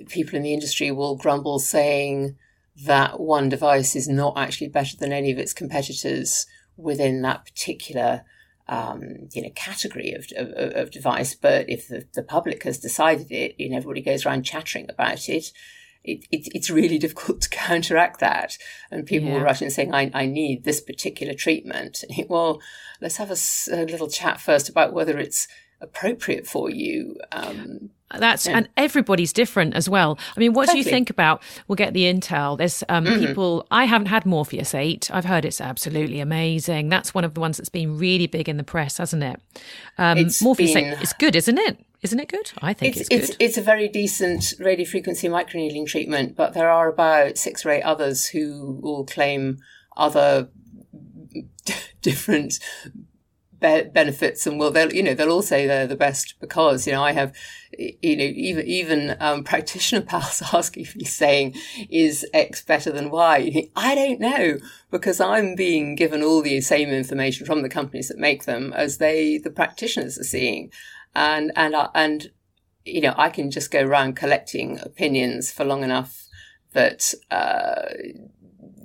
people 0.07 0.35
in 0.35 0.43
the 0.43 0.53
industry 0.53 0.91
will 0.91 1.15
grumble 1.15 1.59
saying 1.59 2.35
that 2.85 3.19
one 3.19 3.49
device 3.49 3.95
is 3.95 4.07
not 4.07 4.37
actually 4.37 4.69
better 4.69 4.95
than 4.97 5.11
any 5.11 5.31
of 5.31 5.37
its 5.37 5.53
competitors 5.53 6.45
within 6.77 7.21
that 7.23 7.45
particular 7.45 8.23
um, 8.69 9.29
you 9.31 9.41
know 9.41 9.49
category 9.55 10.11
of, 10.11 10.27
of, 10.35 10.75
of, 10.75 10.91
device. 10.91 11.33
But 11.33 11.69
if 11.69 11.87
the, 11.87 12.05
the 12.13 12.23
public 12.23 12.63
has 12.63 12.77
decided 12.77 13.31
it, 13.31 13.55
you 13.57 13.69
know, 13.69 13.77
everybody 13.77 14.01
goes 14.01 14.25
around 14.25 14.43
chattering 14.43 14.87
about 14.89 15.29
it 15.29 15.51
it, 16.07 16.25
it, 16.31 16.47
it's 16.55 16.69
really 16.69 16.97
difficult 16.97 17.41
to 17.41 17.49
counteract 17.49 18.19
that. 18.19 18.57
And 18.89 19.05
people 19.05 19.29
yeah. 19.29 19.35
were 19.35 19.43
writing 19.43 19.69
saying, 19.69 19.93
I, 19.93 20.09
I 20.13 20.25
need 20.25 20.63
this 20.63 20.81
particular 20.81 21.33
treatment. 21.33 22.03
well, 22.27 22.59
let's 23.01 23.17
have 23.17 23.29
a, 23.29 23.37
a, 23.71 23.85
little 23.85 24.09
chat 24.09 24.39
first 24.39 24.69
about 24.69 24.93
whether 24.93 25.19
it's 25.19 25.47
appropriate 25.79 26.47
for 26.47 26.69
you. 26.69 27.17
Um, 27.31 27.91
that's 28.17 28.47
yeah. 28.47 28.57
and 28.57 28.69
everybody's 28.77 29.33
different 29.33 29.75
as 29.75 29.89
well. 29.89 30.17
I 30.35 30.39
mean, 30.39 30.53
what 30.53 30.67
totally. 30.67 30.81
do 30.81 30.89
you 30.89 30.93
think 30.93 31.09
about? 31.09 31.43
We'll 31.67 31.75
get 31.75 31.93
the 31.93 32.03
intel. 32.03 32.57
There's 32.57 32.81
um, 32.87 33.03
mm-hmm. 33.03 33.25
people. 33.25 33.67
I 33.69 33.83
haven't 33.83 34.07
had 34.07 34.25
Morpheus 34.25 34.73
eight. 34.73 35.11
I've 35.11 35.25
heard 35.25 35.43
it's 35.43 35.59
absolutely 35.59 36.21
amazing. 36.21 36.87
That's 36.87 37.13
one 37.13 37.25
of 37.25 37.33
the 37.33 37.41
ones 37.41 37.57
that's 37.57 37.69
been 37.69 37.97
really 37.97 38.27
big 38.27 38.47
in 38.47 38.55
the 38.55 38.63
press, 38.63 38.97
hasn't 38.97 39.23
it? 39.23 39.41
Um, 39.97 40.25
Morpheus 40.41 40.73
been, 40.73 40.85
eight 40.85 41.01
is 41.01 41.11
good, 41.13 41.35
isn't 41.35 41.57
it? 41.57 41.79
Isn't 42.01 42.19
it 42.19 42.29
good? 42.29 42.51
I 42.61 42.73
think 42.73 42.95
it's, 42.95 43.07
it's, 43.09 43.29
it's, 43.29 43.37
it's 43.39 43.57
a 43.57 43.61
very 43.61 43.87
decent 43.87 44.53
radio 44.59 44.85
frequency 44.85 45.27
microneedling 45.27 45.87
treatment, 45.87 46.35
but 46.35 46.53
there 46.53 46.69
are 46.69 46.87
about 46.87 47.37
six 47.37 47.65
or 47.65 47.71
eight 47.71 47.81
others 47.81 48.27
who 48.27 48.79
will 48.81 49.05
claim 49.05 49.57
other 49.95 50.49
different 52.01 52.59
be- 53.59 53.89
benefits 53.93 54.45
and 54.45 54.59
will 54.59 54.71
they'll 54.71 54.93
you 54.93 55.03
know 55.03 55.13
they'll 55.13 55.31
all 55.31 55.41
say 55.41 55.65
they're 55.65 55.87
the 55.87 55.95
best 55.95 56.35
because 56.39 56.85
you 56.85 56.93
know 56.93 57.03
I 57.03 57.13
have 57.13 57.33
you 57.77 58.15
know 58.15 58.23
even 58.23 58.65
even 58.65 59.17
um, 59.19 59.43
practitioner 59.43 60.01
pals 60.01 60.43
asking 60.53 60.87
me 60.95 61.05
saying 61.05 61.55
is 61.89 62.25
X 62.33 62.63
better 62.63 62.91
than 62.91 63.09
Y? 63.09 63.69
I 63.75 63.95
don't 63.95 64.19
know 64.19 64.59
because 64.91 65.19
I'm 65.19 65.55
being 65.55 65.95
given 65.95 66.23
all 66.23 66.41
the 66.41 66.61
same 66.61 66.89
information 66.89 67.45
from 67.45 67.61
the 67.61 67.69
companies 67.69 68.07
that 68.09 68.17
make 68.17 68.45
them 68.45 68.73
as 68.73 68.97
they 68.97 69.37
the 69.37 69.51
practitioners 69.51 70.17
are 70.19 70.23
seeing 70.23 70.71
and 71.15 71.51
and 71.55 71.75
and 71.93 72.31
you 72.85 73.01
know 73.01 73.13
I 73.17 73.29
can 73.29 73.51
just 73.51 73.71
go 73.71 73.81
around 73.81 74.15
collecting 74.15 74.79
opinions 74.79 75.51
for 75.51 75.65
long 75.65 75.83
enough 75.83 76.27
that 76.73 77.13
uh, 77.31 77.89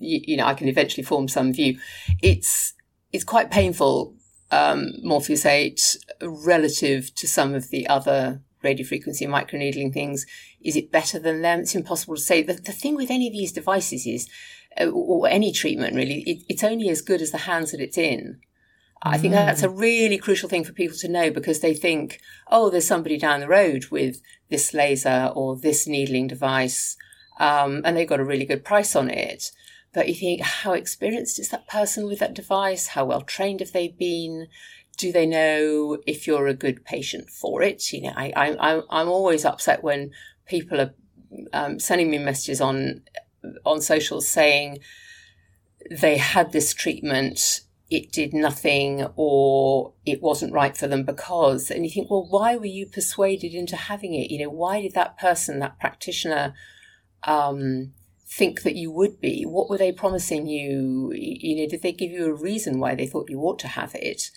you, 0.01 0.21
you, 0.25 0.37
know 0.37 0.47
I 0.47 0.55
can 0.55 0.69
eventually 0.69 1.03
form 1.03 1.29
some 1.29 1.53
view. 1.53 1.79
It's 2.23 2.75
it's 3.13 3.25
quite 3.25 3.51
painful. 3.51 4.15
Um, 4.51 4.93
Morpheus 5.03 5.47
eight 5.47 5.97
relative 6.21 7.15
to 7.15 7.27
some 7.27 7.55
of 7.55 7.71
the 7.71 7.87
other 7.87 8.43
radiofrequency 8.63 9.27
microneedling 9.27 9.93
things. 9.93 10.27
Is 10.61 10.77
it 10.77 10.93
better 10.93 11.19
than 11.19 11.43
them? 11.43 11.61
It's 11.61 11.75
impossible 11.75 12.17
to 12.17 12.21
say. 12.21 12.43
The, 12.43 12.55
the 12.55 12.73
thing 12.73 12.95
with 12.95 13.11
any 13.11 13.27
of 13.27 13.33
these 13.33 13.53
devices 13.53 14.07
is, 14.07 14.29
uh, 14.81 14.91
or 14.91 15.29
any 15.29 15.53
treatment 15.53 15.97
really, 15.97 16.21
it, 16.23 16.43
it's 16.49 16.65
only 16.65 16.89
as 16.89 17.01
good 17.01 17.23
as 17.23 17.31
the 17.31 17.39
hands 17.39 17.73
that 17.73 17.81
it's 17.81 17.99
in. 17.99 18.41
I 19.05 19.19
think 19.19 19.33
that's 19.33 19.63
a 19.63 19.69
mm. 19.69 19.81
really 19.81 20.17
crucial 20.17 20.49
thing 20.49 20.65
for 20.65 20.73
people 20.73 20.97
to 20.99 21.09
know 21.09 21.31
because 21.31 21.61
they 21.61 21.75
think, 21.75 22.21
oh, 22.51 22.71
there's 22.71 22.87
somebody 22.87 23.19
down 23.19 23.41
the 23.41 23.49
road 23.49 23.87
with 23.91 24.21
this 24.49 24.73
laser 24.73 25.33
or 25.35 25.57
this 25.57 25.87
needling 25.87 26.29
device, 26.29 26.97
um, 27.41 27.83
and 27.85 27.97
they 27.97 28.07
got 28.07 28.21
a 28.21 28.25
really 28.25 28.45
good 28.45 28.65
price 28.65 28.95
on 28.95 29.11
it. 29.11 29.51
But 29.93 30.09
you 30.09 30.15
think, 30.15 30.41
how 30.41 30.73
experienced 30.73 31.39
is 31.39 31.51
that 31.51 31.69
person 31.69 32.07
with 32.07 32.21
that 32.21 32.35
device? 32.35 32.89
How 32.89 33.05
well 33.05 33.23
trained 33.23 33.61
have 33.61 33.73
they 33.73 33.89
been? 33.89 34.47
Do 34.97 35.11
they 35.11 35.27
know 35.27 35.99
if 36.07 36.27
you're 36.27 36.47
a 36.47 36.55
good 36.55 36.85
patient 36.85 37.29
for 37.29 37.63
it? 37.63 37.93
You 37.93 38.03
know, 38.03 38.13
I, 38.15 38.33
I, 38.37 38.83
I'm 38.91 39.09
always 39.09 39.45
upset 39.45 39.83
when 39.83 40.13
people 40.47 40.81
are 40.81 40.95
um, 41.53 41.79
sending 41.79 42.11
me 42.11 42.19
messages 42.19 42.61
on 42.61 43.03
on 43.65 43.81
socials 43.81 44.29
saying 44.29 44.79
they 45.91 46.17
had 46.17 46.53
this 46.53 46.73
treatment 46.73 47.63
it 47.93 48.11
did 48.11 48.33
nothing 48.33 49.07
or 49.17 49.93
it 50.07 50.23
wasn't 50.23 50.53
right 50.53 50.77
for 50.77 50.87
them 50.87 51.05
because 51.05 51.71
and 51.71 51.85
you 51.85 51.91
think 51.91 52.11
well 52.11 52.27
why 52.29 52.57
were 52.57 52.65
you 52.65 52.87
persuaded 52.87 53.53
into 53.53 53.77
having 53.77 54.15
it? 54.15 54.31
You 54.31 54.45
know 54.45 54.51
why 54.51 54.81
did 54.81 54.95
that 54.95 55.19
person 55.19 55.59
that 55.59 55.79
practitioner 55.79 56.55
um, 57.25 57.93
think 58.27 58.63
that 58.63 58.77
you 58.77 58.91
would 58.91 59.21
be? 59.21 59.45
What 59.45 59.69
were 59.69 59.77
they 59.77 59.93
promising 59.93 60.47
you? 60.47 61.13
You 61.15 61.57
know 61.57 61.69
did 61.69 61.83
they 61.83 61.93
give 61.93 62.11
you 62.11 62.27
a 62.27 62.35
reason 62.35 62.81
why 62.81 62.95
they 62.95 63.07
thought 63.07 63.31
you 63.31 63.41
ought 63.41 63.59
to 63.61 63.69
have 63.69 63.95
it? 63.95 64.31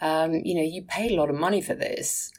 Um, 0.00 0.34
you 0.44 0.54
know 0.54 0.62
you 0.62 0.82
paid 0.82 1.10
a 1.10 1.16
lot 1.16 1.30
of 1.30 1.36
money 1.36 1.60
for 1.60 1.74
this. 1.74 2.32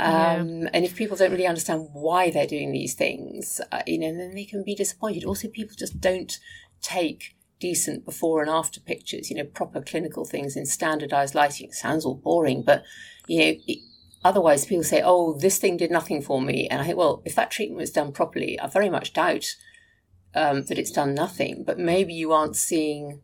Um, 0.00 0.62
yeah. 0.62 0.70
and 0.74 0.84
if 0.84 0.94
people 0.94 1.16
don't 1.16 1.32
really 1.32 1.46
understand 1.46 1.88
why 1.92 2.30
they're 2.30 2.46
doing 2.46 2.70
these 2.70 2.94
things 2.94 3.60
uh, 3.72 3.82
you 3.84 3.98
know 3.98 4.16
then 4.16 4.32
they 4.34 4.44
can 4.44 4.64
be 4.64 4.74
disappointed. 4.74 5.24
Also 5.24 5.48
people 5.48 5.76
just 5.76 6.00
don't 6.00 6.38
take 6.80 7.36
decent 7.60 8.04
before 8.04 8.40
and 8.40 8.50
after 8.50 8.80
pictures, 8.80 9.30
you 9.30 9.36
know, 9.36 9.44
proper 9.44 9.80
clinical 9.80 10.24
things 10.24 10.56
in 10.56 10.66
standardized 10.66 11.34
lighting. 11.34 11.68
It 11.68 11.74
sounds 11.74 12.04
all 12.04 12.14
boring, 12.14 12.62
but, 12.62 12.84
you 13.26 13.38
know, 13.38 13.60
it, 13.66 13.78
otherwise 14.24 14.66
people 14.66 14.84
say, 14.84 15.02
oh, 15.04 15.34
this 15.34 15.58
thing 15.58 15.76
did 15.76 15.90
nothing 15.90 16.22
for 16.22 16.40
me. 16.40 16.68
And 16.68 16.80
I 16.80 16.84
think, 16.84 16.98
well, 16.98 17.22
if 17.24 17.34
that 17.34 17.50
treatment 17.50 17.80
was 17.80 17.90
done 17.90 18.12
properly, 18.12 18.58
I 18.60 18.66
very 18.66 18.90
much 18.90 19.12
doubt 19.12 19.46
um, 20.34 20.64
that 20.64 20.78
it's 20.78 20.92
done 20.92 21.14
nothing, 21.14 21.64
but 21.64 21.78
maybe 21.78 22.12
you 22.12 22.32
aren't 22.32 22.56
seeing 22.56 23.20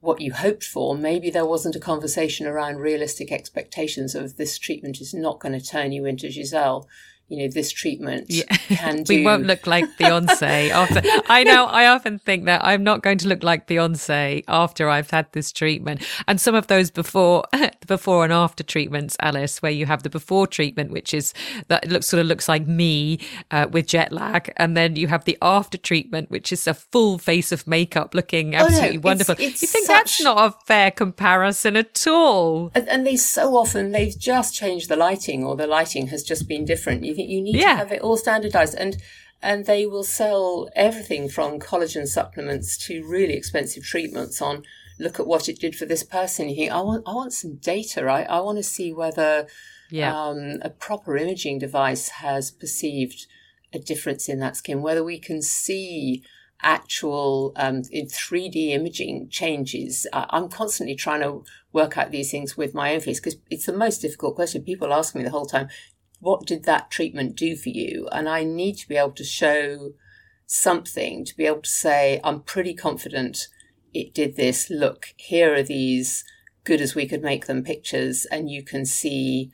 what 0.00 0.20
you 0.20 0.32
hoped 0.32 0.64
for. 0.64 0.96
Maybe 0.96 1.30
there 1.30 1.46
wasn't 1.46 1.76
a 1.76 1.80
conversation 1.80 2.46
around 2.46 2.76
realistic 2.76 3.32
expectations 3.32 4.14
of 4.14 4.36
this 4.36 4.58
treatment 4.58 5.00
is 5.00 5.14
not 5.14 5.40
going 5.40 5.58
to 5.58 5.66
turn 5.66 5.92
you 5.92 6.04
into 6.04 6.30
Giselle. 6.30 6.86
You 7.28 7.38
know, 7.38 7.48
this 7.48 7.72
treatment 7.72 8.26
yeah. 8.28 8.44
can 8.44 9.02
do. 9.02 9.14
we 9.16 9.24
won't 9.24 9.46
look 9.46 9.66
like 9.66 9.84
Beyonce 9.96 10.70
after. 10.70 11.00
I 11.28 11.42
know. 11.42 11.64
I 11.64 11.86
often 11.86 12.18
think 12.18 12.44
that 12.44 12.62
I'm 12.62 12.84
not 12.84 13.02
going 13.02 13.18
to 13.18 13.28
look 13.28 13.42
like 13.42 13.66
Beyonce 13.66 14.44
after 14.46 14.90
I've 14.90 15.10
had 15.10 15.32
this 15.32 15.50
treatment. 15.50 16.06
And 16.28 16.38
some 16.38 16.54
of 16.54 16.66
those 16.66 16.90
before, 16.90 17.44
before 17.86 18.24
and 18.24 18.32
after 18.32 18.62
treatments, 18.62 19.16
Alice, 19.20 19.62
where 19.62 19.72
you 19.72 19.86
have 19.86 20.02
the 20.02 20.10
before 20.10 20.46
treatment, 20.46 20.90
which 20.90 21.14
is 21.14 21.32
that 21.68 21.88
looks 21.88 22.06
sort 22.06 22.20
of 22.20 22.26
looks 22.26 22.48
like 22.48 22.66
me 22.66 23.20
uh, 23.50 23.66
with 23.70 23.86
jet 23.86 24.12
lag, 24.12 24.52
and 24.58 24.76
then 24.76 24.96
you 24.96 25.08
have 25.08 25.24
the 25.24 25.38
after 25.40 25.78
treatment, 25.78 26.30
which 26.30 26.52
is 26.52 26.66
a 26.66 26.74
full 26.74 27.16
face 27.18 27.52
of 27.52 27.66
makeup, 27.66 28.14
looking 28.14 28.54
absolutely 28.54 28.98
oh, 28.98 29.00
no, 29.00 29.00
wonderful. 29.00 29.34
It's, 29.38 29.54
it's 29.54 29.62
you 29.62 29.68
think 29.68 29.86
such... 29.86 29.96
that's 29.96 30.22
not 30.22 30.38
a 30.38 30.56
fair 30.66 30.90
comparison 30.90 31.76
at 31.76 32.06
all? 32.06 32.70
And, 32.74 32.86
and 32.88 33.06
they 33.06 33.16
so 33.16 33.56
often 33.56 33.92
they've 33.92 34.18
just 34.18 34.54
changed 34.54 34.90
the 34.90 34.96
lighting, 34.96 35.42
or 35.42 35.56
the 35.56 35.66
lighting 35.66 36.08
has 36.08 36.22
just 36.22 36.46
been 36.46 36.66
different. 36.66 37.04
You 37.04 37.13
think 37.14 37.28
you 37.28 37.42
need 37.42 37.56
yeah. 37.56 37.72
to 37.72 37.76
have 37.76 37.92
it 37.92 38.02
all 38.02 38.16
standardized 38.16 38.74
and 38.74 38.96
and 39.42 39.66
they 39.66 39.84
will 39.84 40.04
sell 40.04 40.70
everything 40.74 41.28
from 41.28 41.58
collagen 41.58 42.06
supplements 42.06 42.78
to 42.86 43.06
really 43.06 43.34
expensive 43.34 43.84
treatments 43.84 44.40
on 44.40 44.62
look 44.98 45.18
at 45.18 45.26
what 45.26 45.48
it 45.48 45.58
did 45.58 45.74
for 45.74 45.86
this 45.86 46.02
person 46.02 46.48
you 46.48 46.54
think 46.54 46.72
i 46.72 46.80
want 46.80 47.02
i 47.06 47.12
want 47.12 47.32
some 47.32 47.56
data 47.56 48.04
right 48.04 48.28
i 48.28 48.40
want 48.40 48.56
to 48.56 48.62
see 48.62 48.92
whether 48.92 49.46
yeah. 49.90 50.16
um, 50.16 50.58
a 50.62 50.70
proper 50.70 51.16
imaging 51.16 51.58
device 51.58 52.08
has 52.08 52.50
perceived 52.50 53.26
a 53.72 53.78
difference 53.78 54.28
in 54.28 54.38
that 54.38 54.56
skin 54.56 54.82
whether 54.82 55.04
we 55.04 55.18
can 55.18 55.42
see 55.42 56.22
actual 56.64 57.52
um, 57.56 57.82
in 57.90 58.06
3D 58.06 58.70
imaging 58.70 59.28
changes. 59.28 60.06
I'm 60.12 60.48
constantly 60.48 60.96
trying 60.96 61.20
to 61.20 61.44
work 61.72 61.96
out 61.98 62.10
these 62.10 62.30
things 62.30 62.56
with 62.56 62.74
my 62.74 62.94
own 62.94 63.00
face 63.00 63.20
because 63.20 63.36
it's 63.50 63.66
the 63.66 63.72
most 63.72 63.98
difficult 63.98 64.34
question. 64.34 64.62
People 64.62 64.92
ask 64.92 65.14
me 65.14 65.22
the 65.22 65.30
whole 65.30 65.46
time, 65.46 65.68
what 66.24 66.46
did 66.46 66.64
that 66.64 66.90
treatment 66.90 67.36
do 67.36 67.54
for 67.54 67.68
you? 67.68 68.08
And 68.10 68.30
I 68.30 68.44
need 68.44 68.76
to 68.78 68.88
be 68.88 68.96
able 68.96 69.12
to 69.12 69.24
show 69.24 69.92
something 70.46 71.24
to 71.26 71.36
be 71.36 71.44
able 71.44 71.60
to 71.60 71.68
say, 71.68 72.18
I'm 72.24 72.40
pretty 72.40 72.72
confident 72.72 73.48
it 73.92 74.14
did 74.14 74.36
this. 74.36 74.70
Look, 74.70 75.08
here 75.16 75.54
are 75.54 75.62
these 75.62 76.24
good 76.64 76.80
as 76.80 76.94
we 76.94 77.06
could 77.06 77.22
make 77.22 77.46
them 77.46 77.62
pictures, 77.62 78.24
and 78.26 78.50
you 78.50 78.62
can 78.62 78.86
see 78.86 79.50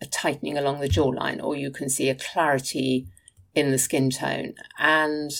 a 0.00 0.06
tightening 0.06 0.58
along 0.58 0.80
the 0.80 0.88
jawline, 0.88 1.40
or 1.42 1.54
you 1.54 1.70
can 1.70 1.88
see 1.88 2.08
a 2.08 2.16
clarity 2.16 3.06
in 3.54 3.70
the 3.70 3.78
skin 3.78 4.10
tone. 4.10 4.54
And 4.76 5.30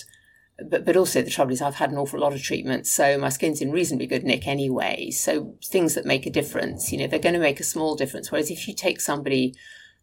but 0.69 0.85
but 0.85 0.95
also 0.95 1.21
the 1.21 1.29
trouble 1.29 1.51
is 1.51 1.61
I've 1.61 1.75
had 1.75 1.91
an 1.91 1.97
awful 1.97 2.21
lot 2.21 2.33
of 2.33 2.41
treatments, 2.41 2.89
so 2.89 3.17
my 3.17 3.29
skin's 3.29 3.61
in 3.61 3.71
reasonably 3.71 4.07
good 4.07 4.23
nick 4.23 4.47
anyway. 4.47 5.11
So 5.11 5.55
things 5.63 5.93
that 5.95 6.05
make 6.05 6.25
a 6.25 6.31
difference, 6.31 6.91
you 6.91 6.97
know, 6.97 7.07
they're 7.07 7.19
going 7.19 7.33
to 7.33 7.39
make 7.39 7.59
a 7.59 7.65
small 7.65 7.95
difference. 7.95 8.31
Whereas 8.31 8.49
if 8.49 8.65
you 8.65 8.73
take 8.73 9.01
somebody 9.01 9.53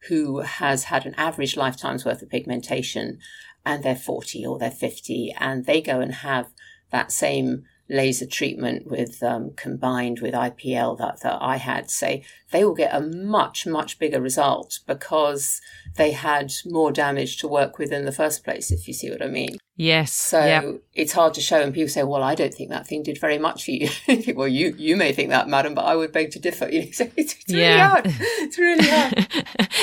who 0.09 0.41
has 0.41 0.85
had 0.85 1.07
an 1.07 1.15
average 1.17 1.57
lifetime's 1.57 2.05
worth 2.05 2.23
of 2.23 2.31
pigmentation 2.31 3.19
and 3.65 3.83
they're 3.83 3.97
40 3.97 4.47
or 4.47 4.59
they're 4.59 4.71
50 4.71 5.35
and 5.39 5.67
they 5.67 5.81
go 5.81 6.01
and 6.01 6.15
have 6.17 6.49
that 6.91 7.11
same 7.11 7.65
laser 7.89 8.27
treatment 8.27 8.87
with 8.87 9.23
um, 9.23 9.53
combined 9.57 10.21
with 10.21 10.35
IPL 10.35 10.99
that, 10.99 11.21
that 11.23 11.39
I 11.41 11.57
had, 11.57 11.91
say, 11.91 12.25
they 12.51 12.65
will 12.65 12.75
get 12.75 12.95
a 12.95 13.01
much, 13.01 13.67
much 13.67 13.99
bigger 13.99 14.21
result 14.21 14.81
because 14.87 15.61
they 15.97 16.13
had 16.13 16.53
more 16.65 16.91
damage 16.91 17.39
to 17.39 17.49
work 17.49 17.79
with 17.79 17.93
in 17.93 18.05
the 18.05 18.13
first 18.13 18.45
place, 18.45 18.71
if 18.71 18.89
you 18.89 18.95
see 18.95 19.11
what 19.11 19.23
I 19.23 19.29
mean. 19.29 19.59
Yes. 19.79 20.15
So 20.15 20.43
yep. 20.43 20.81
it's 20.95 21.13
hard 21.13 21.35
to 21.35 21.43
show, 21.43 21.61
and 21.61 21.75
people 21.75 21.91
say, 21.91 22.03
"Well, 22.03 22.23
I 22.23 22.35
don't 22.35 22.53
think 22.53 22.71
that 22.71 22.87
thing 22.87 23.03
did 23.03 23.21
very 23.21 23.37
much 23.37 23.65
for 23.65 23.73
you." 23.73 23.91
well, 24.35 24.49
you 24.49 24.75
you 24.79 24.97
may 24.97 25.13
think 25.13 25.29
that, 25.29 25.49
madam, 25.49 25.75
but 25.75 25.85
I 25.85 25.95
would 25.95 26.13
beg 26.13 26.31
to 26.33 26.39
differ. 26.39 26.67
You 26.77 26.87
know, 26.87 26.91
so 26.93 27.09
it's, 27.17 27.35
it's 27.35 27.49
really 27.53 27.63
yeah. 27.63 27.89
hard. 27.89 28.05
It's 28.07 28.59
really 28.59 28.89
hard. 28.89 29.29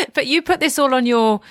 but 0.14 0.28
you 0.28 0.41
put 0.41 0.60
this 0.60 0.78
all 0.80 0.94
on 0.94 1.06
your 1.06 1.41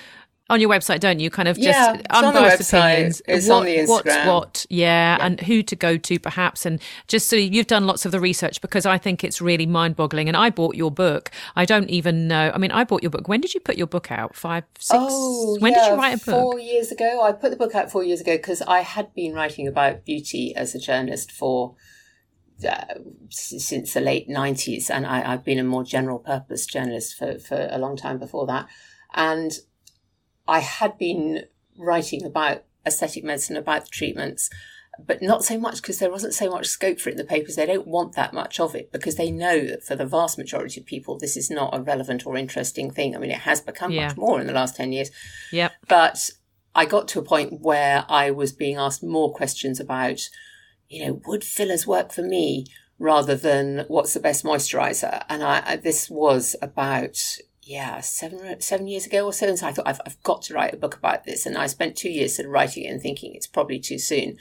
on 0.49 0.59
your 0.59 0.69
website, 0.69 0.99
don't 0.99 1.19
you? 1.19 1.29
Kind 1.29 1.47
of 1.47 1.55
just 1.55 1.67
yeah, 1.67 2.01
unbiased 2.09 2.73
opinions. 2.73 3.21
It's 3.27 3.47
what, 3.47 3.59
on 3.59 3.65
the 3.65 3.77
Instagram. 3.77 3.87
What's 3.87 4.27
what, 4.27 4.65
yeah, 4.69 5.17
yeah, 5.17 5.25
and 5.25 5.39
who 5.39 5.63
to 5.63 5.75
go 5.75 5.97
to, 5.97 6.19
perhaps, 6.19 6.65
and 6.65 6.81
just 7.07 7.29
so 7.29 7.35
you've 7.35 7.67
done 7.67 7.87
lots 7.87 8.05
of 8.05 8.11
the 8.11 8.19
research 8.19 8.59
because 8.61 8.85
I 8.85 8.97
think 8.97 9.23
it's 9.23 9.41
really 9.41 9.65
mind-boggling. 9.65 10.27
And 10.27 10.35
I 10.35 10.49
bought 10.49 10.75
your 10.75 10.91
book. 10.91 11.31
I 11.55 11.65
don't 11.65 11.89
even 11.89 12.27
know. 12.27 12.51
I 12.53 12.57
mean, 12.57 12.71
I 12.71 12.83
bought 12.83 13.03
your 13.03 13.09
book. 13.09 13.27
When 13.27 13.39
did 13.39 13.53
you 13.53 13.61
put 13.61 13.77
your 13.77 13.87
book 13.87 14.11
out? 14.11 14.35
Five, 14.35 14.65
six. 14.77 14.99
Oh, 15.01 15.57
when 15.59 15.71
yeah, 15.71 15.85
did 15.85 15.91
you 15.91 15.97
write 15.97 16.21
a 16.21 16.25
book? 16.25 16.41
Four 16.41 16.59
years 16.59 16.91
ago. 16.91 17.21
I 17.23 17.31
put 17.31 17.51
the 17.51 17.57
book 17.57 17.73
out 17.73 17.89
four 17.89 18.03
years 18.03 18.19
ago 18.19 18.35
because 18.35 18.61
I 18.63 18.81
had 18.81 19.13
been 19.13 19.33
writing 19.33 19.67
about 19.67 20.05
beauty 20.05 20.53
as 20.55 20.75
a 20.75 20.79
journalist 20.79 21.31
for. 21.31 21.75
Uh, 22.63 22.85
since 23.29 23.93
the 23.93 23.99
late 23.99 24.29
90s, 24.29 24.89
and 24.89 25.05
I, 25.05 25.19
have 25.31 25.43
been 25.43 25.59
a 25.59 25.65
more 25.65 25.83
general 25.83 26.19
purpose 26.19 26.65
journalist 26.65 27.17
for, 27.17 27.37
for 27.37 27.67
a 27.69 27.77
long 27.77 27.97
time 27.97 28.19
before 28.19 28.47
that. 28.47 28.67
And 29.13 29.51
I 30.47 30.59
had 30.59 30.97
been 30.97 31.45
writing 31.77 32.25
about 32.25 32.63
aesthetic 32.85 33.23
medicine, 33.23 33.57
about 33.57 33.85
the 33.85 33.89
treatments, 33.89 34.49
but 34.99 35.21
not 35.21 35.43
so 35.43 35.57
much 35.57 35.77
because 35.77 35.99
there 35.99 36.11
wasn't 36.11 36.33
so 36.33 36.49
much 36.49 36.67
scope 36.67 36.99
for 36.99 37.09
it 37.09 37.13
in 37.13 37.17
the 37.17 37.23
papers. 37.23 37.55
They 37.55 37.65
don't 37.65 37.87
want 37.87 38.15
that 38.15 38.33
much 38.33 38.59
of 38.59 38.75
it 38.75 38.91
because 38.91 39.15
they 39.15 39.31
know 39.31 39.65
that 39.65 39.83
for 39.83 39.95
the 39.95 40.05
vast 40.05 40.37
majority 40.37 40.79
of 40.79 40.85
people, 40.85 41.17
this 41.17 41.35
is 41.35 41.49
not 41.49 41.75
a 41.75 41.81
relevant 41.81 42.25
or 42.25 42.37
interesting 42.37 42.91
thing. 42.91 43.15
I 43.15 43.19
mean, 43.19 43.31
it 43.31 43.39
has 43.39 43.61
become 43.61 43.91
yeah. 43.91 44.07
much 44.07 44.17
more 44.17 44.39
in 44.39 44.47
the 44.47 44.53
last 44.53 44.75
10 44.75 44.91
years. 44.91 45.09
Yeah. 45.51 45.69
But 45.87 46.29
I 46.75 46.85
got 46.85 47.07
to 47.09 47.19
a 47.19 47.23
point 47.23 47.61
where 47.61 48.05
I 48.07 48.31
was 48.31 48.51
being 48.51 48.77
asked 48.77 49.03
more 49.03 49.33
questions 49.33 49.79
about, 49.79 50.21
you 50.89 51.05
know, 51.05 51.21
would 51.25 51.43
fillers 51.43 51.87
work 51.87 52.11
for 52.11 52.23
me 52.23 52.67
rather 52.99 53.35
than 53.35 53.85
what's 53.87 54.13
the 54.13 54.19
best 54.19 54.43
moisturizer? 54.43 55.23
And 55.27 55.43
I, 55.43 55.75
this 55.77 56.09
was 56.09 56.55
about 56.61 57.17
yeah, 57.65 58.01
seven 58.01 58.59
seven 58.59 58.87
years 58.87 59.05
ago 59.05 59.25
or 59.25 59.33
so. 59.33 59.47
And 59.47 59.57
so 59.57 59.67
I 59.67 59.71
thought 59.71 59.87
I've 59.87 60.01
I've 60.05 60.21
got 60.23 60.41
to 60.43 60.53
write 60.53 60.73
a 60.73 60.77
book 60.77 60.95
about 60.95 61.23
this. 61.23 61.45
And 61.45 61.57
I 61.57 61.67
spent 61.67 61.95
two 61.95 62.09
years 62.09 62.35
sort 62.35 62.47
of 62.47 62.51
writing 62.51 62.83
it 62.83 62.89
and 62.89 63.01
thinking 63.01 63.33
it's 63.33 63.47
probably 63.47 63.79
too 63.79 63.99
soon. 63.99 64.37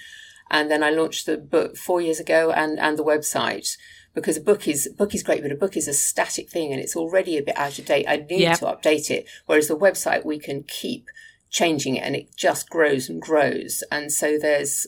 And 0.50 0.70
then 0.70 0.82
I 0.82 0.90
launched 0.90 1.26
the 1.26 1.38
book 1.38 1.76
four 1.76 2.00
years 2.00 2.20
ago 2.20 2.50
and 2.50 2.78
and 2.78 2.98
the 2.98 3.04
website 3.04 3.76
because 4.14 4.36
a 4.36 4.40
book 4.40 4.66
is 4.66 4.86
a 4.86 4.92
book 4.92 5.14
is 5.14 5.22
great, 5.22 5.42
but 5.42 5.52
a 5.52 5.56
book 5.56 5.76
is 5.76 5.88
a 5.88 5.94
static 5.94 6.50
thing 6.50 6.72
and 6.72 6.80
it's 6.80 6.96
already 6.96 7.38
a 7.38 7.42
bit 7.42 7.56
out 7.56 7.78
of 7.78 7.86
date. 7.86 8.06
I 8.08 8.16
need 8.16 8.40
yep. 8.40 8.58
to 8.58 8.66
update 8.66 9.10
it. 9.10 9.26
Whereas 9.46 9.68
the 9.68 9.76
website 9.76 10.24
we 10.24 10.38
can 10.38 10.64
keep 10.64 11.06
changing 11.50 11.96
it 11.96 12.02
and 12.02 12.16
it 12.16 12.36
just 12.36 12.68
grows 12.70 13.08
and 13.08 13.22
grows. 13.22 13.84
And 13.90 14.12
so 14.12 14.36
there's 14.38 14.86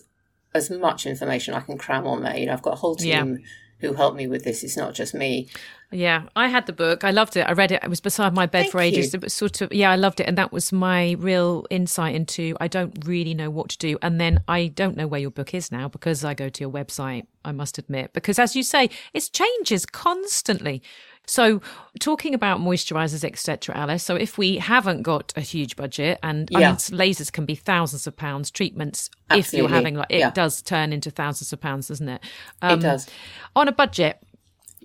as 0.55 0.71
much 0.71 1.07
information 1.07 1.55
I 1.55 1.61
can 1.61 1.79
cram 1.79 2.07
on 2.07 2.23
there. 2.23 2.37
You 2.37 2.47
know, 2.47 2.53
I've 2.53 2.63
got 2.63 2.75
a 2.75 2.79
whole 2.79 2.97
team 2.97 3.39
who 3.81 3.95
helped 3.95 4.17
me 4.17 4.27
with 4.27 4.45
this. 4.45 4.63
It's 4.63 4.77
not 4.77 4.95
just 4.95 5.15
me. 5.15 5.49
Yeah, 5.91 6.25
I 6.35 6.49
had 6.49 6.67
the 6.67 6.73
book. 6.73 7.05
I 7.05 7.11
loved 7.11 7.37
it. 7.37 7.43
I 7.43 7.53
read 7.53 7.71
it. 7.71 7.83
It 7.83 7.89
was 7.89 8.01
beside 8.01 8.35
my 8.35 8.47
bed 8.47 8.63
Thank 8.63 8.73
for 8.73 8.81
ages. 8.81 9.15
It 9.15 9.23
was 9.23 9.33
sort 9.33 9.61
of 9.61 9.73
yeah, 9.73 9.91
I 9.91 9.97
loved 9.97 10.21
it, 10.21 10.27
and 10.27 10.37
that 10.39 10.53
was 10.53 10.73
my 10.73 11.13
real 11.13 11.67
insight 11.71 12.15
into. 12.15 12.57
I 12.61 12.69
don't 12.69 13.07
really 13.07 13.35
know 13.35 13.51
what 13.51 13.69
to 13.71 13.79
do, 13.79 13.99
and 14.03 14.21
then 14.21 14.43
I 14.49 14.67
don't 14.67 14.97
know 14.97 15.07
where 15.07 15.21
your 15.21 15.31
book 15.31 15.55
is 15.55 15.71
now 15.71 15.89
because 15.89 16.25
I 16.25 16.35
go 16.35 16.49
to 16.49 16.61
your 16.61 16.71
website. 16.71 17.27
I 17.45 17.53
must 17.53 17.79
admit, 17.79 18.13
because 18.13 18.39
as 18.39 18.57
you 18.57 18.63
say, 18.63 18.91
it 19.13 19.31
changes 19.33 19.87
constantly. 19.87 20.83
So, 21.27 21.63
talking 22.01 22.35
about 22.35 22.61
moisturizers, 22.61 23.25
etc., 23.25 23.75
Alice. 23.75 24.03
So, 24.03 24.15
if 24.15 24.37
we 24.37 24.59
haven't 24.59 25.03
got 25.03 25.33
a 25.37 25.41
huge 25.41 25.75
budget, 25.75 26.19
and 26.23 26.49
yeah. 26.51 26.59
I 26.59 26.61
mean, 26.63 26.77
lasers 26.77 27.33
can 27.33 27.47
be 27.47 27.55
thousands 27.55 28.07
of 28.07 28.17
pounds, 28.17 28.51
treatments, 28.51 29.09
Absolutely. 29.31 29.39
if 29.41 29.53
you're 29.55 29.75
having 29.75 29.95
like, 29.95 30.11
it 30.11 30.19
yeah. 30.19 30.31
does 30.31 30.61
turn 30.61 30.93
into 30.93 31.11
thousands 31.11 31.53
of 31.53 31.61
pounds, 31.61 31.89
doesn't 31.89 32.09
it? 32.09 32.21
Um, 32.61 32.79
it 32.79 32.83
does. 32.83 33.09
On 33.57 33.69
a 33.69 33.73
budget, 33.73 34.23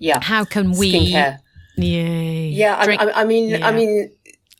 yeah. 0.00 0.20
How 0.20 0.44
can 0.44 0.72
we? 0.72 0.92
Skincare. 0.92 1.38
Yeah. 1.76 2.22
Yeah. 2.76 2.84
Drink, 2.84 3.00
I, 3.00 3.10
I, 3.12 3.24
mean, 3.24 3.50
yeah. 3.50 3.66
I 3.66 3.72
mean, 3.72 4.10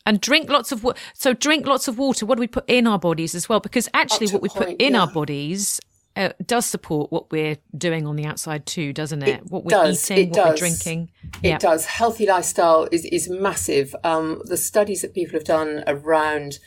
and 0.06 0.20
drink 0.20 0.48
lots 0.48 0.70
of 0.70 0.84
water. 0.84 0.98
So 1.14 1.34
drink 1.34 1.66
lots 1.66 1.88
of 1.88 1.98
water. 1.98 2.26
What 2.26 2.36
do 2.36 2.40
we 2.40 2.46
put 2.46 2.68
in 2.68 2.86
our 2.86 2.98
bodies 2.98 3.34
as 3.34 3.48
well? 3.48 3.58
Because 3.58 3.88
actually, 3.94 4.28
what 4.28 4.42
we 4.42 4.48
point, 4.50 4.70
put 4.70 4.80
in 4.80 4.94
yeah. 4.94 5.00
our 5.00 5.10
bodies 5.10 5.80
uh, 6.16 6.30
does 6.44 6.66
support 6.66 7.10
what 7.10 7.30
we're 7.30 7.56
doing 7.76 8.06
on 8.06 8.16
the 8.16 8.26
outside 8.26 8.66
too, 8.66 8.92
doesn't 8.92 9.22
it? 9.22 9.28
it 9.28 9.50
what 9.50 9.64
we're 9.64 9.70
does. 9.70 10.10
eating, 10.10 10.28
what 10.28 10.36
does. 10.36 10.48
we're 10.48 10.56
drinking. 10.56 11.10
It 11.42 11.60
does. 11.60 11.86
Healthy 11.86 12.26
lifestyle 12.26 12.86
is 12.92 13.04
is 13.06 13.30
massive. 13.30 13.94
Um, 14.04 14.42
the 14.44 14.58
studies 14.58 15.02
that 15.02 15.14
people 15.14 15.34
have 15.34 15.44
done 15.44 15.84
around 15.86 16.58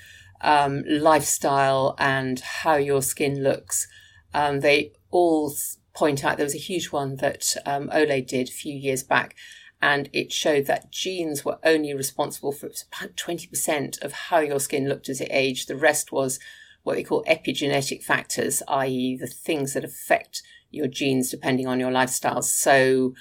um, 0.42 0.84
lifestyle 0.88 1.96
and 2.00 2.40
how 2.40 2.76
your 2.76 3.02
skin 3.02 3.44
looks, 3.44 3.88
um, 4.34 4.62
they 4.62 4.94
all 5.12 5.54
point 5.94 6.24
out 6.24 6.38
there 6.38 6.46
was 6.46 6.56
a 6.56 6.60
huge 6.60 6.92
one 6.92 7.18
that 7.18 7.56
um, 7.66 7.88
did 7.88 8.50
a 8.50 8.52
few 8.52 8.76
years 8.76 9.04
back, 9.04 9.36
and 9.82 10.10
it 10.14 10.32
showed 10.32 10.66
that 10.66 10.92
genes 10.92 11.44
were 11.44 11.60
only 11.64 11.94
responsible 11.94 12.52
for 12.52 12.68
about 12.68 13.16
20% 13.16 14.02
of 14.02 14.14
how 14.14 14.40
your 14.40 14.60
skin 14.60 14.88
looked 14.88 15.10
as 15.10 15.20
it 15.22 15.28
aged. 15.30 15.68
The 15.68 15.76
rest 15.76 16.12
was 16.12 16.40
what 16.84 16.96
they 16.96 17.04
call 17.04 17.24
epigenetic 17.26 18.04
factors, 18.04 18.64
i.e., 18.68 19.18
the 19.18 19.28
things 19.28 19.74
that 19.74 19.84
affect 19.84 20.42
your 20.72 20.88
genes 20.88 21.30
depending 21.30 21.68
on 21.68 21.80
your 21.80 21.92
lifestyles. 21.92 22.46
So, 22.46 23.14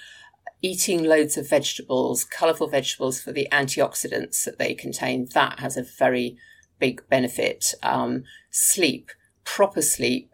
eating 0.62 1.04
loads 1.04 1.36
of 1.36 1.48
vegetables, 1.48 2.24
colourful 2.24 2.68
vegetables 2.68 3.20
for 3.20 3.32
the 3.32 3.48
antioxidants 3.50 4.44
that 4.44 4.58
they 4.58 4.74
contain, 4.74 5.28
that 5.34 5.58
has 5.58 5.76
a 5.76 5.82
very 5.82 6.36
big 6.78 7.02
benefit. 7.08 7.74
Um, 7.82 8.24
sleep, 8.50 9.10
proper 9.44 9.82
sleep, 9.82 10.32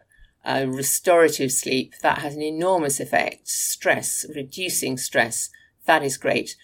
uh, 0.48 0.64
restorative 0.66 1.52
sleep, 1.52 1.92
that 2.02 2.18
has 2.18 2.34
an 2.34 2.42
enormous 2.42 2.98
effect. 3.00 3.46
Stress, 3.46 4.26
reducing 4.34 4.96
stress, 4.96 5.50
that 5.84 6.02
is 6.02 6.16
great. 6.16 6.56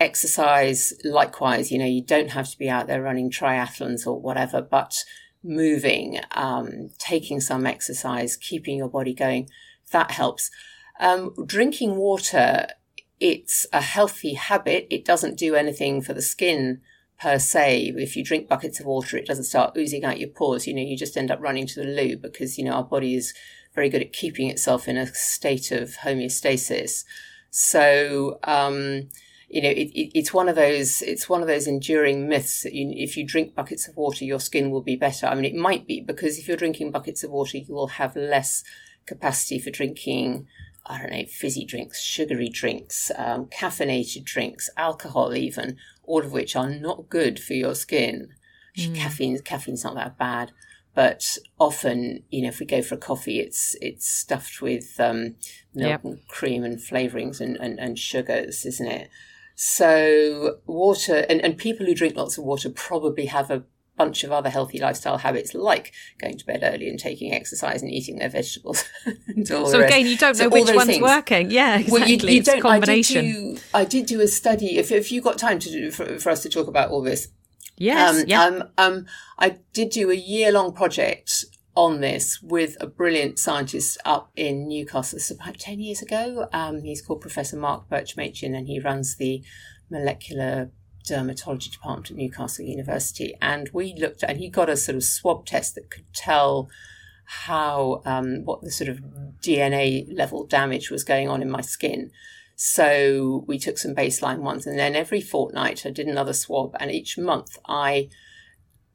exercise, 0.00 0.92
likewise, 1.04 1.70
you 1.72 1.78
know, 1.78 1.84
you 1.84 2.02
don't 2.02 2.30
have 2.30 2.48
to 2.50 2.58
be 2.58 2.68
out 2.68 2.86
there 2.86 3.02
running 3.02 3.30
triathlons 3.30 4.06
or 4.06 4.20
whatever, 4.20 4.62
but 4.62 5.04
moving, 5.42 6.20
um, 6.32 6.90
taking 6.98 7.40
some 7.40 7.66
exercise, 7.66 8.36
keeping 8.36 8.76
your 8.76 8.88
body 8.88 9.14
going, 9.14 9.48
that 9.92 10.10
helps. 10.10 10.50
Um, 11.00 11.34
drinking 11.46 11.96
water, 11.96 12.66
it's 13.20 13.66
a 13.72 13.80
healthy 13.80 14.34
habit. 14.34 14.86
It 14.90 15.04
doesn't 15.04 15.38
do 15.38 15.54
anything 15.54 16.00
for 16.02 16.12
the 16.12 16.22
skin 16.22 16.80
per 17.20 17.38
se. 17.38 17.92
If 17.96 18.16
you 18.16 18.24
drink 18.24 18.48
buckets 18.48 18.80
of 18.80 18.86
water, 18.86 19.16
it 19.16 19.26
doesn't 19.26 19.44
start 19.44 19.76
oozing 19.76 20.04
out 20.04 20.20
your 20.20 20.28
pores. 20.28 20.66
You 20.66 20.74
know, 20.74 20.82
you 20.82 20.96
just 20.96 21.16
end 21.16 21.30
up 21.30 21.40
running 21.40 21.66
to 21.66 21.80
the 21.80 21.86
loo 21.86 22.16
because, 22.16 22.58
you 22.58 22.64
know, 22.64 22.72
our 22.72 22.84
body 22.84 23.14
is 23.14 23.34
very 23.74 23.88
good 23.88 24.02
at 24.02 24.12
keeping 24.12 24.48
itself 24.48 24.88
in 24.88 24.96
a 24.96 25.06
state 25.06 25.70
of 25.70 25.96
homeostasis. 26.04 27.04
So, 27.50 28.38
um, 28.44 29.08
you 29.48 29.62
know, 29.62 29.70
it, 29.70 29.90
it, 29.94 30.18
it's 30.18 30.34
one 30.34 30.48
of 30.48 30.56
those, 30.56 31.02
it's 31.02 31.28
one 31.28 31.40
of 31.40 31.48
those 31.48 31.66
enduring 31.66 32.28
myths 32.28 32.62
that 32.62 32.74
you, 32.74 32.92
if 32.94 33.16
you 33.16 33.26
drink 33.26 33.54
buckets 33.54 33.88
of 33.88 33.96
water, 33.96 34.24
your 34.24 34.40
skin 34.40 34.70
will 34.70 34.82
be 34.82 34.96
better. 34.96 35.26
I 35.26 35.34
mean, 35.34 35.44
it 35.44 35.54
might 35.54 35.86
be 35.86 36.00
because 36.00 36.38
if 36.38 36.46
you're 36.46 36.56
drinking 36.56 36.90
buckets 36.90 37.24
of 37.24 37.30
water, 37.30 37.58
you 37.58 37.74
will 37.74 37.88
have 37.88 38.14
less 38.14 38.62
capacity 39.06 39.58
for 39.58 39.70
drinking, 39.70 40.46
I 40.88 40.98
don't 40.98 41.12
know, 41.12 41.24
fizzy 41.26 41.64
drinks, 41.64 42.02
sugary 42.02 42.48
drinks, 42.48 43.10
um, 43.16 43.46
caffeinated 43.46 44.24
drinks, 44.24 44.70
alcohol 44.76 45.34
even, 45.34 45.76
all 46.04 46.24
of 46.24 46.32
which 46.32 46.56
are 46.56 46.70
not 46.70 47.08
good 47.08 47.38
for 47.38 47.54
your 47.54 47.74
skin. 47.74 48.30
Mm. 48.76 48.94
Caffeine, 48.94 49.38
caffeine's 49.40 49.84
not 49.84 49.94
that 49.96 50.18
bad 50.18 50.52
but 50.98 51.38
often, 51.60 52.24
you 52.28 52.42
know, 52.42 52.48
if 52.48 52.58
we 52.58 52.66
go 52.66 52.82
for 52.82 52.96
a 52.96 52.98
coffee, 52.98 53.38
it's 53.38 53.76
it's 53.80 54.04
stuffed 54.04 54.60
with 54.60 54.98
um, 54.98 55.36
milk 55.72 55.90
yep. 55.90 56.04
and 56.04 56.26
cream 56.26 56.64
and 56.64 56.80
flavorings 56.80 57.40
and, 57.40 57.56
and, 57.58 57.78
and 57.78 57.96
sugars, 57.96 58.66
isn't 58.66 58.88
it? 58.88 59.08
So 59.54 60.58
water 60.66 61.24
and, 61.28 61.40
and 61.40 61.56
people 61.56 61.86
who 61.86 61.94
drink 61.94 62.16
lots 62.16 62.36
of 62.36 62.42
water 62.42 62.68
probably 62.68 63.26
have 63.26 63.48
a 63.48 63.62
bunch 63.98 64.24
of 64.24 64.32
other 64.32 64.48
healthy 64.48 64.78
lifestyle 64.78 65.18
habits 65.18 65.52
like 65.54 65.92
going 66.20 66.38
to 66.38 66.46
bed 66.46 66.60
early 66.62 66.88
and 66.88 66.98
taking 66.98 67.34
exercise 67.34 67.82
and 67.82 67.90
eating 67.90 68.18
their 68.18 68.30
vegetables. 68.30 68.84
so 69.44 69.80
again, 69.80 70.06
you 70.06 70.16
don't 70.16 70.38
know 70.38 70.48
which 70.48 70.72
one's 70.72 70.86
things. 70.86 71.02
working. 71.02 71.50
Yeah, 71.50 71.78
exactly. 71.78 72.00
Well, 72.00 72.08
you, 72.08 72.16
you 72.16 72.38
it's 72.38 72.48
don't, 72.48 72.60
combination. 72.60 73.18
I 73.18 73.22
did, 73.22 73.54
do, 73.54 73.60
I 73.74 73.84
did 73.84 74.06
do 74.06 74.20
a 74.20 74.28
study. 74.28 74.78
If, 74.78 74.92
if 74.92 75.12
you 75.12 75.20
got 75.20 75.36
time 75.36 75.58
to 75.58 75.70
do 75.70 75.90
for, 75.90 76.18
for 76.18 76.30
us 76.30 76.42
to 76.44 76.48
talk 76.48 76.68
about 76.68 76.90
all 76.90 77.02
this, 77.02 77.28
yes, 77.76 78.22
um, 78.22 78.24
yeah. 78.26 78.44
Um, 78.44 78.64
um, 78.78 79.06
I 79.38 79.58
did 79.72 79.90
do 79.90 80.10
a 80.10 80.14
year 80.14 80.52
long 80.52 80.72
project 80.72 81.44
on 81.74 82.00
this 82.00 82.40
with 82.42 82.76
a 82.80 82.86
brilliant 82.86 83.38
scientist 83.38 83.98
up 84.04 84.30
in 84.36 84.68
Newcastle. 84.68 85.16
This 85.16 85.30
about 85.30 85.58
10 85.58 85.80
years 85.80 86.02
ago. 86.02 86.48
Um, 86.52 86.82
he's 86.82 87.02
called 87.02 87.20
Professor 87.20 87.56
Mark 87.56 87.88
Birch-Machin 87.88 88.54
and 88.54 88.66
he 88.66 88.80
runs 88.80 89.16
the 89.16 89.44
molecular 89.90 90.70
dermatology 91.08 91.70
department 91.70 92.10
at 92.10 92.16
Newcastle 92.16 92.64
University. 92.64 93.34
And 93.40 93.70
we 93.72 93.94
looked 93.94 94.22
at, 94.22 94.30
and 94.30 94.38
he 94.38 94.48
got 94.48 94.68
a 94.68 94.76
sort 94.76 94.96
of 94.96 95.04
swab 95.04 95.46
test 95.46 95.74
that 95.74 95.90
could 95.90 96.12
tell 96.14 96.68
how, 97.24 98.02
um, 98.04 98.44
what 98.44 98.62
the 98.62 98.70
sort 98.70 98.88
of 98.88 99.00
DNA 99.42 100.06
level 100.16 100.46
damage 100.46 100.90
was 100.90 101.04
going 101.04 101.28
on 101.28 101.42
in 101.42 101.50
my 101.50 101.60
skin. 101.60 102.10
So 102.56 103.44
we 103.46 103.58
took 103.58 103.78
some 103.78 103.94
baseline 103.94 104.38
ones 104.38 104.66
and 104.66 104.78
then 104.78 104.96
every 104.96 105.20
fortnight 105.20 105.86
I 105.86 105.90
did 105.90 106.08
another 106.08 106.32
swab 106.32 106.74
and 106.80 106.90
each 106.90 107.16
month 107.16 107.56
I 107.66 108.08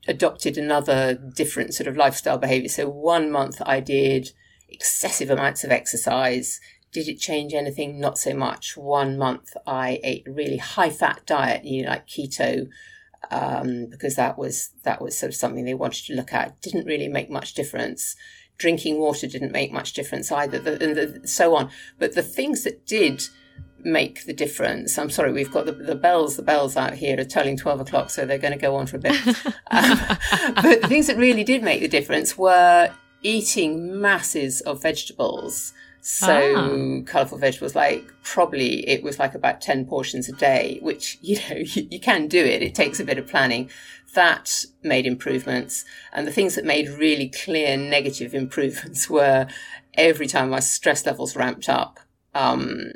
adopted 0.05 0.57
another 0.57 1.14
different 1.14 1.74
sort 1.74 1.88
of 1.88 1.95
lifestyle 1.95 2.38
behavior. 2.38 2.68
So 2.68 2.89
one 2.89 3.32
month 3.32 3.61
I 3.66 3.80
did 3.80 4.32
excessive 4.68 5.30
amounts 5.30 5.64
of 5.64 5.72
exercise. 5.72 6.59
Did 6.94 7.08
it 7.08 7.20
change 7.20 7.54
anything? 7.54 8.00
Not 8.00 8.18
so 8.18 8.34
much. 8.34 8.78
One 8.78 9.18
month 9.18 9.54
I 9.66 10.00
ate 10.04 10.28
a 10.28 10.32
really 10.32 10.58
high 10.58 10.89
fat 10.89 11.22
diet, 11.26 11.66
you 11.66 11.84
know, 11.84 11.89
like 11.89 12.08
keto, 12.08 12.70
um, 13.32 13.88
because 13.89 14.16
that 14.16 14.38
was, 14.38 14.70
that 14.84 15.02
was 15.02 15.18
sort 15.18 15.32
of 15.32 15.36
something 15.36 15.66
they 15.66 15.74
wanted 15.74 16.06
to 16.06 16.14
look 16.14 16.34
at. 16.34 16.62
Didn't 16.62 16.86
really 16.86 17.08
make 17.08 17.30
much 17.30 17.54
difference. 17.54 18.16
Drinking 18.58 19.00
water 19.00 19.28
didn't 19.28 19.52
make 19.52 19.72
much 19.72 19.94
difference 19.94 20.32
either, 20.32 20.60
the, 20.60 20.84
and 20.84 20.96
the, 20.96 21.28
so 21.28 21.56
on. 21.56 21.70
But 21.98 22.14
the 22.14 22.24
things 22.24 22.64
that 22.64 22.86
did, 22.86 23.24
make 23.86 24.26
the 24.26 24.34
difference. 24.34 24.98
I'm 24.98 25.10
sorry, 25.10 25.32
we've 25.32 25.52
got 25.52 25.66
the, 25.66 25.72
the 25.72 25.96
bells, 25.96 26.38
the 26.38 26.44
bells 26.44 26.78
out 26.78 26.94
here 26.94 27.20
are 27.20 27.26
tolling 27.26 27.58
12 27.58 27.82
o'clock, 27.82 28.10
so 28.10 28.26
they're 28.26 28.38
going 28.38 28.54
to 28.54 28.60
go 28.60 28.76
on 28.76 28.88
for 28.88 28.98
a 28.98 29.00
bit. 29.00 29.28
um, 29.72 30.00
but 30.62 30.82
the 30.82 30.88
things 30.88 31.08
that 31.08 31.18
really 31.18 31.44
did 31.44 31.64
make 31.64 31.82
the 31.82 31.88
difference 31.88 32.38
were 32.38 32.94
eating 33.22 34.00
masses 34.00 34.62
of 34.62 34.82
vegetables. 34.82 35.74
So 36.06 36.54
ah. 36.58 37.10
colourful 37.10 37.38
vegetables, 37.38 37.76
like 37.76 38.12
probably 38.24 38.88
it 38.89 39.04
was 39.04 39.20
like 39.20 39.36
about 39.36 39.62
10 39.62 39.86
portions 39.86 40.28
a 40.28 40.34
day, 40.34 40.80
which, 40.82 41.18
you 41.22 41.38
know, 41.38 41.56
you, 41.56 41.88
you 41.89 41.99
can 41.99 42.28
do 42.28 42.43
it. 42.43 42.62
It 42.62 42.76
takes 42.76 42.99
a 42.99 43.06
bit 43.06 43.18
of 43.18 43.28
planning. 43.28 43.70
That 44.14 44.66
made 44.84 45.06
improvements. 45.06 45.86
And 46.12 46.28
the 46.28 46.32
things 46.34 46.56
that 46.56 46.66
made 46.66 46.89
really 46.89 47.30
clear 47.30 47.78
negative 47.78 48.34
improvements 48.36 49.10
were 49.10 49.47
every 49.93 50.28
time 50.28 50.49
my 50.49 50.60
stress 50.60 51.06
levels 51.06 51.38
ramped 51.38 51.70
up, 51.70 52.01
um, 52.36 52.91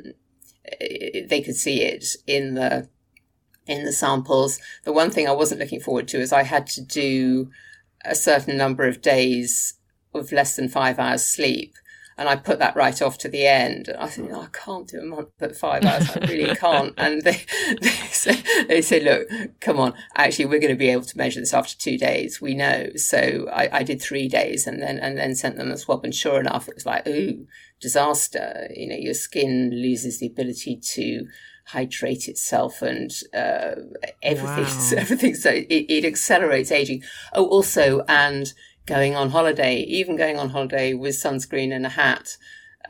they 0.78 1.42
could 1.42 1.56
see 1.56 1.82
it 1.82 2.14
in 2.26 2.54
the 2.54 2.90
in 3.66 3.84
the 3.84 3.92
samples. 3.92 4.60
The 4.84 4.92
one 4.92 5.10
thing 5.10 5.26
I 5.26 5.32
wasn't 5.32 5.60
looking 5.60 5.80
forward 5.80 6.08
to 6.08 6.20
is 6.20 6.32
I 6.32 6.42
had 6.42 6.66
to 6.68 6.82
do 6.82 7.50
a 8.04 8.14
certain 8.14 8.58
number 8.58 8.86
of 8.86 9.00
days 9.00 9.74
of 10.14 10.30
less 10.30 10.56
than 10.56 10.68
five 10.68 10.98
hours 10.98 11.24
sleep. 11.24 11.74
And 12.18 12.28
I 12.28 12.34
put 12.34 12.58
that 12.58 12.74
right 12.74 13.00
off 13.00 13.16
to 13.18 13.28
the 13.28 13.46
end. 13.46 13.94
I 13.96 14.08
said, 14.08 14.28
no, 14.28 14.40
I 14.40 14.48
can't 14.52 14.88
do 14.88 14.98
a 14.98 15.04
month 15.04 15.28
at 15.40 15.56
five 15.56 15.84
hours. 15.84 16.10
I 16.10 16.26
really 16.26 16.54
can't. 16.56 16.92
And 16.96 17.22
they, 17.22 17.44
they 17.80 17.88
say, 17.88 18.42
they 18.66 18.82
say, 18.82 19.00
look, 19.00 19.28
come 19.60 19.78
on. 19.78 19.94
Actually, 20.16 20.46
we're 20.46 20.58
going 20.58 20.74
to 20.74 20.78
be 20.78 20.90
able 20.90 21.04
to 21.04 21.16
measure 21.16 21.38
this 21.38 21.54
after 21.54 21.78
two 21.78 21.96
days. 21.96 22.40
We 22.40 22.54
know. 22.54 22.88
So 22.96 23.48
I, 23.52 23.78
I 23.78 23.82
did 23.84 24.02
three 24.02 24.28
days 24.28 24.66
and 24.66 24.82
then, 24.82 24.98
and 24.98 25.16
then 25.16 25.36
sent 25.36 25.56
them 25.56 25.70
a 25.70 25.78
swab. 25.78 26.04
And 26.04 26.14
sure 26.14 26.40
enough, 26.40 26.68
it 26.68 26.74
was 26.74 26.86
like, 26.86 27.06
ooh, 27.06 27.46
disaster. 27.80 28.66
You 28.74 28.88
know, 28.88 28.96
your 28.96 29.14
skin 29.14 29.70
loses 29.70 30.18
the 30.18 30.26
ability 30.26 30.80
to 30.94 31.28
hydrate 31.68 32.28
itself 32.28 32.80
and 32.82 33.12
uh, 33.34 33.74
everything. 34.22 34.64
Wow. 34.64 34.90
Everything. 34.96 35.34
So 35.34 35.50
it, 35.50 35.66
it 35.68 36.04
accelerates 36.04 36.72
aging. 36.72 37.02
Oh, 37.34 37.46
also, 37.46 38.04
and 38.08 38.52
going 38.88 39.14
on 39.14 39.30
holiday, 39.30 39.80
even 39.80 40.16
going 40.16 40.38
on 40.38 40.50
holiday 40.50 40.94
with 40.94 41.14
sunscreen 41.14 41.72
and 41.72 41.86
a 41.86 41.90
hat. 41.90 42.36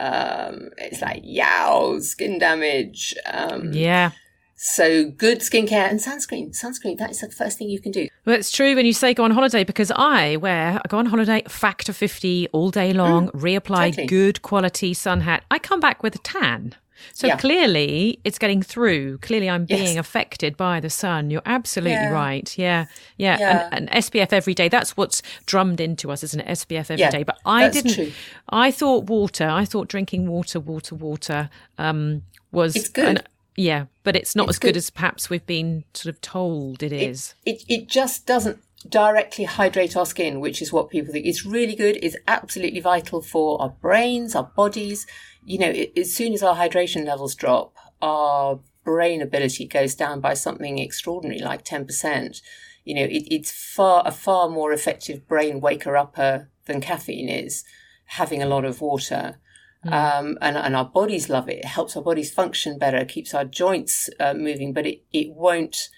Um, 0.01 0.71
it's 0.79 1.03
like, 1.03 1.23
yow, 1.25 1.99
skin 2.01 2.39
damage. 2.39 3.15
Um, 3.27 3.73
yeah. 3.73 4.13
So 4.61 5.11
good 5.11 5.41
skincare 5.41 5.89
and 5.89 6.01
sunscreen. 6.01 6.51
Sunscreen, 6.51 6.99
that 6.99 7.11
is 7.11 7.21
the 7.21 7.31
first 7.31 7.59
thing 7.59 7.69
you 7.69 7.81
can 7.81 7.93
do. 7.93 8.09
Well, 8.25 8.37
it's 8.37 8.51
true 8.51 8.75
when 8.75 8.87
you 8.87 8.93
say 8.93 9.15
go 9.15 9.25
on 9.25 9.31
holiday 9.31 9.63
because 9.63 9.93
I 9.95 10.37
wear, 10.37 10.81
I 10.85 10.89
go 10.89 10.99
on 10.99 11.07
holiday 11.07 11.43
factor 11.49 11.93
50 11.93 12.49
all 12.53 12.71
day 12.71 12.93
long, 12.93 13.29
mm, 13.29 13.41
reapply 13.41 13.91
totally. 13.91 14.07
good 14.07 14.43
quality 14.43 14.95
sun 14.95 15.21
hat. 15.21 15.45
I 15.51 15.59
come 15.59 15.79
back 15.79 16.03
with 16.03 16.15
a 16.17 16.19
tan. 16.19 16.75
So 17.13 17.27
yeah. 17.27 17.37
clearly 17.37 18.21
it's 18.25 18.39
getting 18.39 18.63
through. 18.63 19.19
Clearly 19.19 19.49
I'm 19.49 19.65
being 19.65 19.95
yes. 19.95 19.97
affected 19.97 20.57
by 20.57 20.81
the 20.81 20.91
sun. 20.91 21.31
You're 21.31 21.43
absolutely 21.47 21.93
yeah. 21.93 22.11
right. 22.11 22.59
Yeah. 22.59 22.87
Yeah. 23.17 23.39
yeah. 23.39 23.69
And, 23.73 23.93
and, 23.93 24.05
SPF 24.05 24.33
every 24.33 24.55
day. 24.55 24.69
That's 24.69 24.97
what's 24.97 25.23
drummed 25.47 25.81
into 25.81 26.11
us, 26.11 26.23
isn't 26.23 26.41
it? 26.41 26.47
SPF 26.47 26.91
every 26.91 27.09
day. 27.09 27.23
But 27.23 27.39
I 27.45 27.69
didn't, 27.69 27.95
true. 27.95 28.13
I 28.49 28.71
thought 28.71 29.05
water, 29.05 29.49
I 29.49 29.65
thought 29.65 29.89
drinking 29.89 30.29
water, 30.29 30.61
water, 30.61 30.95
water, 30.95 31.51
um, 31.79 32.23
was 32.53 32.77
it's 32.77 32.89
good. 32.89 33.19
An, 33.19 33.23
yeah, 33.57 33.87
but 34.05 34.15
it's 34.15 34.37
not 34.37 34.45
it's 34.45 34.57
as 34.57 34.59
good, 34.61 34.69
good, 34.69 34.77
as 34.77 34.91
perhaps 34.91 35.29
we've 35.29 35.45
been 35.45 35.85
sort 35.93 36.15
of 36.15 36.21
told 36.21 36.83
it 36.83 36.93
is. 36.93 37.35
It, 37.45 37.63
it, 37.63 37.75
it 37.75 37.89
just 37.89 38.25
doesn't 38.25 38.61
directly 38.87 39.45
hydrate 39.45 39.97
our 39.97 40.07
skin, 40.07 40.41
which 40.41 40.63
is 40.63 40.73
what 40.73 40.91
people 40.91 41.13
think. 41.13 41.27
is 41.27 41.45
really 41.45 41.75
good. 41.75 41.97
is 41.97 42.17
absolutely 42.27 42.81
vital 42.81 43.23
for 43.23 43.61
our 43.61 43.71
brains, 43.71 44.35
our 44.35 44.51
bodies. 44.57 45.07
You 45.45 45.59
know, 45.59 45.71
it, 45.71 45.93
as 45.97 46.15
soon 46.15 46.33
as 46.33 46.43
our 46.43 46.57
hydration 46.57 47.07
levels 47.07 47.35
drop, 47.35 47.75
our 48.01 48.61
brain 48.85 49.21
ability 49.21 49.67
goes 49.67 49.95
down 49.95 50.21
by 50.21 50.35
something 50.35 50.79
extraordinary, 50.79 51.41
like 51.41 51.65
10%. 51.65 52.41
You 52.85 52.95
know, 52.95 53.05
it, 53.05 53.25
it's 53.31 53.51
far, 53.51 54.03
a 54.07 54.13
far 54.13 54.49
more 54.49 54.73
effective 54.73 55.27
brain 55.27 55.61
waker 55.61 55.97
upper 55.97 56.49
than 56.67 56.81
caffeine 56.81 57.29
is, 57.29 57.65
having 58.05 58.43
a 58.43 58.47
lot 58.47 58.65
of 58.65 58.81
water. 58.81 59.39
Mm. 59.85 59.93
Um, 59.93 60.39
and, 60.41 60.57
and 60.57 60.77
our 60.77 60.85
bodies 60.85 61.29
love 61.29 61.49
it. 61.49 61.59
It 61.59 61.65
helps 61.65 61.97
our 61.97 62.03
bodies 62.03 62.33
function 62.33 62.79
better, 62.79 63.05
keeps 63.05 63.35
our 63.35 63.45
joints 63.45 64.09
uh, 64.19 64.35
moving, 64.35 64.73
but 64.73 64.87
it, 64.87 65.03
it 65.13 65.33
won't 65.33 65.89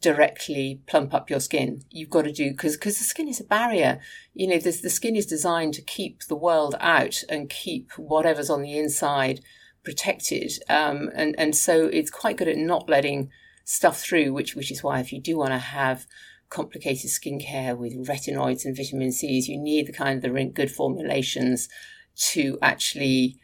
directly 0.00 0.80
plump 0.86 1.12
up 1.12 1.28
your 1.28 1.40
skin. 1.40 1.82
You've 1.90 2.10
got 2.10 2.22
to 2.22 2.32
do, 2.32 2.50
because 2.50 2.76
because 2.76 2.98
the 2.98 3.04
skin 3.04 3.28
is 3.28 3.40
a 3.40 3.44
barrier. 3.44 4.00
You 4.34 4.48
know, 4.48 4.58
the, 4.58 4.70
the 4.70 4.90
skin 4.90 5.16
is 5.16 5.26
designed 5.26 5.74
to 5.74 5.82
keep 5.82 6.24
the 6.24 6.36
world 6.36 6.74
out 6.80 7.22
and 7.28 7.50
keep 7.50 7.92
whatever's 7.92 8.50
on 8.50 8.62
the 8.62 8.78
inside 8.78 9.40
protected. 9.84 10.52
Um, 10.68 11.10
and, 11.14 11.34
and 11.38 11.56
so 11.56 11.86
it's 11.86 12.10
quite 12.10 12.36
good 12.36 12.48
at 12.48 12.56
not 12.56 12.88
letting 12.88 13.30
stuff 13.64 14.00
through, 14.00 14.32
which, 14.32 14.54
which 14.54 14.70
is 14.70 14.82
why 14.82 15.00
if 15.00 15.12
you 15.12 15.20
do 15.20 15.38
want 15.38 15.52
to 15.52 15.58
have 15.58 16.06
complicated 16.48 17.10
skincare 17.10 17.76
with 17.76 18.06
retinoids 18.08 18.64
and 18.64 18.76
vitamin 18.76 19.12
C's, 19.12 19.48
you 19.48 19.58
need 19.58 19.86
the 19.86 19.92
kind 19.92 20.16
of 20.16 20.34
the 20.34 20.44
good 20.44 20.70
formulations 20.70 21.68
to 22.16 22.58
actually 22.60 23.39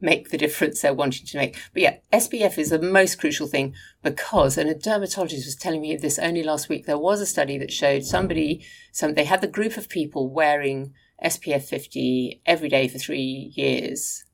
make 0.00 0.30
the 0.30 0.38
difference 0.38 0.80
they're 0.80 0.94
wanting 0.94 1.26
to 1.26 1.36
make. 1.36 1.56
But 1.72 1.82
yeah, 1.82 1.96
SPF 2.12 2.58
is 2.58 2.70
the 2.70 2.80
most 2.80 3.18
crucial 3.18 3.46
thing 3.46 3.74
because, 4.02 4.56
and 4.58 4.68
a 4.68 4.74
dermatologist 4.74 5.46
was 5.46 5.56
telling 5.56 5.80
me 5.80 5.96
this 5.96 6.18
only 6.18 6.42
last 6.42 6.68
week, 6.68 6.86
there 6.86 6.98
was 6.98 7.20
a 7.20 7.26
study 7.26 7.58
that 7.58 7.72
showed 7.72 8.04
somebody, 8.04 8.64
some, 8.92 9.14
they 9.14 9.24
had 9.24 9.40
the 9.40 9.46
group 9.46 9.76
of 9.76 9.88
people 9.88 10.28
wearing 10.28 10.92
SPF 11.24 11.62
50 11.62 12.42
every 12.46 12.68
day 12.68 12.88
for 12.88 12.98
three 12.98 13.52
years, 13.54 14.24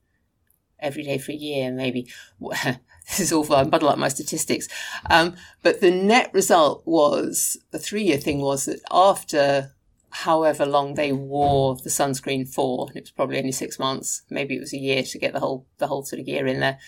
every 0.78 1.02
day 1.02 1.18
for 1.18 1.32
a 1.32 1.36
year, 1.36 1.70
maybe. 1.70 2.08
this 2.40 3.20
is 3.20 3.32
awful. 3.32 3.56
I 3.56 3.64
muddle 3.64 3.88
up 3.88 3.98
my 3.98 4.08
statistics. 4.08 4.68
Um, 5.08 5.34
but 5.62 5.80
the 5.80 5.90
net 5.90 6.30
result 6.32 6.82
was 6.84 7.56
the 7.70 7.78
three 7.78 8.02
year 8.02 8.18
thing 8.18 8.40
was 8.40 8.66
that 8.66 8.80
after 8.90 9.72
however 10.12 10.66
long 10.66 10.94
they 10.94 11.10
wore 11.10 11.76
the 11.76 11.90
sunscreen 11.90 12.46
for, 12.46 12.88
and 12.88 12.96
it 12.96 13.04
was 13.04 13.10
probably 13.10 13.38
only 13.38 13.52
six 13.52 13.78
months, 13.78 14.22
maybe 14.28 14.54
it 14.54 14.60
was 14.60 14.74
a 14.74 14.78
year 14.78 15.02
to 15.02 15.18
get 15.18 15.32
the 15.32 15.40
whole, 15.40 15.66
the 15.78 15.86
whole 15.86 16.04
sort 16.04 16.20
of 16.20 16.28
year 16.28 16.46
in 16.46 16.60
there. 16.60 16.78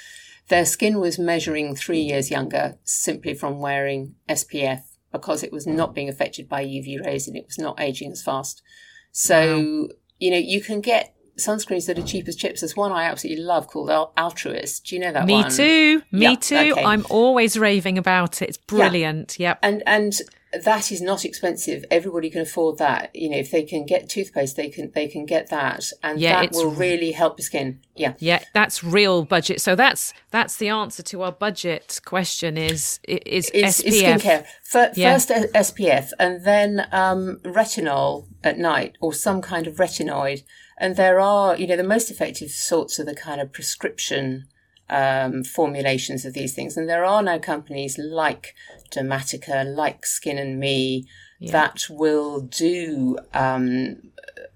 Their 0.49 0.67
skin 0.67 1.01
was 1.01 1.19
measuring 1.19 1.75
three 1.75 2.01
years 2.01 2.31
younger 2.31 2.77
simply 2.85 3.33
from 3.33 3.61
wearing 3.61 4.15
SPF 4.29 4.83
because 5.11 5.43
it 5.43 5.53
was 5.53 5.67
not 5.67 5.95
being 5.95 6.09
affected 6.09 6.51
by 6.51 6.65
UV 6.65 7.03
rays 7.03 7.27
and 7.27 7.37
it 7.37 7.47
was 7.47 7.59
not 7.59 7.81
aging 7.81 8.13
as 8.13 8.23
fast. 8.23 8.63
So, 9.11 9.59
wow. 9.59 9.89
you 10.19 10.31
know, 10.31 10.37
you 10.37 10.61
can 10.61 10.83
get 10.83 11.15
sunscreens 11.39 11.87
that 11.87 11.99
are 11.99 12.03
cheap 12.03 12.29
as 12.29 12.37
chips. 12.37 12.61
There's 12.61 12.77
one 12.77 12.93
I 12.93 13.05
absolutely 13.05 13.43
love 13.43 13.69
called 13.69 13.91
Altruist. 14.19 14.87
Do 14.87 14.97
you 14.97 15.01
know 15.01 15.13
that 15.13 15.25
Me 15.25 15.35
one? 15.35 15.51
too. 15.51 16.03
Me 16.13 16.37
too. 16.37 16.57
Okay. 16.57 16.85
I'm 16.85 17.07
always 17.09 17.59
raving 17.59 17.97
about 17.97 18.43
it. 18.43 18.51
It's 18.51 18.59
brilliant. 18.59 19.39
Yeah. 19.39 19.51
Yep. 19.51 19.59
And 19.63 19.83
and 19.87 20.15
that 20.63 20.93
is 20.93 21.01
not 21.01 21.25
expensive. 21.25 21.85
Everybody 21.91 22.31
can 22.31 22.43
afford 22.43 22.79
that. 22.79 23.15
You 23.15 23.31
know, 23.31 23.37
if 23.37 23.51
they 23.51 23.63
can 23.63 23.87
get 23.87 24.09
toothpaste, 24.09 24.57
they 24.57 24.69
can 24.69 24.91
they 24.95 25.09
can 25.09 25.27
get 25.27 25.51
that, 25.51 25.91
and 26.03 26.21
yeah, 26.21 26.41
that 26.41 26.53
will 26.53 26.71
really 26.71 27.13
help 27.13 27.37
the 27.37 27.43
skin. 27.43 27.81
Yeah, 27.95 28.15
yeah, 28.19 28.45
that's 28.53 28.85
real 28.85 29.25
budget. 29.25 29.61
So 29.61 29.75
that's 29.75 30.13
that's 30.31 30.57
the 30.57 30.69
answer 30.69 31.03
to 31.05 31.23
our 31.23 31.33
budget 31.33 32.01
question: 32.05 32.57
is 32.57 33.01
is, 33.07 33.51
is 33.51 33.81
SPF 33.81 33.87
is 33.87 34.03
skincare 34.03 34.47
For, 34.63 34.91
yeah. 34.95 35.13
first 35.15 35.31
SPF, 35.31 36.11
and 36.19 36.45
then 36.45 36.87
um, 36.93 37.41
retinol 37.45 38.27
at 38.43 38.59
night, 38.59 38.97
or 39.01 39.13
some 39.13 39.43
kind 39.43 39.67
of 39.67 39.77
retinoid. 39.77 40.43
And 40.77 40.97
there 40.97 41.21
are, 41.21 41.57
you 41.57 41.69
know, 41.69 41.77
the 41.77 41.85
most 41.85 42.11
effective 42.11 42.51
sorts 42.51 42.99
of 42.99 43.07
the 43.07 43.15
kind 43.15 43.41
of 43.41 43.53
prescription 43.53 44.49
um, 44.89 45.45
formulations 45.45 46.25
of 46.25 46.35
these 46.35 46.55
things. 46.55 46.77
And 46.77 46.89
there 46.89 47.05
are 47.05 47.23
now 47.23 47.39
companies 47.39 47.99
like 47.99 48.55
Dermatica, 48.91 49.65
like 49.75 50.07
Skin 50.07 50.39
and 50.39 50.59
Me, 50.59 51.07
yeah. 51.39 51.53
that 51.53 51.87
will 51.91 52.41
do 52.41 53.19
um, 53.33 54.03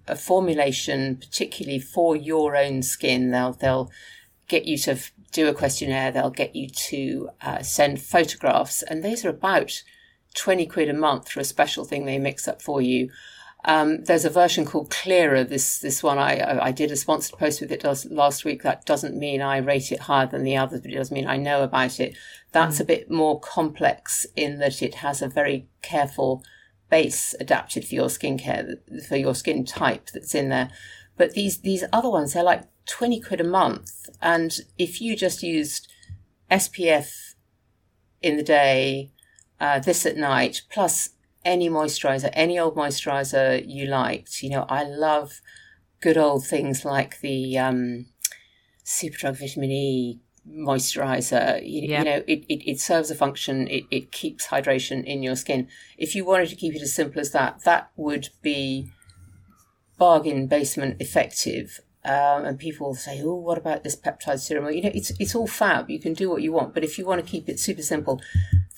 a 0.06 0.16
formulation 0.16 1.16
particularly 1.16 1.78
for 1.78 2.16
your 2.16 2.56
own 2.56 2.82
skin. 2.82 3.30
They'll 3.30 3.52
they'll 3.52 3.90
get 4.48 4.64
you 4.64 4.78
to 4.78 4.98
do 5.32 5.48
a 5.48 5.54
questionnaire. 5.54 6.10
They'll 6.10 6.30
get 6.30 6.56
you 6.56 6.68
to 6.68 7.30
uh, 7.42 7.62
send 7.62 8.00
photographs, 8.00 8.82
and 8.82 9.02
these 9.02 9.24
are 9.24 9.30
about 9.30 9.82
twenty 10.34 10.66
quid 10.66 10.88
a 10.88 10.94
month 10.94 11.30
for 11.30 11.40
a 11.40 11.44
special 11.44 11.84
thing 11.84 12.04
they 12.04 12.18
mix 12.18 12.48
up 12.48 12.62
for 12.62 12.80
you. 12.80 13.10
Um, 13.64 14.04
there's 14.04 14.24
a 14.24 14.30
version 14.30 14.64
called 14.64 14.90
Klira. 14.90 15.48
This 15.48 15.80
this 15.80 16.02
one 16.02 16.18
I 16.18 16.58
I 16.62 16.72
did 16.72 16.92
a 16.92 16.96
sponsored 16.96 17.38
post 17.38 17.60
with 17.60 17.72
it 17.72 17.84
last 18.10 18.44
week. 18.44 18.62
That 18.62 18.86
doesn't 18.86 19.16
mean 19.16 19.42
I 19.42 19.58
rate 19.58 19.90
it 19.90 20.00
higher 20.00 20.26
than 20.26 20.44
the 20.44 20.56
others, 20.56 20.80
but 20.80 20.92
it 20.92 20.94
does 20.94 21.10
mean 21.10 21.26
I 21.26 21.36
know 21.36 21.62
about 21.62 21.98
it. 21.98 22.16
That's 22.52 22.78
mm. 22.78 22.80
a 22.80 22.84
bit 22.84 23.10
more 23.10 23.40
complex 23.40 24.26
in 24.36 24.58
that 24.58 24.80
it 24.80 24.96
has 24.96 25.22
a 25.22 25.28
very 25.28 25.66
careful 25.82 26.44
base 26.88 27.34
adapted 27.38 27.84
for 27.84 27.94
your 27.94 28.06
skincare 28.06 28.76
for 29.06 29.16
your 29.16 29.34
skin 29.34 29.64
type 29.64 30.10
that's 30.10 30.34
in 30.34 30.50
there. 30.50 30.70
But 31.16 31.32
these 31.32 31.58
these 31.58 31.84
other 31.92 32.08
ones 32.08 32.34
they're 32.34 32.44
like 32.44 32.64
twenty 32.86 33.20
quid 33.20 33.40
a 33.40 33.44
month, 33.44 34.08
and 34.22 34.60
if 34.78 35.00
you 35.00 35.16
just 35.16 35.42
used 35.42 35.88
SPF 36.48 37.34
in 38.22 38.36
the 38.36 38.42
day, 38.42 39.10
uh, 39.60 39.80
this 39.80 40.06
at 40.06 40.16
night, 40.16 40.62
plus 40.70 41.10
any 41.48 41.70
moisturizer, 41.70 42.28
any 42.34 42.58
old 42.58 42.76
moisturizer 42.76 43.64
you 43.66 43.86
liked. 43.86 44.42
You 44.42 44.50
know, 44.50 44.66
I 44.68 44.84
love 44.84 45.40
good 46.02 46.18
old 46.18 46.46
things 46.46 46.84
like 46.84 47.20
the 47.20 47.58
um, 47.58 48.06
Superdrug 48.84 49.38
Vitamin 49.40 49.70
E 49.70 50.20
moisturizer. 50.46 51.62
You, 51.66 51.88
yeah. 51.88 51.98
you 52.00 52.04
know, 52.04 52.22
it, 52.26 52.44
it, 52.48 52.70
it, 52.70 52.80
serves 52.80 53.10
a 53.10 53.14
function, 53.14 53.66
it, 53.68 53.84
it 53.90 54.12
keeps 54.12 54.48
hydration 54.48 55.02
in 55.04 55.22
your 55.22 55.36
skin. 55.36 55.68
If 55.96 56.14
you 56.14 56.26
wanted 56.26 56.50
to 56.50 56.56
keep 56.56 56.74
it 56.74 56.82
as 56.82 56.92
simple 56.92 57.20
as 57.20 57.32
that, 57.32 57.64
that 57.64 57.90
would 57.96 58.28
be 58.42 58.92
bargain 59.96 60.48
basement 60.48 61.00
effective. 61.00 61.80
Um, 62.08 62.46
and 62.46 62.58
people 62.58 62.94
say, 62.94 63.20
"Oh, 63.22 63.34
what 63.34 63.58
about 63.58 63.84
this 63.84 63.94
peptide 63.94 64.40
serum?" 64.40 64.64
Well, 64.64 64.72
you 64.72 64.82
know, 64.82 64.90
it's 64.94 65.12
it's 65.20 65.34
all 65.34 65.46
fab. 65.46 65.90
You 65.90 66.00
can 66.00 66.14
do 66.14 66.30
what 66.30 66.42
you 66.42 66.52
want, 66.52 66.72
but 66.72 66.82
if 66.82 66.98
you 66.98 67.04
want 67.04 67.22
to 67.22 67.30
keep 67.30 67.48
it 67.48 67.60
super 67.60 67.82
simple, 67.82 68.20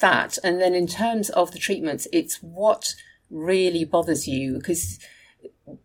that. 0.01 0.37
And 0.43 0.61
then 0.61 0.75
in 0.75 0.87
terms 0.87 1.31
of 1.31 1.53
the 1.53 1.59
treatments, 1.59 2.09
it's 2.13 2.43
what 2.43 2.95
really 3.31 3.85
bothers 3.85 4.27
you 4.27 4.55
because 4.55 4.99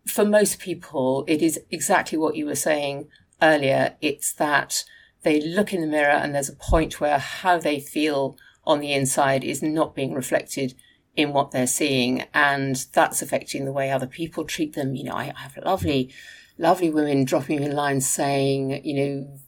for 0.07 0.25
most 0.25 0.59
people, 0.59 1.23
it 1.27 1.41
is 1.41 1.59
exactly 1.69 2.17
what 2.17 2.35
you 2.35 2.45
were 2.45 2.55
saying 2.55 3.07
earlier. 3.41 3.95
It's 4.01 4.33
that 4.33 4.83
they 5.23 5.41
look 5.41 5.73
in 5.73 5.81
the 5.81 5.87
mirror 5.87 6.11
and 6.11 6.33
there's 6.33 6.49
a 6.49 6.55
point 6.55 6.99
where 6.99 7.19
how 7.19 7.57
they 7.57 7.79
feel 7.79 8.37
on 8.65 8.79
the 8.79 8.93
inside 8.93 9.43
is 9.43 9.61
not 9.61 9.95
being 9.95 10.13
reflected 10.13 10.73
in 11.15 11.33
what 11.33 11.51
they're 11.51 11.67
seeing. 11.67 12.23
And 12.33 12.75
that's 12.93 13.21
affecting 13.21 13.65
the 13.65 13.71
way 13.71 13.91
other 13.91 14.07
people 14.07 14.43
treat 14.43 14.73
them. 14.73 14.95
You 14.95 15.05
know, 15.05 15.15
I 15.15 15.33
have 15.35 15.57
lovely, 15.63 16.13
lovely 16.57 16.89
women 16.89 17.25
dropping 17.25 17.59
me 17.59 17.69
lines 17.69 18.07
saying, 18.07 18.83
you 18.83 18.93
know, 18.95 19.39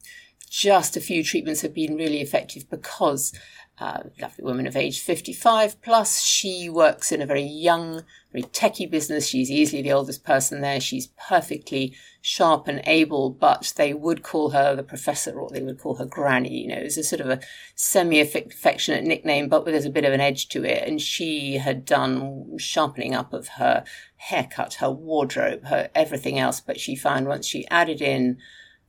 just 0.50 0.98
a 0.98 1.02
few 1.02 1.24
treatments 1.24 1.62
have 1.62 1.74
been 1.74 1.96
really 1.96 2.22
effective 2.22 2.70
because 2.70 3.34
uh, 3.80 4.02
lovely 4.20 4.44
woman 4.44 4.66
of 4.66 4.76
age 4.76 5.00
55 5.00 5.82
plus. 5.82 6.24
She 6.24 6.68
works 6.68 7.12
in 7.12 7.22
a 7.22 7.28
very 7.28 7.44
young, 7.44 8.02
very 8.32 8.44
techie 8.44 8.90
business. 8.90 9.28
She's 9.28 9.52
easily 9.52 9.84
the 9.84 9.92
oldest 9.92 10.24
person 10.24 10.62
there. 10.62 10.80
She's 10.80 11.10
perfectly 11.28 11.96
sharp 12.20 12.68
and 12.68 12.82
able, 12.88 13.30
but 13.30 13.74
they 13.78 13.94
would 13.94 14.24
call 14.24 14.50
her 14.50 14.76
the 14.76 14.82
professor 14.82 15.40
or 15.40 15.50
they 15.52 15.62
would 15.62 15.80
call 15.80 15.96
her 15.96 16.06
granny. 16.06 16.62
You 16.64 16.70
know, 16.70 16.78
it's 16.78 16.98
a 16.98 17.04
sort 17.04 17.22
of 17.22 17.30
a 17.30 17.40
semi 17.76 18.20
affectionate 18.20 19.04
nickname, 19.04 19.48
but 19.48 19.64
there's 19.66 19.86
a 19.86 19.92
bit 19.92 20.06
of 20.06 20.14
an 20.14 20.22
edge 20.22 20.50
to 20.50 20.64
it. 20.64 20.88
And 20.88 21.00
she 21.00 21.58
had 21.58 21.86
done 21.86 22.58
sharpening 22.58 23.14
up 23.14 23.32
of 23.32 23.48
her 23.50 23.84
haircut, 24.16 24.76
her 24.76 24.90
wardrobe, 24.90 25.66
her 25.66 25.90
everything 25.94 26.40
else. 26.40 26.62
But 26.62 26.80
she 26.80 26.96
found 26.96 27.28
once 27.28 27.46
she 27.46 27.68
added 27.68 28.02
in 28.02 28.40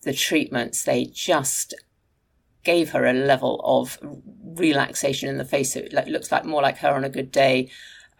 the 0.03 0.15
treatments, 0.15 0.85
they 0.85 1.05
just 1.05 1.75
gave 2.65 2.91
her 2.91 3.07
a 3.07 3.13
level 3.13 3.61
of 3.65 3.99
relaxation 4.57 5.29
in 5.29 5.39
the 5.39 5.45
face. 5.45 5.75
So 5.75 5.81
it 5.81 6.09
looks 6.09 6.33
like 6.33 6.45
more 6.45 6.63
like 6.63 6.79
her 6.79 6.91
on 6.91 7.05
a 7.05 7.09
good 7.09 7.31
day. 7.31 7.71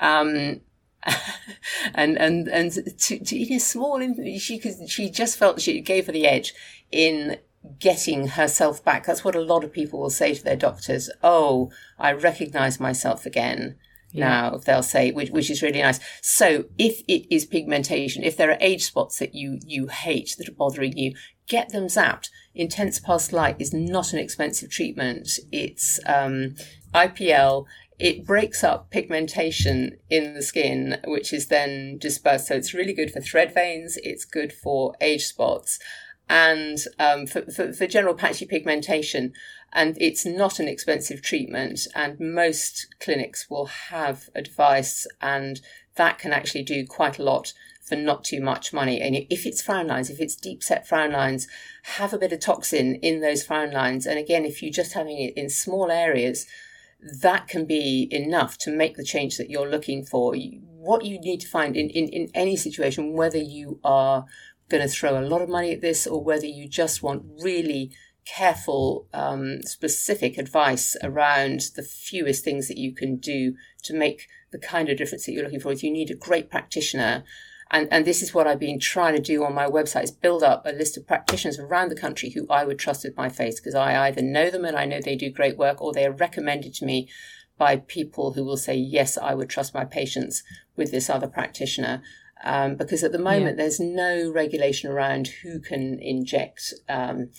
Um, 0.01 0.61
and 1.95 2.19
and 2.19 2.49
and 2.49 2.73
to, 2.73 3.19
to 3.19 3.37
in 3.37 3.55
a 3.55 3.61
small 3.61 4.01
she 4.39 4.59
could 4.59 4.89
she 4.89 5.11
just 5.11 5.39
felt 5.39 5.61
she 5.61 5.81
gave 5.81 6.07
her 6.07 6.13
the 6.13 6.27
edge 6.27 6.55
in 6.91 7.39
getting 7.79 8.29
herself 8.29 8.85
back 8.85 9.07
that's 9.07 9.25
what 9.25 9.37
a 9.37 9.41
lot 9.41 9.65
of 9.65 9.73
people 9.73 10.01
will 10.01 10.11
say 10.11 10.35
to 10.35 10.43
their 10.43 10.57
doctors 10.57 11.11
oh 11.23 11.71
i 11.99 12.13
recognize 12.13 12.81
myself 12.81 13.27
again 13.27 13.77
yeah. 14.11 14.29
now 14.29 14.57
they'll 14.57 14.83
say 14.83 15.11
which, 15.11 15.31
which 15.31 15.51
is 15.51 15.63
really 15.63 15.83
nice 15.83 16.01
so 16.21 16.65
if 16.79 17.03
it 17.07 17.33
is 17.33 17.45
pigmentation 17.45 18.25
if 18.25 18.37
there 18.37 18.51
are 18.51 18.59
age 18.61 18.85
spots 18.85 19.19
that 19.19 19.35
you 19.35 19.59
you 19.65 19.87
hate 19.87 20.35
that 20.39 20.49
are 20.49 20.53
bothering 20.53 20.97
you 20.97 21.15
get 21.49 21.71
them 21.71 21.87
zapped 21.87 22.29
intense 22.55 22.99
pulse 22.99 23.33
light 23.33 23.57
is 23.59 23.73
not 23.73 24.13
an 24.13 24.19
expensive 24.19 24.71
treatment 24.71 25.39
it's 25.51 26.01
um, 26.07 26.55
ipl 26.95 27.67
it 27.99 28.25
breaks 28.25 28.63
up 28.63 28.91
pigmentation 28.91 29.99
in 30.09 30.35
the 30.35 30.43
skin, 30.43 30.99
which 31.05 31.33
is 31.33 31.49
then 31.49 31.99
dispersed. 31.99 32.47
So 32.47 32.55
it's 32.55 32.75
really 32.75 32.93
good 32.93 33.11
for 33.11 33.21
thread 33.21 33.53
veins. 33.53 33.99
It's 34.05 34.25
good 34.25 34.53
for 34.53 34.95
age 35.01 35.25
spots 35.25 35.79
and 36.29 36.79
um, 36.99 37.27
for, 37.27 37.43
for, 37.51 37.73
for, 37.73 37.87
general 37.87 38.15
patchy 38.15 38.47
pigmentation. 38.47 39.33
And 39.73 39.97
it's 40.01 40.25
not 40.25 40.61
an 40.61 40.69
expensive 40.69 41.23
treatment. 41.23 41.89
And 41.95 42.21
most 42.21 42.95
clinics 43.01 43.51
will 43.51 43.67
have 43.67 44.29
advice, 44.35 45.07
and 45.21 45.61
that 45.97 46.19
can 46.19 46.33
actually 46.33 46.63
do 46.63 46.87
quite 46.87 47.19
a 47.19 47.25
lot 47.25 47.53
for 47.89 47.97
not 47.97 48.25
too 48.25 48.41
much 48.41 48.73
money. 48.73 49.01
And 49.01 49.17
if 49.31 49.47
it's 49.47 49.63
frown 49.63 49.87
lines, 49.87 50.11
if 50.11 50.21
it's 50.21 50.37
deep 50.37 50.63
set 50.63 50.87
frown 50.87 51.13
lines, 51.13 51.49
have 51.85 52.13
a 52.13 52.19
bit 52.19 52.33
of 52.33 52.41
toxin 52.41 52.97
in 52.97 53.21
those 53.21 53.45
frown 53.45 53.73
lines. 53.73 54.07
And 54.07 54.19
again, 54.19 54.45
if 54.45 54.63
you're 54.63 54.73
just 54.73 54.93
having 54.93 55.19
it 55.19 55.35
in 55.37 55.49
small 55.49 55.91
areas, 55.91 56.47
that 57.21 57.49
can 57.49 57.65
be 57.65 58.09
enough 58.11 58.59
to 58.59 58.71
make 58.71 58.97
the 58.97 59.05
change 59.05 59.37
that 59.37 59.51
you're 59.51 59.71
looking 59.71 60.05
for. 60.05 60.35
What 60.35 61.05
you 61.05 61.21
need 61.21 61.41
to 61.41 61.49
find 61.49 61.77
in, 61.77 61.91
in, 61.91 62.09
in 62.09 62.29
any 62.35 62.57
situation, 62.57 63.13
whether 63.13 63.39
you 63.39 63.81
are 63.85 64.25
going 64.69 64.83
to 64.83 64.89
throw 64.89 65.19
a 65.19 65.23
lot 65.23 65.43
of 65.43 65.49
money 65.49 65.73
at 65.73 65.81
this 65.81 66.07
or 66.07 66.23
whether 66.23 66.47
you 66.47 66.69
just 66.69 67.03
want 67.03 67.25
really 67.43 67.93
careful, 68.27 69.07
um, 69.15 69.63
specific 69.63 70.37
advice 70.37 70.97
around 71.03 71.71
the 71.77 71.83
fewest 71.83 72.45
things 72.45 72.69
that 72.69 72.77
you 72.77 72.95
can 72.95 73.17
do 73.17 73.55
to 73.83 73.95
make 73.95 74.29
the 74.51 74.59
kind 74.59 74.89
of 74.89 74.99
difference 74.99 75.25
that 75.25 75.33
you're 75.33 75.45
looking 75.45 75.61
for, 75.61 75.73
if 75.73 75.83
you 75.83 75.91
need 75.91 76.11
a 76.11 76.15
great 76.15 76.51
practitioner 76.51 77.25
and, 77.71 77.89
and 77.91 78.05
this 78.05 78.23
is 78.23 78.33
what 78.33 78.47
I've 78.47 78.59
been 78.59 78.81
trying 78.81 79.15
to 79.15 79.23
do 79.23 79.45
on 79.45 79.55
my 79.55 79.67
website 79.67 80.05
is 80.05 80.11
build 80.11 80.43
up 80.43 80.65
a 80.65 80.73
list 80.73 80.97
of 80.97 81.07
practitioners 81.07 81.59
around 81.59 81.91
the 81.91 82.01
country 82.01 82.31
who 82.31 82.47
I 82.49 82.65
would 82.65 82.79
trust 82.79 83.05
with 83.05 83.17
my 83.17 83.29
face 83.29 83.61
because 83.61 83.75
I 83.75 84.07
either 84.07 84.23
know 84.23 84.51
them 84.51 84.65
and 84.65 84.77
I 84.77 84.87
know 84.87 85.01
they 85.01 85.17
do 85.17 85.31
great 85.31 85.59
work 85.59 85.83
or 85.83 85.93
they 85.93 86.07
are 86.07 86.13
recommended 86.13 86.73
to 86.75 86.87
me 86.87 87.09
by 87.59 87.77
people 87.77 88.33
who 88.33 88.45
will 88.45 88.57
say, 88.57 88.75
yes, 88.75 89.19
I 89.19 89.35
would 89.35 89.51
trust 89.51 89.75
my 89.75 89.85
patients 89.85 90.43
with 90.77 90.91
this 90.91 91.11
other 91.11 91.29
practitioner. 91.29 92.03
Um, 92.45 92.77
because 92.77 93.03
at 93.03 93.13
the 93.13 93.19
moment 93.19 93.59
yeah. 93.59 93.65
there's 93.65 93.81
no 93.81 94.31
regulation 94.31 94.91
around 94.91 95.29
who 95.43 95.59
can 95.59 95.99
inject, 96.01 96.73
um, 96.89 97.31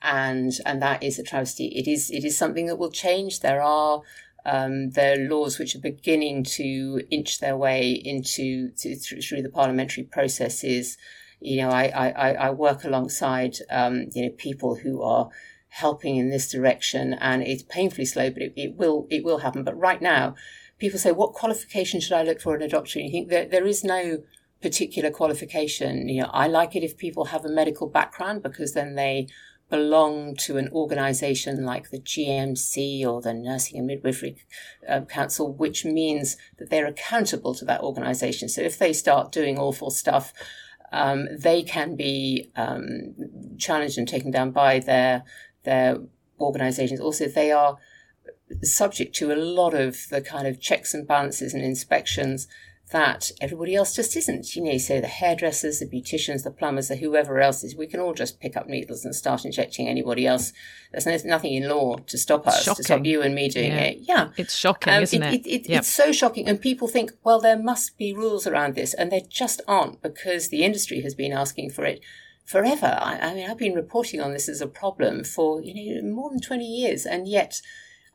and 0.00 0.52
and 0.64 0.80
that 0.80 1.02
is 1.02 1.18
a 1.18 1.22
travesty. 1.22 1.66
It 1.66 1.86
is 1.86 2.10
it 2.10 2.24
is 2.24 2.38
something 2.38 2.64
that 2.66 2.78
will 2.78 2.90
change. 2.90 3.40
There 3.40 3.60
are 3.60 4.00
um, 4.46 4.90
laws 5.28 5.58
which 5.58 5.74
are 5.74 5.80
beginning 5.80 6.44
to 6.44 7.02
inch 7.10 7.40
their 7.40 7.56
way 7.56 7.90
into 7.90 8.70
to, 8.78 8.94
through, 8.94 9.20
through, 9.20 9.42
the 9.42 9.50
parliamentary 9.50 10.04
processes. 10.04 10.96
You 11.40 11.58
know, 11.58 11.70
I, 11.70 11.88
I, 11.88 12.32
I 12.32 12.50
work 12.50 12.84
alongside 12.84 13.56
um, 13.70 14.06
you 14.14 14.22
know 14.22 14.30
people 14.30 14.76
who 14.76 15.02
are 15.02 15.28
helping 15.68 16.16
in 16.16 16.30
this 16.30 16.50
direction, 16.50 17.14
and 17.14 17.42
it's 17.42 17.64
painfully 17.64 18.06
slow, 18.06 18.30
but 18.30 18.42
it, 18.42 18.52
it 18.56 18.76
will 18.76 19.06
it 19.10 19.24
will 19.24 19.38
happen. 19.38 19.64
But 19.64 19.78
right 19.78 20.00
now, 20.00 20.36
people 20.78 20.98
say, 20.98 21.12
"What 21.12 21.32
qualification 21.32 22.00
should 22.00 22.16
I 22.16 22.22
look 22.22 22.40
for 22.40 22.54
in 22.54 22.62
a 22.62 22.68
doctor?" 22.68 23.00
And 23.00 23.06
you 23.06 23.12
think 23.12 23.28
there 23.28 23.46
there 23.46 23.66
is 23.66 23.82
no 23.82 24.22
particular 24.62 25.10
qualification. 25.10 26.08
You 26.08 26.22
know, 26.22 26.30
I 26.32 26.46
like 26.46 26.76
it 26.76 26.84
if 26.84 26.96
people 26.96 27.26
have 27.26 27.44
a 27.44 27.50
medical 27.50 27.88
background 27.88 28.42
because 28.42 28.72
then 28.72 28.94
they 28.94 29.26
belong 29.68 30.36
to 30.36 30.56
an 30.58 30.68
organization 30.70 31.64
like 31.64 31.90
the 31.90 31.98
GMC 31.98 33.04
or 33.04 33.20
the 33.20 33.34
Nursing 33.34 33.78
and 33.78 33.86
Midwifery 33.86 34.36
uh, 34.88 35.00
Council, 35.02 35.52
which 35.52 35.84
means 35.84 36.36
that 36.58 36.70
they're 36.70 36.86
accountable 36.86 37.54
to 37.54 37.64
that 37.64 37.80
organization. 37.80 38.48
So 38.48 38.60
if 38.62 38.78
they 38.78 38.92
start 38.92 39.32
doing 39.32 39.58
awful 39.58 39.90
stuff, 39.90 40.32
um, 40.92 41.26
they 41.36 41.62
can 41.62 41.96
be 41.96 42.50
um, 42.54 43.14
challenged 43.58 43.98
and 43.98 44.06
taken 44.06 44.30
down 44.30 44.52
by 44.52 44.78
their 44.78 45.24
their 45.64 45.98
organizations. 46.38 47.00
Also, 47.00 47.26
they 47.26 47.50
are 47.50 47.78
subject 48.62 49.14
to 49.16 49.32
a 49.32 49.36
lot 49.36 49.74
of 49.74 50.08
the 50.10 50.20
kind 50.20 50.46
of 50.46 50.60
checks 50.60 50.94
and 50.94 51.08
balances 51.08 51.52
and 51.52 51.64
inspections 51.64 52.46
that 52.92 53.32
everybody 53.40 53.74
else 53.74 53.94
just 53.94 54.16
isn't. 54.16 54.54
You 54.54 54.62
know, 54.62 54.78
so 54.78 55.00
the 55.00 55.08
hairdressers, 55.08 55.80
the 55.80 55.86
beauticians, 55.86 56.44
the 56.44 56.52
plumbers, 56.52 56.88
the 56.88 56.96
whoever 56.96 57.40
else 57.40 57.64
is, 57.64 57.74
we 57.74 57.88
can 57.88 57.98
all 57.98 58.14
just 58.14 58.38
pick 58.38 58.56
up 58.56 58.68
needles 58.68 59.04
and 59.04 59.14
start 59.14 59.44
injecting 59.44 59.88
anybody 59.88 60.26
else. 60.26 60.52
There's 60.92 61.06
no, 61.06 61.18
nothing 61.24 61.54
in 61.54 61.68
law 61.68 61.96
to 61.96 62.16
stop 62.18 62.46
us, 62.46 62.64
to 62.64 62.82
stop 62.82 63.04
you 63.04 63.22
and 63.22 63.34
me 63.34 63.48
doing 63.48 63.72
yeah. 63.72 63.80
it. 63.80 63.98
Yeah. 64.02 64.28
It's 64.36 64.54
shocking, 64.54 64.92
um, 64.92 65.02
isn't 65.02 65.22
it? 65.22 65.34
it, 65.34 65.46
it 65.48 65.68
yep. 65.68 65.80
It's 65.80 65.92
so 65.92 66.12
shocking. 66.12 66.48
And 66.48 66.60
people 66.60 66.86
think, 66.86 67.12
well, 67.24 67.40
there 67.40 67.58
must 67.58 67.98
be 67.98 68.12
rules 68.12 68.46
around 68.46 68.76
this. 68.76 68.94
And 68.94 69.10
there 69.10 69.22
just 69.28 69.60
aren't 69.66 70.00
because 70.00 70.48
the 70.48 70.62
industry 70.62 71.00
has 71.00 71.16
been 71.16 71.32
asking 71.32 71.70
for 71.70 71.84
it 71.84 72.00
forever. 72.44 72.96
I, 73.00 73.18
I 73.18 73.34
mean, 73.34 73.50
I've 73.50 73.58
been 73.58 73.74
reporting 73.74 74.20
on 74.20 74.32
this 74.32 74.48
as 74.48 74.60
a 74.60 74.68
problem 74.68 75.24
for, 75.24 75.60
you 75.60 76.00
know, 76.02 76.14
more 76.14 76.30
than 76.30 76.40
20 76.40 76.64
years. 76.64 77.04
And 77.04 77.26
yet 77.26 77.60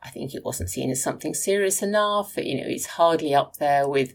I 0.02 0.08
think 0.08 0.34
it 0.34 0.46
wasn't 0.46 0.70
seen 0.70 0.90
as 0.90 1.02
something 1.02 1.34
serious 1.34 1.82
enough. 1.82 2.38
You 2.38 2.56
know, 2.56 2.66
it's 2.66 2.86
hardly 2.86 3.34
up 3.34 3.58
there 3.58 3.86
with, 3.86 4.14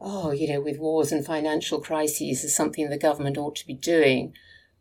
oh, 0.00 0.30
you 0.30 0.48
know, 0.48 0.60
with 0.60 0.78
wars 0.78 1.12
and 1.12 1.24
financial 1.24 1.80
crises 1.80 2.42
is 2.42 2.54
something 2.54 2.88
the 2.88 2.98
government 2.98 3.36
ought 3.36 3.56
to 3.56 3.66
be 3.66 3.74
doing. 3.74 4.32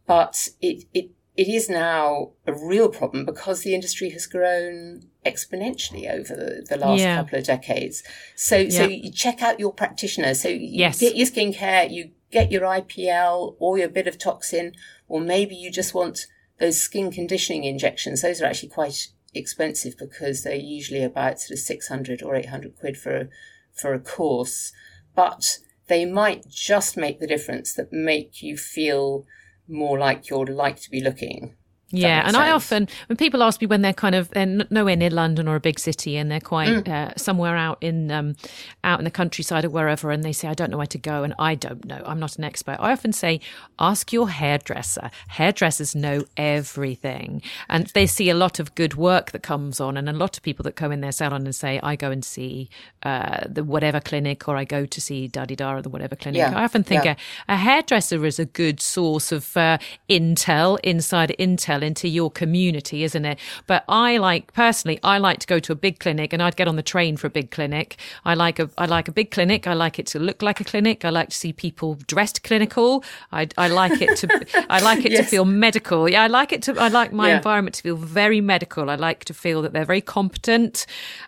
But 0.05 0.49
it, 0.61 0.85
it, 0.93 1.11
it 1.35 1.47
is 1.47 1.69
now 1.69 2.31
a 2.47 2.53
real 2.53 2.89
problem 2.89 3.25
because 3.25 3.61
the 3.61 3.75
industry 3.75 4.09
has 4.11 4.25
grown 4.25 5.03
exponentially 5.25 6.09
over 6.09 6.35
the, 6.35 6.65
the 6.67 6.77
last 6.77 6.99
yeah. 6.99 7.17
couple 7.17 7.39
of 7.39 7.45
decades. 7.45 8.01
So, 8.35 8.57
yeah. 8.57 8.69
so 8.69 8.87
you 8.87 9.11
check 9.11 9.41
out 9.41 9.59
your 9.59 9.73
practitioner. 9.73 10.33
So 10.33 10.47
you 10.47 10.59
yes. 10.61 10.99
get 10.99 11.15
your 11.15 11.27
skincare, 11.27 11.91
you 11.91 12.11
get 12.31 12.51
your 12.51 12.61
IPL 12.61 13.55
or 13.59 13.77
your 13.77 13.89
bit 13.89 14.07
of 14.07 14.17
toxin, 14.17 14.73
or 15.07 15.19
maybe 15.19 15.55
you 15.55 15.69
just 15.71 15.93
want 15.93 16.27
those 16.59 16.79
skin 16.79 17.11
conditioning 17.11 17.65
injections. 17.65 18.21
Those 18.21 18.41
are 18.41 18.45
actually 18.45 18.69
quite 18.69 19.09
expensive 19.33 19.97
because 19.97 20.43
they're 20.43 20.55
usually 20.55 21.03
about 21.03 21.39
sort 21.39 21.51
of 21.51 21.59
600 21.59 22.23
or 22.23 22.35
800 22.35 22.77
quid 22.79 22.97
for 22.97 23.15
a, 23.15 23.27
for 23.73 23.93
a 23.93 23.99
course 23.99 24.71
but 25.19 25.57
they 25.87 26.05
might 26.05 26.47
just 26.47 26.95
make 26.95 27.19
the 27.19 27.27
difference 27.27 27.73
that 27.73 27.91
make 27.91 28.41
you 28.41 28.55
feel 28.55 29.25
more 29.67 29.99
like 29.99 30.29
you're 30.29 30.45
like 30.45 30.79
to 30.79 30.89
be 30.89 31.03
looking. 31.03 31.57
Yeah, 31.91 32.21
and 32.21 32.35
sense. 32.35 32.37
I 32.37 32.51
often 32.51 32.87
when 33.07 33.17
people 33.17 33.41
ask 33.41 33.59
me 33.61 33.67
when 33.67 33.81
they're 33.81 33.93
kind 33.93 34.13
of 34.13 34.29
they're 34.29 34.45
nowhere 34.45 34.95
near 34.95 35.09
London 35.09 35.47
or 35.47 35.55
a 35.55 35.59
big 35.59 35.79
city 35.79 36.17
and 36.17 36.29
they're 36.29 36.39
quite 36.39 36.69
mm. 36.69 36.87
uh, 36.87 37.13
somewhere 37.17 37.57
out 37.57 37.79
in 37.81 38.11
um, 38.11 38.35
out 38.83 38.99
in 38.99 39.05
the 39.05 39.11
countryside 39.11 39.65
or 39.65 39.69
wherever, 39.69 40.11
and 40.11 40.23
they 40.23 40.31
say 40.31 40.47
I 40.47 40.53
don't 40.53 40.69
know 40.69 40.77
where 40.77 40.87
to 40.87 40.97
go 40.97 41.23
and 41.23 41.33
I 41.39 41.55
don't 41.55 41.85
know, 41.85 42.01
I'm 42.05 42.19
not 42.19 42.37
an 42.37 42.43
expert. 42.43 42.77
I 42.79 42.91
often 42.91 43.11
say 43.11 43.41
ask 43.79 44.13
your 44.13 44.29
hairdresser. 44.29 45.09
Hairdressers 45.29 45.95
know 45.95 46.25
everything, 46.37 47.41
and 47.67 47.87
they 47.87 48.05
see 48.05 48.29
a 48.29 48.35
lot 48.35 48.59
of 48.59 48.75
good 48.75 48.95
work 48.95 49.31
that 49.31 49.41
comes 49.41 49.79
on, 49.79 49.97
and 49.97 50.07
a 50.07 50.13
lot 50.13 50.37
of 50.37 50.43
people 50.43 50.63
that 50.63 50.75
come 50.75 50.91
in 50.91 51.01
their 51.01 51.11
salon 51.11 51.45
and 51.45 51.55
say 51.55 51.79
I 51.81 51.95
go 51.95 52.11
and 52.11 52.23
see 52.23 52.69
uh, 53.03 53.45
the 53.47 53.63
whatever 53.63 53.99
clinic 53.99 54.47
or 54.47 54.57
I 54.57 54.63
go 54.63 54.85
to 54.85 55.01
see 55.01 55.27
Daddy 55.27 55.55
Dar 55.55 55.77
or 55.77 55.81
the 55.81 55.89
whatever 55.89 56.15
clinic. 56.15 56.39
Yeah. 56.39 56.53
I 56.55 56.63
often 56.65 56.83
think 56.83 57.05
yeah. 57.05 57.15
a, 57.47 57.53
a, 57.53 57.57
hairdresser 57.57 58.25
is 58.25 58.39
a 58.39 58.45
good 58.45 58.79
source 58.79 59.31
of 59.31 59.55
uh, 59.57 59.77
intel, 60.09 60.79
inside 60.83 61.35
intel 61.39 61.78
into 61.83 62.07
your 62.07 62.31
community, 62.31 63.03
isn't 63.03 63.25
it? 63.25 63.39
But 63.67 63.83
I 63.87 64.17
like 64.17 64.53
personally, 64.53 64.99
I 65.03 65.17
like 65.17 65.39
to 65.39 65.47
go 65.47 65.59
to 65.59 65.71
a 65.71 65.75
big 65.75 65.99
clinic 65.99 66.33
and 66.33 66.41
I'd 66.41 66.55
get 66.55 66.67
on 66.67 66.75
the 66.75 66.83
train 66.83 67.17
for 67.17 67.27
a 67.27 67.29
big 67.29 67.51
clinic. 67.51 67.97
I 68.25 68.33
like 68.33 68.59
a 68.59 68.69
I 68.77 68.85
like 68.85 69.07
a 69.07 69.11
big 69.11 69.31
clinic. 69.31 69.67
I 69.67 69.73
like 69.73 69.99
it 69.99 70.07
to 70.07 70.19
look 70.19 70.41
like 70.41 70.59
a 70.59 70.63
clinic. 70.63 71.05
I 71.05 71.09
like 71.09 71.29
to 71.29 71.35
see 71.35 71.53
people 71.53 71.95
dressed 72.07 72.43
clinical. 72.43 73.03
I 73.31 73.47
I 73.57 73.67
like 73.67 74.01
it 74.01 74.17
to 74.17 74.65
I 74.69 74.79
like 74.81 75.05
it 75.05 75.11
yes. 75.11 75.25
to 75.25 75.29
feel 75.29 75.45
medical. 75.45 76.09
Yeah, 76.09 76.23
I 76.23 76.27
like 76.27 76.51
it 76.51 76.61
to 76.63 76.79
I 76.79 76.87
like 76.87 77.11
my 77.11 77.29
yeah. 77.29 77.37
environment 77.37 77.75
to 77.75 77.81
feel 77.81 77.95
very 77.95 78.41
medical. 78.41 78.89
I 78.89 78.95
like 78.95 79.25
to 79.25 79.33
feel 79.33 79.61
that 79.61 79.73
they're 79.73 79.85
very 79.85 80.01
competent 80.01 80.85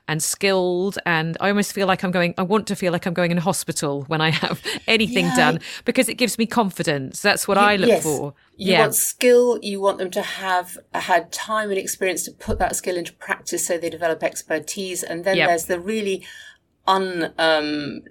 and 0.07 0.21
skilled 0.21 0.97
and 1.05 1.37
I 1.39 1.49
almost 1.49 1.73
feel 1.73 1.87
like 1.87 2.03
I'm 2.03 2.11
going 2.11 2.33
I 2.37 2.43
want 2.43 2.67
to 2.67 2.75
feel 2.75 2.91
like 2.91 3.05
I'm 3.05 3.13
going 3.13 3.31
in 3.31 3.37
a 3.37 3.41
hospital 3.41 4.03
when 4.07 4.21
I 4.21 4.31
have 4.31 4.61
anything 4.87 5.25
yeah. 5.25 5.35
done 5.35 5.59
because 5.85 6.09
it 6.09 6.15
gives 6.15 6.37
me 6.37 6.45
confidence. 6.45 7.21
That's 7.21 7.47
what 7.47 7.57
I 7.57 7.75
look 7.75 7.89
yes. 7.89 8.03
for. 8.03 8.33
You 8.61 8.73
yeah. 8.73 8.81
want 8.81 8.93
skill. 8.93 9.57
You 9.63 9.81
want 9.81 9.97
them 9.97 10.11
to 10.11 10.21
have 10.21 10.77
had 10.93 11.31
time 11.31 11.69
and 11.69 11.79
experience 11.79 12.23
to 12.25 12.31
put 12.31 12.59
that 12.59 12.75
skill 12.75 12.95
into 12.95 13.11
practice 13.11 13.65
so 13.65 13.75
they 13.75 13.89
develop 13.89 14.21
expertise. 14.21 15.01
And 15.01 15.23
then 15.23 15.37
yep. 15.37 15.49
there's 15.49 15.65
the 15.65 15.79
really 15.79 16.23
un, 16.85 17.33
um, 17.39 18.03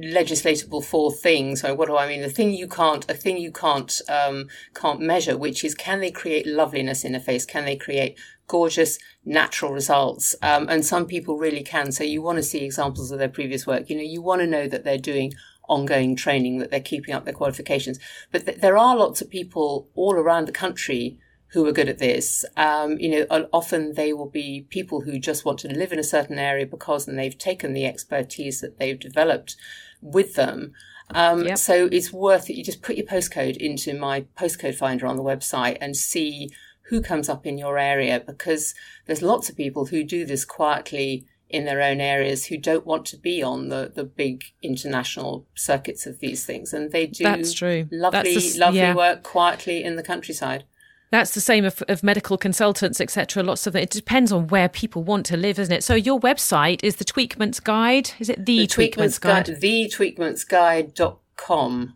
legislatable 0.00 0.84
for 0.84 1.10
things. 1.10 1.62
So 1.62 1.74
what 1.74 1.88
do 1.88 1.96
I 1.96 2.06
mean? 2.06 2.22
The 2.22 2.30
thing 2.30 2.52
you 2.52 2.68
can't, 2.68 3.04
a 3.10 3.14
thing 3.14 3.36
you 3.36 3.50
can't, 3.50 4.00
um, 4.08 4.46
can't 4.74 5.00
measure, 5.00 5.36
which 5.36 5.64
is 5.64 5.74
can 5.74 5.98
they 5.98 6.12
create 6.12 6.46
loveliness 6.46 7.04
in 7.04 7.16
a 7.16 7.20
face? 7.20 7.44
Can 7.44 7.64
they 7.64 7.74
create 7.74 8.16
gorgeous 8.46 9.00
natural 9.24 9.72
results? 9.72 10.36
Um, 10.40 10.68
and 10.68 10.86
some 10.86 11.06
people 11.06 11.36
really 11.36 11.64
can. 11.64 11.90
So 11.90 12.04
you 12.04 12.22
want 12.22 12.36
to 12.36 12.44
see 12.44 12.64
examples 12.64 13.10
of 13.10 13.18
their 13.18 13.28
previous 13.28 13.66
work. 13.66 13.90
You 13.90 13.96
know, 13.96 14.02
you 14.02 14.22
want 14.22 14.40
to 14.42 14.46
know 14.46 14.68
that 14.68 14.84
they're 14.84 14.98
doing 14.98 15.32
ongoing 15.68 16.16
training, 16.16 16.58
that 16.58 16.70
they're 16.70 16.80
keeping 16.80 17.14
up 17.14 17.24
their 17.24 17.34
qualifications. 17.34 17.98
But 18.30 18.46
th- 18.46 18.60
there 18.60 18.76
are 18.76 18.96
lots 18.96 19.20
of 19.20 19.30
people 19.30 19.88
all 19.94 20.14
around 20.14 20.46
the 20.46 20.52
country 20.52 21.18
who 21.48 21.66
are 21.66 21.72
good 21.72 21.88
at 21.88 21.98
this. 21.98 22.44
Um, 22.56 22.98
you 22.98 23.08
know, 23.08 23.48
often 23.52 23.94
they 23.94 24.12
will 24.12 24.28
be 24.28 24.66
people 24.68 25.02
who 25.02 25.18
just 25.18 25.44
want 25.44 25.58
to 25.60 25.68
live 25.68 25.92
in 25.92 25.98
a 25.98 26.04
certain 26.04 26.38
area 26.38 26.66
because 26.66 27.06
then 27.06 27.16
they've 27.16 27.38
taken 27.38 27.72
the 27.72 27.86
expertise 27.86 28.60
that 28.60 28.78
they've 28.78 28.98
developed 28.98 29.56
with 30.00 30.34
them. 30.34 30.72
Um, 31.14 31.44
yep. 31.44 31.58
So 31.58 31.88
it's 31.92 32.12
worth 32.12 32.50
it. 32.50 32.56
You 32.56 32.64
just 32.64 32.82
put 32.82 32.96
your 32.96 33.06
postcode 33.06 33.56
into 33.56 33.94
my 33.94 34.22
postcode 34.36 34.74
finder 34.74 35.06
on 35.06 35.16
the 35.16 35.22
website 35.22 35.78
and 35.80 35.96
see 35.96 36.50
who 36.88 37.00
comes 37.00 37.28
up 37.28 37.46
in 37.46 37.58
your 37.58 37.78
area 37.78 38.22
because 38.24 38.74
there's 39.06 39.22
lots 39.22 39.48
of 39.48 39.56
people 39.56 39.86
who 39.86 40.04
do 40.04 40.24
this 40.24 40.44
quietly 40.44 41.26
in 41.48 41.64
their 41.64 41.80
own 41.80 42.00
areas 42.00 42.46
who 42.46 42.56
don't 42.56 42.84
want 42.84 43.06
to 43.06 43.16
be 43.16 43.42
on 43.42 43.68
the, 43.68 43.92
the 43.94 44.04
big 44.04 44.44
international 44.62 45.46
circuits 45.54 46.06
of 46.06 46.18
these 46.18 46.44
things. 46.44 46.72
And 46.72 46.90
they 46.90 47.06
do 47.06 47.24
That's 47.24 47.52
true. 47.52 47.88
lovely, 47.92 48.34
That's 48.34 48.56
lovely 48.56 48.80
yeah. 48.80 48.94
work 48.94 49.22
quietly 49.22 49.84
in 49.84 49.96
the 49.96 50.02
countryside. 50.02 50.64
That's 51.10 51.34
the 51.34 51.40
same 51.40 51.64
of, 51.64 51.82
of 51.88 52.02
medical 52.02 52.36
consultants, 52.36 53.00
etc. 53.00 53.44
Lots 53.44 53.68
of 53.68 53.76
it. 53.76 53.84
It 53.84 53.90
depends 53.90 54.32
on 54.32 54.48
where 54.48 54.68
people 54.68 55.04
want 55.04 55.24
to 55.26 55.36
live, 55.36 55.58
isn't 55.58 55.72
it? 55.72 55.84
So 55.84 55.94
your 55.94 56.18
website 56.18 56.82
is 56.82 56.96
the 56.96 57.04
Tweakments 57.04 57.62
Guide. 57.62 58.10
Is 58.18 58.28
it 58.28 58.44
the, 58.44 58.58
the 58.58 58.66
Tweakments, 58.66 58.96
Tweakments 58.96 59.20
Guide? 59.20 59.46
Guide? 59.46 59.60
The 59.60 59.92
Tweakmentsguide.com. 59.94 61.94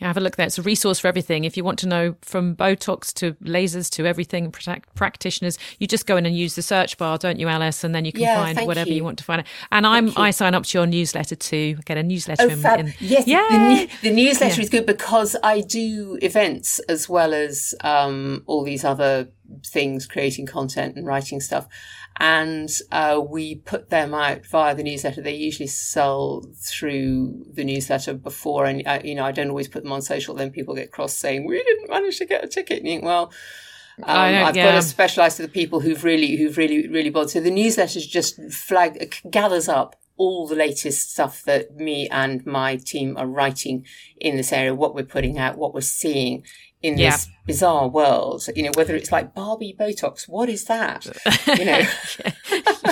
Have 0.00 0.16
a 0.16 0.20
look 0.20 0.36
there. 0.36 0.46
It's 0.46 0.58
a 0.58 0.62
resource 0.62 0.98
for 0.98 1.06
everything. 1.06 1.44
If 1.44 1.56
you 1.56 1.62
want 1.62 1.78
to 1.80 1.88
know 1.88 2.16
from 2.20 2.56
Botox 2.56 3.12
to 3.14 3.34
lasers 3.34 3.88
to 3.90 4.06
everything, 4.06 4.52
practitioners, 4.94 5.56
you 5.78 5.86
just 5.86 6.06
go 6.06 6.16
in 6.16 6.26
and 6.26 6.36
use 6.36 6.56
the 6.56 6.62
search 6.62 6.98
bar, 6.98 7.16
don't 7.16 7.38
you, 7.38 7.46
Alice? 7.46 7.84
And 7.84 7.94
then 7.94 8.04
you 8.04 8.12
can 8.12 8.22
yeah, 8.22 8.42
find 8.42 8.66
whatever 8.66 8.90
you. 8.90 8.96
you. 8.96 9.04
want 9.04 9.18
to 9.18 9.24
find. 9.24 9.44
And 9.70 9.86
I'm 9.86 10.12
I 10.16 10.32
sign 10.32 10.54
up 10.54 10.64
to 10.64 10.78
your 10.78 10.86
newsletter 10.86 11.36
too. 11.36 11.76
Get 11.84 11.96
a 11.96 12.02
newsletter. 12.02 12.42
Oh, 12.42 12.48
in, 12.48 12.58
fab. 12.58 12.80
In, 12.80 12.94
yes, 12.98 13.24
the, 13.24 14.08
the, 14.08 14.14
newsletter 14.14 14.56
yeah. 14.56 14.62
is 14.62 14.68
good 14.68 14.86
because 14.86 15.36
I 15.44 15.60
do 15.60 16.18
events 16.20 16.80
as 16.80 17.08
well 17.08 17.32
as 17.32 17.74
um, 17.82 18.42
all 18.46 18.64
these 18.64 18.84
other 18.84 19.28
things, 19.66 20.06
creating 20.06 20.46
content 20.46 20.96
and 20.96 21.06
writing 21.06 21.40
stuff. 21.40 21.66
And 22.18 22.70
uh, 22.92 23.20
we 23.28 23.56
put 23.56 23.90
them 23.90 24.14
out 24.14 24.46
via 24.46 24.74
the 24.74 24.82
newsletter. 24.82 25.20
They 25.20 25.34
usually 25.34 25.66
sell 25.66 26.44
through 26.56 27.44
the 27.52 27.64
newsletter 27.64 28.14
before, 28.14 28.66
and 28.66 28.86
uh, 28.86 29.00
you 29.02 29.14
know 29.14 29.24
I 29.24 29.32
don't 29.32 29.48
always 29.48 29.68
put 29.68 29.82
them 29.82 29.92
on 29.92 30.02
social. 30.02 30.34
Then 30.34 30.50
people 30.50 30.74
get 30.74 30.92
cross 30.92 31.14
saying 31.14 31.46
we 31.46 31.62
didn't 31.62 31.90
manage 31.90 32.18
to 32.18 32.26
get 32.26 32.44
a 32.44 32.48
ticket. 32.48 32.78
And 32.78 32.86
you 32.86 32.94
think, 32.94 33.04
well, 33.04 33.32
um, 34.02 34.08
I've 34.08 34.56
yeah. 34.56 34.70
got 34.70 34.76
to 34.76 34.82
specialise 34.82 35.36
to 35.36 35.42
the 35.42 35.48
people 35.48 35.80
who've 35.80 36.04
really, 36.04 36.36
who've 36.36 36.56
really, 36.56 36.88
really 36.88 37.10
bothered. 37.10 37.30
So 37.30 37.40
the 37.40 37.50
newsletter 37.50 38.00
just 38.00 38.40
flag 38.52 39.14
gathers 39.30 39.68
up 39.68 39.96
all 40.16 40.46
the 40.46 40.54
latest 40.54 41.12
stuff 41.12 41.42
that 41.44 41.74
me 41.74 42.08
and 42.08 42.44
my 42.46 42.76
team 42.76 43.16
are 43.16 43.26
writing 43.26 43.84
in 44.20 44.36
this 44.36 44.52
area, 44.52 44.74
what 44.74 44.94
we're 44.94 45.04
putting 45.04 45.38
out, 45.38 45.58
what 45.58 45.74
we're 45.74 45.80
seeing 45.80 46.44
in 46.82 46.98
yeah. 46.98 47.10
this 47.10 47.28
bizarre 47.46 47.88
world. 47.88 48.46
You 48.54 48.64
know, 48.64 48.70
whether 48.74 48.94
it's 48.94 49.12
like 49.12 49.34
Barbie 49.34 49.76
Botox, 49.78 50.28
what 50.28 50.48
is 50.48 50.64
that? 50.64 51.06
You 51.46 51.64
know, 51.64 51.82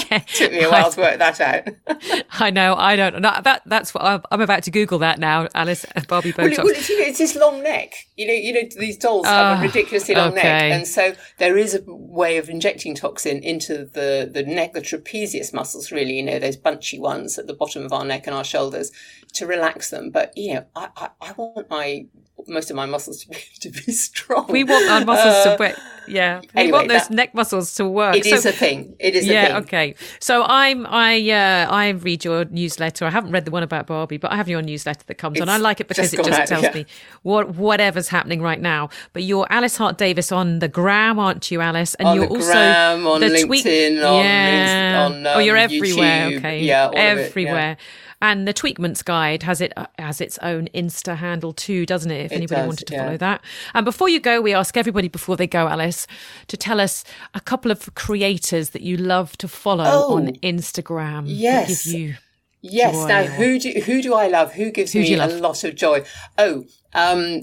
yeah. 0.11 0.18
took 0.18 0.53
me 0.53 0.62
a 0.62 0.70
while 0.70 0.90
to 0.90 1.00
work 1.00 1.18
that 1.18 1.40
out. 1.40 2.24
I 2.40 2.50
know, 2.50 2.74
I 2.74 2.96
don't 2.96 3.20
know. 3.20 3.40
That 3.42 3.62
that's 3.66 3.94
what 3.94 4.05
I'm, 4.05 4.22
I'm, 4.30 4.40
about 4.40 4.62
to 4.64 4.70
Google 4.70 4.98
that 5.00 5.18
now, 5.18 5.48
Alice. 5.55 5.86
Barbie 6.09 6.32
Botox. 6.32 6.59
Well, 6.59 6.66
well 6.66 6.74
it's, 6.74 6.88
you 6.88 7.00
know, 7.00 7.07
it's 7.07 7.18
this 7.18 7.36
long 7.36 7.62
neck. 7.62 7.94
You 8.16 8.26
know, 8.26 8.32
you 8.32 8.53
know, 8.53 8.68
these 8.78 8.96
dolls 8.96 9.26
have 9.26 9.59
a 9.59 9.61
ah, 9.61 9.62
ridiculously 9.62 10.14
long 10.14 10.32
okay. 10.32 10.42
neck, 10.42 10.72
and 10.72 10.86
so 10.86 11.14
there 11.38 11.57
is 11.57 11.74
a 11.74 11.82
way 11.86 12.36
of 12.36 12.48
injecting 12.48 12.94
toxin 12.94 13.42
into 13.42 13.84
the 13.84 14.28
the 14.32 14.42
neck, 14.42 14.72
the 14.74 14.80
trapezius 14.80 15.53
muscles. 15.53 15.92
Really, 15.92 16.14
you 16.14 16.22
know, 16.22 16.38
those 16.38 16.57
bunchy 16.57 16.98
ones 16.98 17.38
at 17.38 17.46
the 17.46 17.55
bottom 17.55 17.84
of 17.84 17.92
our 17.92 18.05
neck 18.05 18.26
and 18.26 18.36
our 18.36 18.44
shoulders 18.44 18.90
to 19.34 19.46
relax 19.46 19.90
them. 19.90 20.11
But 20.11 20.36
you 20.36 20.55
know, 20.55 20.66
I, 20.76 20.88
I, 20.96 21.11
I 21.20 21.32
want 21.32 21.70
my 21.70 22.07
most 22.46 22.70
of 22.70 22.76
my 22.76 22.86
muscles 22.86 23.24
to 23.24 23.28
be, 23.28 23.38
to 23.61 23.70
be 23.70 23.92
strong. 23.92 24.41
We 24.49 24.64
want 24.64 24.90
our 24.90 25.05
muscles 25.05 25.47
uh, 25.47 25.57
to 25.57 25.62
work. 25.62 25.78
Yeah, 26.09 26.40
we 26.55 26.72
want 26.72 26.88
those 26.88 27.09
that, 27.09 27.14
neck 27.14 27.34
muscles 27.34 27.74
to 27.76 27.86
work. 27.86 28.16
It 28.16 28.24
so, 28.24 28.34
is 28.34 28.47
a 28.47 28.53
thing. 28.53 28.97
It 28.99 29.14
is. 29.14 29.26
Yeah. 29.26 29.59
Okay. 29.59 29.95
So 30.18 30.43
I'm. 30.43 30.86
I. 30.86 31.30
Uh, 31.30 31.70
I 31.70 31.90
read 31.90 32.24
your 32.24 32.45
newsletter. 32.47 33.05
I 33.05 33.11
haven't 33.11 33.30
read 33.32 33.45
the 33.45 33.51
one 33.51 33.62
about 33.62 33.86
Barbie, 33.86 34.16
but 34.16 34.32
I 34.32 34.36
have 34.36 34.49
your 34.49 34.62
newsletter 34.62 35.05
that 35.07 35.14
comes 35.14 35.38
it's 35.38 35.43
on. 35.43 35.49
I 35.49 35.59
like 35.59 35.80
it 35.80 35.88
because 35.88 36.12
it 36.12 36.16
just 36.16 36.30
out, 36.30 36.47
tells 36.49 36.64
yeah. 36.64 36.74
me 36.74 36.86
what 37.22 37.55
whatever's 37.55 38.09
happening 38.09 38.43
right 38.43 38.61
now. 38.61 38.90
But 39.12 39.22
you're 39.22 39.47
Alice 39.49 39.76
Hart 39.76 39.97
Davis 39.97 40.32
on 40.32 40.59
the 40.59 40.68
gram, 40.68 41.18
aren't 41.18 41.51
you, 41.51 41.61
Alice? 41.61 41.95
And 41.95 42.09
on 42.09 42.16
you're 42.16 42.26
also 42.26 42.53
gram, 42.53 43.07
on 43.07 43.20
the 43.20 43.28
LinkedIn, 43.28 43.47
tweet. 43.47 43.66
On, 44.03 44.24
yeah. 44.24 45.03
on 45.07 45.26
um, 45.26 45.36
oh, 45.36 45.38
you're 45.38 45.57
um, 45.57 45.62
everywhere. 45.62 46.30
YouTube. 46.30 46.38
Okay. 46.38 46.62
Yeah. 46.62 46.90
everywhere. 46.95 47.72
It, 47.72 47.78
yeah. 47.78 47.84
And 48.23 48.47
the 48.47 48.55
Tweakments 48.55 49.05
Guide 49.05 49.43
has 49.43 49.61
it 49.61 49.73
has 49.99 50.20
its 50.20 50.39
own 50.39 50.68
Insta 50.73 51.16
handle 51.16 51.53
too, 51.53 51.85
doesn't 51.85 52.11
it? 52.11 52.27
If 52.27 52.33
it 52.33 52.37
anybody 52.37 52.61
does, 52.61 52.66
wanted 52.68 52.87
to 52.87 52.95
yeah. 52.95 53.05
follow 53.05 53.16
that. 53.16 53.45
And 53.75 53.85
before 53.85 54.09
you 54.09 54.20
go, 54.20 54.41
we 54.41 54.55
ask 54.55 54.77
everybody 54.77 55.09
before 55.09 55.37
they 55.37 55.49
go, 55.49 55.66
Alice, 55.66 56.07
to 56.47 56.57
tell 56.57 56.81
us 56.81 57.03
a 57.35 57.41
couple 57.41 57.73
of 57.73 57.93
creators 57.97 58.70
that 58.70 58.83
you 58.83 58.97
love 58.97 59.37
to 59.39 59.49
follow 59.49 59.85
oh, 59.85 60.16
on 60.16 60.29
Instagram. 60.37 61.25
Yes. 61.27 61.85
give 61.85 61.95
you 61.95 62.14
Yes. 62.62 62.95
Joy. 62.95 63.07
Now, 63.09 63.25
who 63.25 63.59
do 63.59 63.70
who 63.85 64.01
do 64.01 64.14
I 64.14 64.29
love? 64.29 64.53
Who 64.53 64.70
gives 64.70 64.93
who 64.93 65.01
me 65.01 65.14
a 65.14 65.27
lot 65.27 65.64
of 65.64 65.75
joy? 65.75 66.05
Oh, 66.39 66.64
um, 66.95 67.41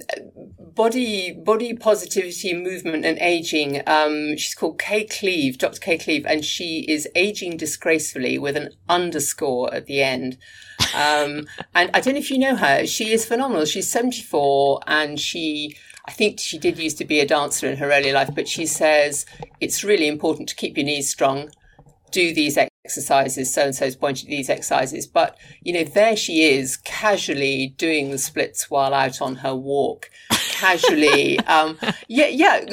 body 0.58 1.34
body 1.34 1.74
positivity 1.74 2.54
movement 2.54 3.04
and 3.04 3.20
aging. 3.20 3.82
Um, 3.86 4.38
she's 4.38 4.56
called 4.56 4.80
Kay 4.80 5.04
Cleave, 5.04 5.58
Dr. 5.58 5.82
Kay 5.82 5.98
Cleave, 5.98 6.26
and 6.26 6.46
she 6.46 6.86
is 6.88 7.06
aging 7.16 7.58
disgracefully 7.58 8.38
with 8.38 8.56
an 8.56 8.70
underscore 8.88 9.74
at 9.74 9.88
the 9.88 10.02
end. 10.02 10.38
Um, 10.96 11.48
and 11.76 11.90
I 11.94 12.00
don't 12.02 12.14
know 12.14 12.20
if 12.20 12.32
you 12.32 12.40
know 12.40 12.56
her. 12.56 12.86
She 12.86 13.12
is 13.12 13.26
phenomenal. 13.26 13.66
She's 13.66 13.90
seventy 13.90 14.22
four, 14.22 14.82
and 14.88 15.20
she. 15.20 15.76
I 16.08 16.12
think 16.12 16.40
she 16.40 16.58
did 16.58 16.80
used 16.80 16.98
to 16.98 17.06
be 17.06 17.20
a 17.20 17.26
dancer 17.26 17.68
in 17.68 17.78
her 17.78 17.92
early 17.92 18.12
life, 18.12 18.32
but 18.34 18.48
she 18.48 18.66
says 18.66 19.28
it's 19.62 19.84
really 19.84 20.08
important 20.08 20.50
to 20.50 20.56
keep 20.56 20.76
your 20.76 20.86
knees 20.86 21.08
strong 21.08 21.52
do 22.12 22.34
these 22.34 22.58
exercises, 22.58 23.54
so 23.54 23.64
and 23.64 23.76
so's 23.76 23.96
pointed 23.96 24.28
these 24.28 24.50
exercises. 24.50 25.08
But, 25.08 25.38
you 25.62 25.74
know, 25.74 25.84
there 25.84 26.16
she 26.16 26.44
is 26.44 26.78
casually 26.78 27.74
doing 27.78 28.12
the 28.12 28.18
splits 28.18 28.70
while 28.70 28.94
out 28.94 29.22
on 29.22 29.36
her 29.36 29.56
walk. 29.56 30.10
Casually, 30.52 31.40
um, 31.48 31.78
yeah, 32.08 32.28
yeah. 32.28 32.66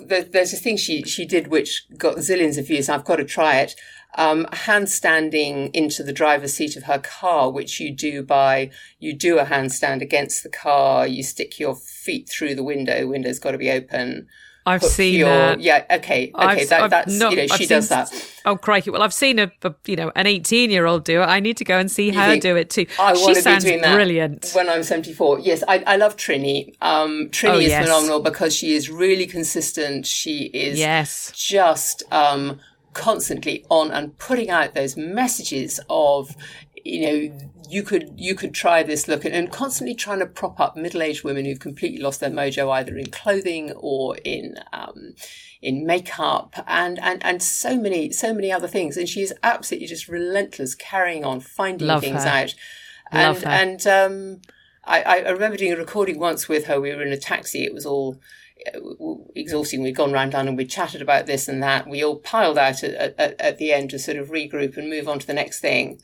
There, 0.00 0.24
there's 0.24 0.52
a 0.52 0.56
thing 0.56 0.76
she 0.76 1.02
she 1.02 1.24
did 1.24 1.48
which 1.48 1.86
got 1.96 2.16
zillions 2.16 2.58
of 2.58 2.66
views. 2.66 2.88
I've 2.88 3.04
got 3.04 3.16
to 3.16 3.24
try 3.24 3.56
it. 3.56 3.74
Um, 4.16 4.46
handstanding 4.52 5.70
into 5.74 6.04
the 6.04 6.12
driver's 6.12 6.54
seat 6.54 6.76
of 6.76 6.84
her 6.84 7.00
car, 7.00 7.50
which 7.50 7.80
you 7.80 7.90
do 7.90 8.22
by 8.22 8.70
you 9.00 9.12
do 9.12 9.40
a 9.40 9.44
handstand 9.44 10.02
against 10.02 10.44
the 10.44 10.50
car. 10.50 11.04
You 11.04 11.24
stick 11.24 11.58
your 11.58 11.74
feet 11.74 12.28
through 12.28 12.54
the 12.54 12.62
window. 12.62 13.08
Window's 13.08 13.40
got 13.40 13.50
to 13.50 13.58
be 13.58 13.72
open. 13.72 14.28
I've 14.66 14.82
seen 14.82 15.18
your, 15.18 15.28
that. 15.28 15.60
Yeah, 15.60 15.84
okay, 15.90 16.32
okay. 16.34 16.64
That, 16.64 16.88
that's 16.88 17.18
not, 17.18 17.32
you 17.32 17.46
know, 17.46 17.56
she 17.56 17.66
does 17.66 17.90
that. 17.90 18.10
Oh 18.46 18.56
crikey! 18.56 18.90
Well, 18.90 19.02
I've 19.02 19.12
seen 19.12 19.38
a, 19.38 19.52
a 19.62 19.74
you 19.84 19.96
know 19.96 20.10
an 20.16 20.26
eighteen-year-old 20.26 21.04
do 21.04 21.20
it. 21.20 21.26
I 21.26 21.40
need 21.40 21.58
to 21.58 21.64
go 21.64 21.76
and 21.76 21.90
see 21.90 22.06
you 22.06 22.18
her 22.18 22.38
do 22.38 22.56
it 22.56 22.70
too. 22.70 22.86
I 22.98 23.12
want 23.12 23.36
to 23.36 23.42
be 23.42 23.58
doing 23.58 23.80
that 23.82 23.94
brilliant. 23.94 24.52
When 24.54 24.70
I'm 24.70 24.82
seventy-four, 24.82 25.40
yes, 25.40 25.62
I, 25.68 25.82
I 25.86 25.96
love 25.96 26.16
Trinny. 26.16 26.74
Um, 26.80 27.28
Trinny 27.30 27.50
oh, 27.50 27.58
is 27.58 27.68
yes. 27.68 27.84
phenomenal 27.84 28.20
because 28.20 28.54
she 28.54 28.74
is 28.74 28.88
really 28.88 29.26
consistent. 29.26 30.06
She 30.06 30.44
is 30.54 30.78
yes, 30.78 31.30
just 31.34 32.04
um 32.10 32.60
constantly 32.94 33.64
on 33.68 33.90
and 33.90 34.16
putting 34.18 34.50
out 34.50 34.74
those 34.74 34.96
messages 34.96 35.80
of 35.90 36.36
you 36.84 37.00
know, 37.00 37.38
you 37.68 37.82
could 37.82 38.12
you 38.16 38.34
could 38.34 38.52
try 38.52 38.82
this 38.82 39.08
look 39.08 39.24
and, 39.24 39.34
and 39.34 39.50
constantly 39.50 39.94
trying 39.94 40.18
to 40.18 40.26
prop 40.26 40.60
up 40.60 40.76
middle-aged 40.76 41.24
women 41.24 41.44
who've 41.44 41.58
completely 41.58 41.98
lost 41.98 42.20
their 42.20 42.30
mojo 42.30 42.70
either 42.70 42.96
in 42.96 43.06
clothing 43.06 43.72
or 43.72 44.16
in 44.18 44.56
um, 44.72 45.14
in 45.62 45.86
makeup 45.86 46.62
and, 46.66 46.98
and 46.98 47.24
and 47.24 47.42
so 47.42 47.78
many 47.78 48.12
so 48.12 48.34
many 48.34 48.52
other 48.52 48.68
things. 48.68 48.96
And 48.98 49.08
she's 49.08 49.32
absolutely 49.42 49.86
just 49.86 50.08
relentless 50.08 50.74
carrying 50.74 51.24
on 51.24 51.40
finding 51.40 51.88
Love 51.88 52.02
things 52.02 52.24
her. 52.24 52.30
out. 52.30 52.54
And 53.10 53.44
and 53.44 53.86
um, 53.86 54.42
I, 54.84 55.02
I 55.02 55.30
remember 55.30 55.56
doing 55.56 55.72
a 55.72 55.76
recording 55.76 56.18
once 56.18 56.48
with 56.48 56.66
her. 56.66 56.80
We 56.80 56.94
were 56.94 57.02
in 57.02 57.12
a 57.12 57.16
taxi. 57.16 57.64
It 57.64 57.72
was 57.72 57.86
all 57.86 58.20
exhausting. 59.34 59.82
We'd 59.82 59.96
gone 59.96 60.12
round 60.12 60.32
London, 60.32 60.56
we'd 60.56 60.70
chatted 60.70 61.02
about 61.02 61.26
this 61.26 61.48
and 61.48 61.62
that. 61.62 61.88
We 61.88 62.04
all 62.04 62.16
piled 62.16 62.58
out 62.58 62.82
at, 62.82 63.14
at, 63.18 63.40
at, 63.40 63.58
the 63.58 63.72
end 63.72 63.90
to 63.90 63.98
sort 63.98 64.16
of 64.16 64.28
regroup 64.28 64.76
and 64.76 64.88
move 64.88 65.08
on 65.08 65.18
to 65.18 65.26
the 65.26 65.34
next 65.34 65.60
thing. 65.60 66.00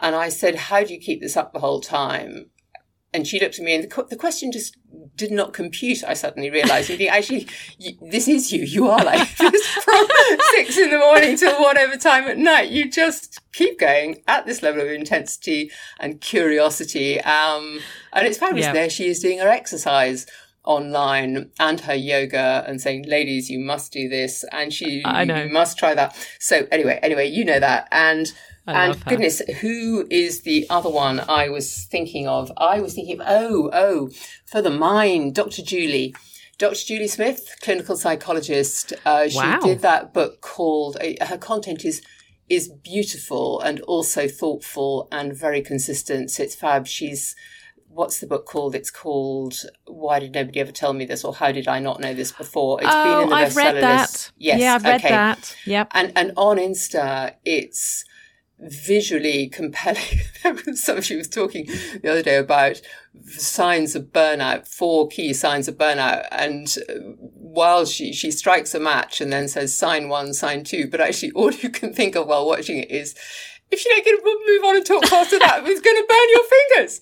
And 0.00 0.14
I 0.14 0.28
said, 0.28 0.54
How 0.56 0.84
do 0.84 0.92
you 0.92 1.00
keep 1.00 1.20
this 1.20 1.36
up 1.36 1.52
the 1.52 1.60
whole 1.60 1.80
time? 1.80 2.50
And 3.14 3.26
she 3.26 3.40
looked 3.40 3.58
at 3.58 3.64
me, 3.64 3.74
and 3.74 3.90
the, 3.90 4.06
the 4.10 4.16
question 4.16 4.52
just 4.52 4.76
did 5.14 5.30
not 5.30 5.54
compute. 5.54 6.04
I 6.04 6.12
suddenly 6.12 6.50
realized, 6.50 6.90
you 6.90 6.98
think, 6.98 7.10
actually, 7.10 7.48
you, 7.78 7.96
this 8.10 8.28
is 8.28 8.52
you. 8.52 8.62
You 8.62 8.88
are 8.88 9.02
like 9.02 9.36
this 9.38 9.66
from 9.66 10.06
six 10.50 10.76
in 10.76 10.90
the 10.90 10.98
morning 10.98 11.36
till 11.36 11.58
whatever 11.62 11.96
time 11.96 12.24
at 12.24 12.36
night. 12.36 12.70
You 12.70 12.90
just 12.90 13.40
keep 13.54 13.78
going 13.78 14.22
at 14.28 14.44
this 14.44 14.62
level 14.62 14.82
of 14.82 14.88
intensity 14.88 15.70
and 15.98 16.20
curiosity. 16.20 17.18
Um, 17.22 17.80
and 18.12 18.26
it's 18.26 18.38
fabulous. 18.38 18.66
Yeah. 18.66 18.72
There 18.72 18.90
she 18.90 19.06
is 19.06 19.20
doing 19.20 19.38
her 19.38 19.48
exercise 19.48 20.26
online 20.66 21.50
and 21.58 21.80
her 21.80 21.94
yoga 21.94 22.64
and 22.66 22.80
saying, 22.80 23.04
ladies, 23.06 23.48
you 23.48 23.58
must 23.58 23.92
do 23.92 24.08
this. 24.08 24.44
And 24.52 24.72
she, 24.72 25.02
I 25.04 25.24
know. 25.24 25.44
you 25.44 25.50
must 25.50 25.78
try 25.78 25.94
that. 25.94 26.14
So 26.38 26.66
anyway, 26.70 26.98
anyway, 27.02 27.28
you 27.28 27.44
know 27.44 27.60
that. 27.60 27.88
And 27.90 28.32
and 28.66 29.04
goodness, 29.04 29.40
who 29.60 30.06
is 30.10 30.42
the 30.42 30.66
other 30.68 30.90
one 30.90 31.20
I 31.28 31.48
was 31.48 31.84
thinking 31.84 32.26
of? 32.26 32.50
I 32.56 32.80
was 32.80 32.94
thinking 32.94 33.20
of, 33.20 33.26
oh, 33.28 33.70
oh, 33.72 34.10
for 34.44 34.60
the 34.60 34.70
mind, 34.70 35.36
Dr. 35.36 35.62
Julie. 35.62 36.14
Dr. 36.58 36.86
Julie 36.86 37.06
Smith, 37.06 37.54
clinical 37.62 37.96
psychologist. 37.96 38.92
Uh, 39.04 39.28
she 39.28 39.36
wow. 39.36 39.60
did 39.60 39.82
that 39.82 40.12
book 40.12 40.40
called, 40.40 40.96
uh, 41.00 41.26
her 41.26 41.38
content 41.38 41.84
is 41.84 42.02
is 42.48 42.68
beautiful 42.68 43.60
and 43.60 43.80
also 43.82 44.28
thoughtful 44.28 45.08
and 45.10 45.36
very 45.36 45.60
consistent. 45.60 46.30
So 46.30 46.44
it's 46.44 46.54
fab. 46.54 46.86
She's, 46.86 47.34
what's 47.96 48.20
the 48.20 48.26
book 48.26 48.46
called? 48.46 48.74
It's 48.74 48.90
called 48.90 49.56
Why 49.86 50.20
Did 50.20 50.34
Nobody 50.34 50.60
Ever 50.60 50.72
Tell 50.72 50.92
Me 50.92 51.04
This 51.04 51.24
or 51.24 51.34
How 51.34 51.50
Did 51.50 51.66
I 51.66 51.80
Not 51.80 52.00
Know 52.00 52.14
This 52.14 52.30
Before? 52.30 52.80
It's 52.80 52.90
oh, 52.92 53.04
been 53.04 53.22
in 53.24 53.28
the 53.30 53.34
I've 53.34 53.56
read 53.56 53.76
that. 53.76 54.00
list. 54.02 54.32
Yes. 54.36 54.60
Yeah, 54.60 54.74
I've 54.74 54.84
read 54.84 55.00
okay. 55.00 55.08
that. 55.08 55.56
Yep. 55.64 55.88
And, 55.92 56.12
and 56.14 56.32
on 56.36 56.58
Insta, 56.58 57.34
it's, 57.44 58.04
visually 58.58 59.48
compelling. 59.48 60.20
Somebody 60.74 61.16
was 61.16 61.28
talking 61.28 61.66
the 62.02 62.10
other 62.10 62.22
day 62.22 62.36
about 62.36 62.80
signs 63.26 63.94
of 63.94 64.04
burnout, 64.04 64.66
four 64.66 65.08
key 65.08 65.32
signs 65.32 65.68
of 65.68 65.76
burnout, 65.76 66.26
and 66.30 66.76
uh, 66.88 66.94
while 67.18 67.84
she 67.84 68.12
she 68.12 68.30
strikes 68.30 68.74
a 68.74 68.80
match 68.80 69.20
and 69.20 69.32
then 69.32 69.48
says 69.48 69.74
sign 69.74 70.08
one, 70.08 70.32
sign 70.32 70.64
two, 70.64 70.88
but 70.88 71.00
actually 71.00 71.32
all 71.34 71.52
you 71.52 71.68
can 71.68 71.92
think 71.92 72.16
of 72.16 72.26
while 72.26 72.46
watching 72.46 72.78
it 72.78 72.90
is. 72.90 73.14
If 73.70 73.84
you 73.84 73.90
don't 73.90 74.04
get 74.04 74.16
to 74.16 74.44
move 74.46 74.64
on 74.64 74.76
and 74.76 74.86
talk 74.86 75.06
faster, 75.06 75.38
that 75.38 75.66
it's 75.66 75.80
going 75.80 75.96
to 75.96 76.06
burn 76.08 76.28
your 76.32 76.44
fingers. 76.44 77.00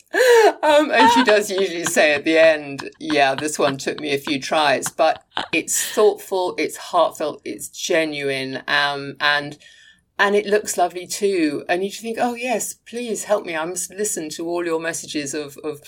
Um, 0.63 0.91
and 0.91 1.13
she 1.13 1.25
does 1.25 1.51
usually 1.51 1.85
say 1.85 2.15
at 2.15 2.25
the 2.25 2.39
end, 2.39 2.91
"Yeah, 2.99 3.35
this 3.35 3.59
one 3.59 3.77
took 3.77 4.01
me 4.01 4.15
a 4.15 4.19
few 4.19 4.41
tries, 4.41 4.89
but 4.89 5.23
it's 5.53 5.93
thoughtful, 5.93 6.55
it's 6.57 6.77
heartfelt, 6.77 7.43
it's 7.45 7.69
genuine, 7.69 8.63
um, 8.67 9.17
and." 9.21 9.59
and 10.17 10.37
it 10.37 10.47
looks 10.47 10.79
lovely 10.79 11.09
too. 11.09 11.65
And 11.69 11.85
you 11.85 11.91
think, 11.91 12.19
oh 12.21 12.35
yes, 12.35 12.75
please 12.75 13.25
help 13.25 13.45
me. 13.45 13.57
I 13.57 13.65
must 13.65 13.93
listen 13.93 14.29
to 14.31 14.47
all 14.47 14.65
your 14.65 14.79
messages 14.79 15.35
of, 15.35 15.59
of 15.65 15.83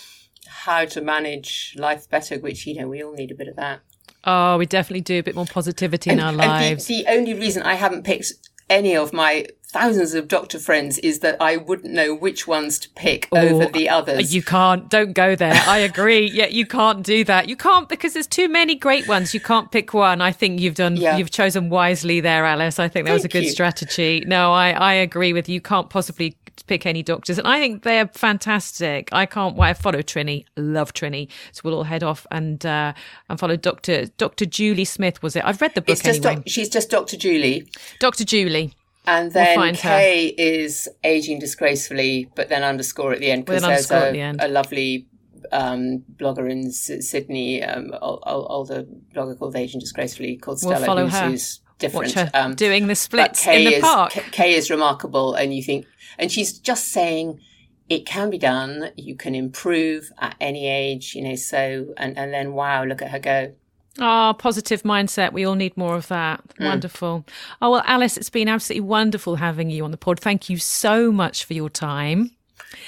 how 0.46 0.84
to 0.86 1.00
manage 1.00 1.74
life 1.78 2.08
better, 2.10 2.38
which, 2.38 2.66
you 2.66 2.74
know, 2.74 2.88
we 2.88 3.02
all 3.02 3.12
need 3.12 3.30
a 3.30 3.34
bit 3.34 3.48
of 3.48 3.56
that. 3.56 3.80
Oh, 4.24 4.58
we 4.58 4.66
definitely 4.66 5.02
do 5.02 5.20
a 5.20 5.22
bit 5.22 5.36
more 5.36 5.46
positivity 5.46 6.10
in 6.10 6.18
our 6.18 6.32
lives. 6.32 6.86
The, 6.86 7.04
the 7.04 7.12
only 7.12 7.34
reason 7.34 7.62
I 7.62 7.74
haven't 7.74 8.02
picked 8.02 8.32
any 8.68 8.96
of 8.96 9.12
my 9.12 9.46
thousands 9.68 10.14
of 10.14 10.26
doctor 10.28 10.58
friends 10.58 10.96
is 10.98 11.18
that 11.20 11.36
I 11.40 11.56
wouldn't 11.56 11.92
know 11.92 12.14
which 12.14 12.46
ones 12.46 12.78
to 12.78 12.88
pick 12.90 13.28
oh, 13.32 13.36
over 13.36 13.66
the 13.66 13.88
others. 13.88 14.34
You 14.34 14.42
can't. 14.42 14.88
Don't 14.88 15.12
go 15.12 15.36
there. 15.36 15.60
I 15.66 15.78
agree. 15.78 16.30
yeah, 16.32 16.46
you 16.46 16.66
can't 16.66 17.02
do 17.02 17.24
that. 17.24 17.48
You 17.48 17.56
can't 17.56 17.88
because 17.88 18.14
there's 18.14 18.26
too 18.26 18.48
many 18.48 18.74
great 18.74 19.06
ones. 19.06 19.34
You 19.34 19.40
can't 19.40 19.70
pick 19.70 19.92
one. 19.92 20.20
I 20.20 20.32
think 20.32 20.60
you've 20.60 20.76
done. 20.76 20.96
Yeah. 20.96 21.16
You've 21.16 21.30
chosen 21.30 21.68
wisely 21.68 22.20
there, 22.20 22.46
Alice. 22.46 22.78
I 22.78 22.88
think 22.88 23.06
that 23.06 23.10
Thank 23.10 23.18
was 23.18 23.24
a 23.24 23.28
good 23.28 23.44
you. 23.44 23.50
strategy. 23.50 24.24
No, 24.26 24.52
I 24.52 24.70
I 24.70 24.92
agree 24.94 25.32
with 25.32 25.48
you. 25.48 25.54
You 25.54 25.60
can't 25.60 25.90
possibly 25.90 26.36
pick 26.62 26.86
any 26.86 27.02
doctors, 27.02 27.38
and 27.38 27.46
I 27.46 27.58
think 27.58 27.82
they're 27.82 28.08
fantastic. 28.08 29.08
I 29.12 29.26
can't 29.26 29.56
wait. 29.56 29.68
I 29.68 29.74
follow 29.74 30.00
Trinny, 30.00 30.44
love 30.56 30.92
Trinny, 30.92 31.28
so 31.52 31.62
we'll 31.64 31.74
all 31.74 31.84
head 31.84 32.02
off 32.02 32.26
and 32.30 32.64
uh, 32.64 32.92
and 33.28 33.38
follow 33.38 33.56
Doctor 33.56 34.06
Doctor 34.18 34.46
Julie 34.46 34.84
Smith. 34.84 35.22
Was 35.22 35.36
it? 35.36 35.44
I've 35.44 35.60
read 35.60 35.74
the 35.74 35.82
book 35.82 35.98
just 36.00 36.24
anyway. 36.24 36.42
she's 36.46 36.68
just 36.68 36.90
Doctor 36.90 37.16
Julie. 37.16 37.68
Doctor 38.00 38.24
Julie. 38.24 38.72
And 39.08 39.30
then 39.32 39.60
we'll 39.60 39.74
Kay 39.74 40.34
is 40.36 40.88
aging 41.04 41.38
disgracefully, 41.38 42.28
but 42.34 42.48
then 42.48 42.64
underscore 42.64 43.12
at 43.12 43.20
the 43.20 43.30
end 43.30 43.44
because 43.44 43.62
there's 43.62 43.90
a, 43.92 44.10
the 44.10 44.46
a, 44.46 44.48
lovely 44.48 45.06
um, 45.52 46.04
blogger 46.16 46.50
in 46.50 46.66
S- 46.66 47.08
Sydney, 47.08 47.62
um, 47.62 47.92
older 48.02 48.84
blogger 49.14 49.38
called 49.38 49.54
Aging 49.54 49.80
Disgracefully 49.80 50.36
called 50.36 50.58
Stella, 50.58 50.78
we'll 50.78 50.86
follow 50.86 51.06
her. 51.06 51.30
who's 51.30 51.60
different. 51.78 52.12
Her 52.12 52.30
um, 52.34 52.54
doing 52.54 52.86
the 52.86 52.94
splits 52.94 53.46
in 53.46 53.64
the 53.64 53.74
is, 53.76 53.82
park. 53.82 54.12
Kay 54.32 54.54
is 54.54 54.70
remarkable, 54.70 55.34
and 55.34 55.54
you 55.54 55.62
think, 55.62 55.86
and 56.18 56.30
she's 56.30 56.58
just 56.58 56.88
saying 56.88 57.40
it 57.88 58.06
can 58.06 58.30
be 58.30 58.38
done. 58.38 58.90
You 58.96 59.14
can 59.14 59.34
improve 59.34 60.10
at 60.18 60.36
any 60.40 60.68
age, 60.68 61.14
you 61.14 61.22
know. 61.22 61.36
So, 61.36 61.94
and 61.96 62.16
and 62.18 62.32
then 62.32 62.52
wow, 62.52 62.84
look 62.84 63.02
at 63.02 63.10
her 63.10 63.18
go. 63.18 63.54
Ah, 63.98 64.30
oh, 64.30 64.34
positive 64.34 64.82
mindset. 64.82 65.32
We 65.32 65.46
all 65.46 65.54
need 65.54 65.76
more 65.76 65.94
of 65.94 66.08
that. 66.08 66.42
Mm. 66.60 66.66
Wonderful. 66.66 67.24
Oh, 67.62 67.70
well, 67.70 67.82
Alice, 67.86 68.18
it's 68.18 68.28
been 68.28 68.48
absolutely 68.48 68.86
wonderful 68.86 69.36
having 69.36 69.70
you 69.70 69.84
on 69.84 69.90
the 69.90 69.96
pod. 69.96 70.20
Thank 70.20 70.50
you 70.50 70.58
so 70.58 71.10
much 71.10 71.44
for 71.44 71.54
your 71.54 71.70
time. 71.70 72.35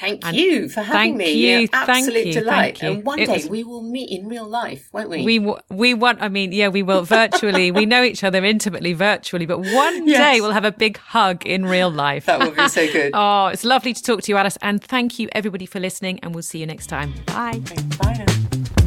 Thank 0.01 0.27
and 0.27 0.37
you 0.37 0.69
for 0.69 0.83
having 0.83 1.17
me. 1.17 1.33
You. 1.33 1.69
Absolute 1.73 2.15
thank 2.15 2.27
you, 2.27 2.33
delight. 2.33 2.83
And 2.83 3.05
one 3.05 3.19
it 3.19 3.27
day 3.27 3.35
was... 3.35 3.49
we 3.49 3.65
will 3.65 3.83
meet 3.83 4.11
in 4.11 4.29
real 4.29 4.47
life, 4.47 4.89
won't 4.93 5.11
we? 5.11 5.25
We 5.25 5.55
we 5.71 5.95
want. 5.95 6.21
I 6.23 6.29
mean, 6.29 6.53
yeah, 6.53 6.69
we 6.69 6.83
will 6.83 7.03
virtually. 7.03 7.71
we 7.71 7.87
know 7.87 8.03
each 8.03 8.25
other 8.25 8.45
intimately 8.45 8.93
virtually, 8.93 9.47
but 9.47 9.59
one 9.59 10.07
yes. 10.07 10.19
day 10.19 10.41
we'll 10.41 10.53
have 10.53 10.65
a 10.65 10.73
big 10.73 10.99
hug 10.99 11.47
in 11.47 11.65
real 11.67 11.91
life. 11.91 12.27
That 12.27 12.41
will 12.41 12.51
be 12.51 12.69
so 12.69 12.91
good. 12.91 13.11
oh, 13.15 13.47
it's 13.49 13.65
lovely 13.65 13.95
to 13.95 14.03
talk 14.03 14.23
to 14.23 14.33
you, 14.33 14.37
Alice, 14.37 14.59
and 14.63 14.83
thank 14.83 15.19
you 15.19 15.29
everybody 15.33 15.67
for 15.67 15.81
listening. 15.81 16.21
And 16.23 16.35
we'll 16.35 16.43
see 16.43 16.59
you 16.59 16.67
next 16.67 16.87
time. 16.87 17.15
Bye. 17.27 17.61
Bye. 17.99 18.25
Now. 18.27 18.78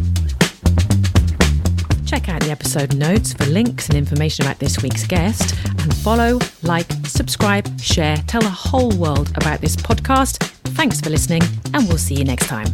Check 2.11 2.27
out 2.27 2.41
the 2.41 2.51
episode 2.51 2.93
notes 2.93 3.31
for 3.31 3.45
links 3.45 3.87
and 3.87 3.97
information 3.97 4.43
about 4.43 4.59
this 4.59 4.83
week's 4.83 5.07
guest, 5.07 5.55
and 5.65 5.95
follow, 5.95 6.39
like, 6.61 6.91
subscribe, 7.05 7.79
share, 7.79 8.17
tell 8.27 8.41
the 8.41 8.49
whole 8.49 8.91
world 8.97 9.31
about 9.37 9.61
this 9.61 9.77
podcast. 9.77 10.43
Thanks 10.75 10.99
for 10.99 11.09
listening, 11.09 11.43
and 11.73 11.87
we'll 11.87 11.97
see 11.97 12.15
you 12.15 12.25
next 12.25 12.47
time. 12.47 12.67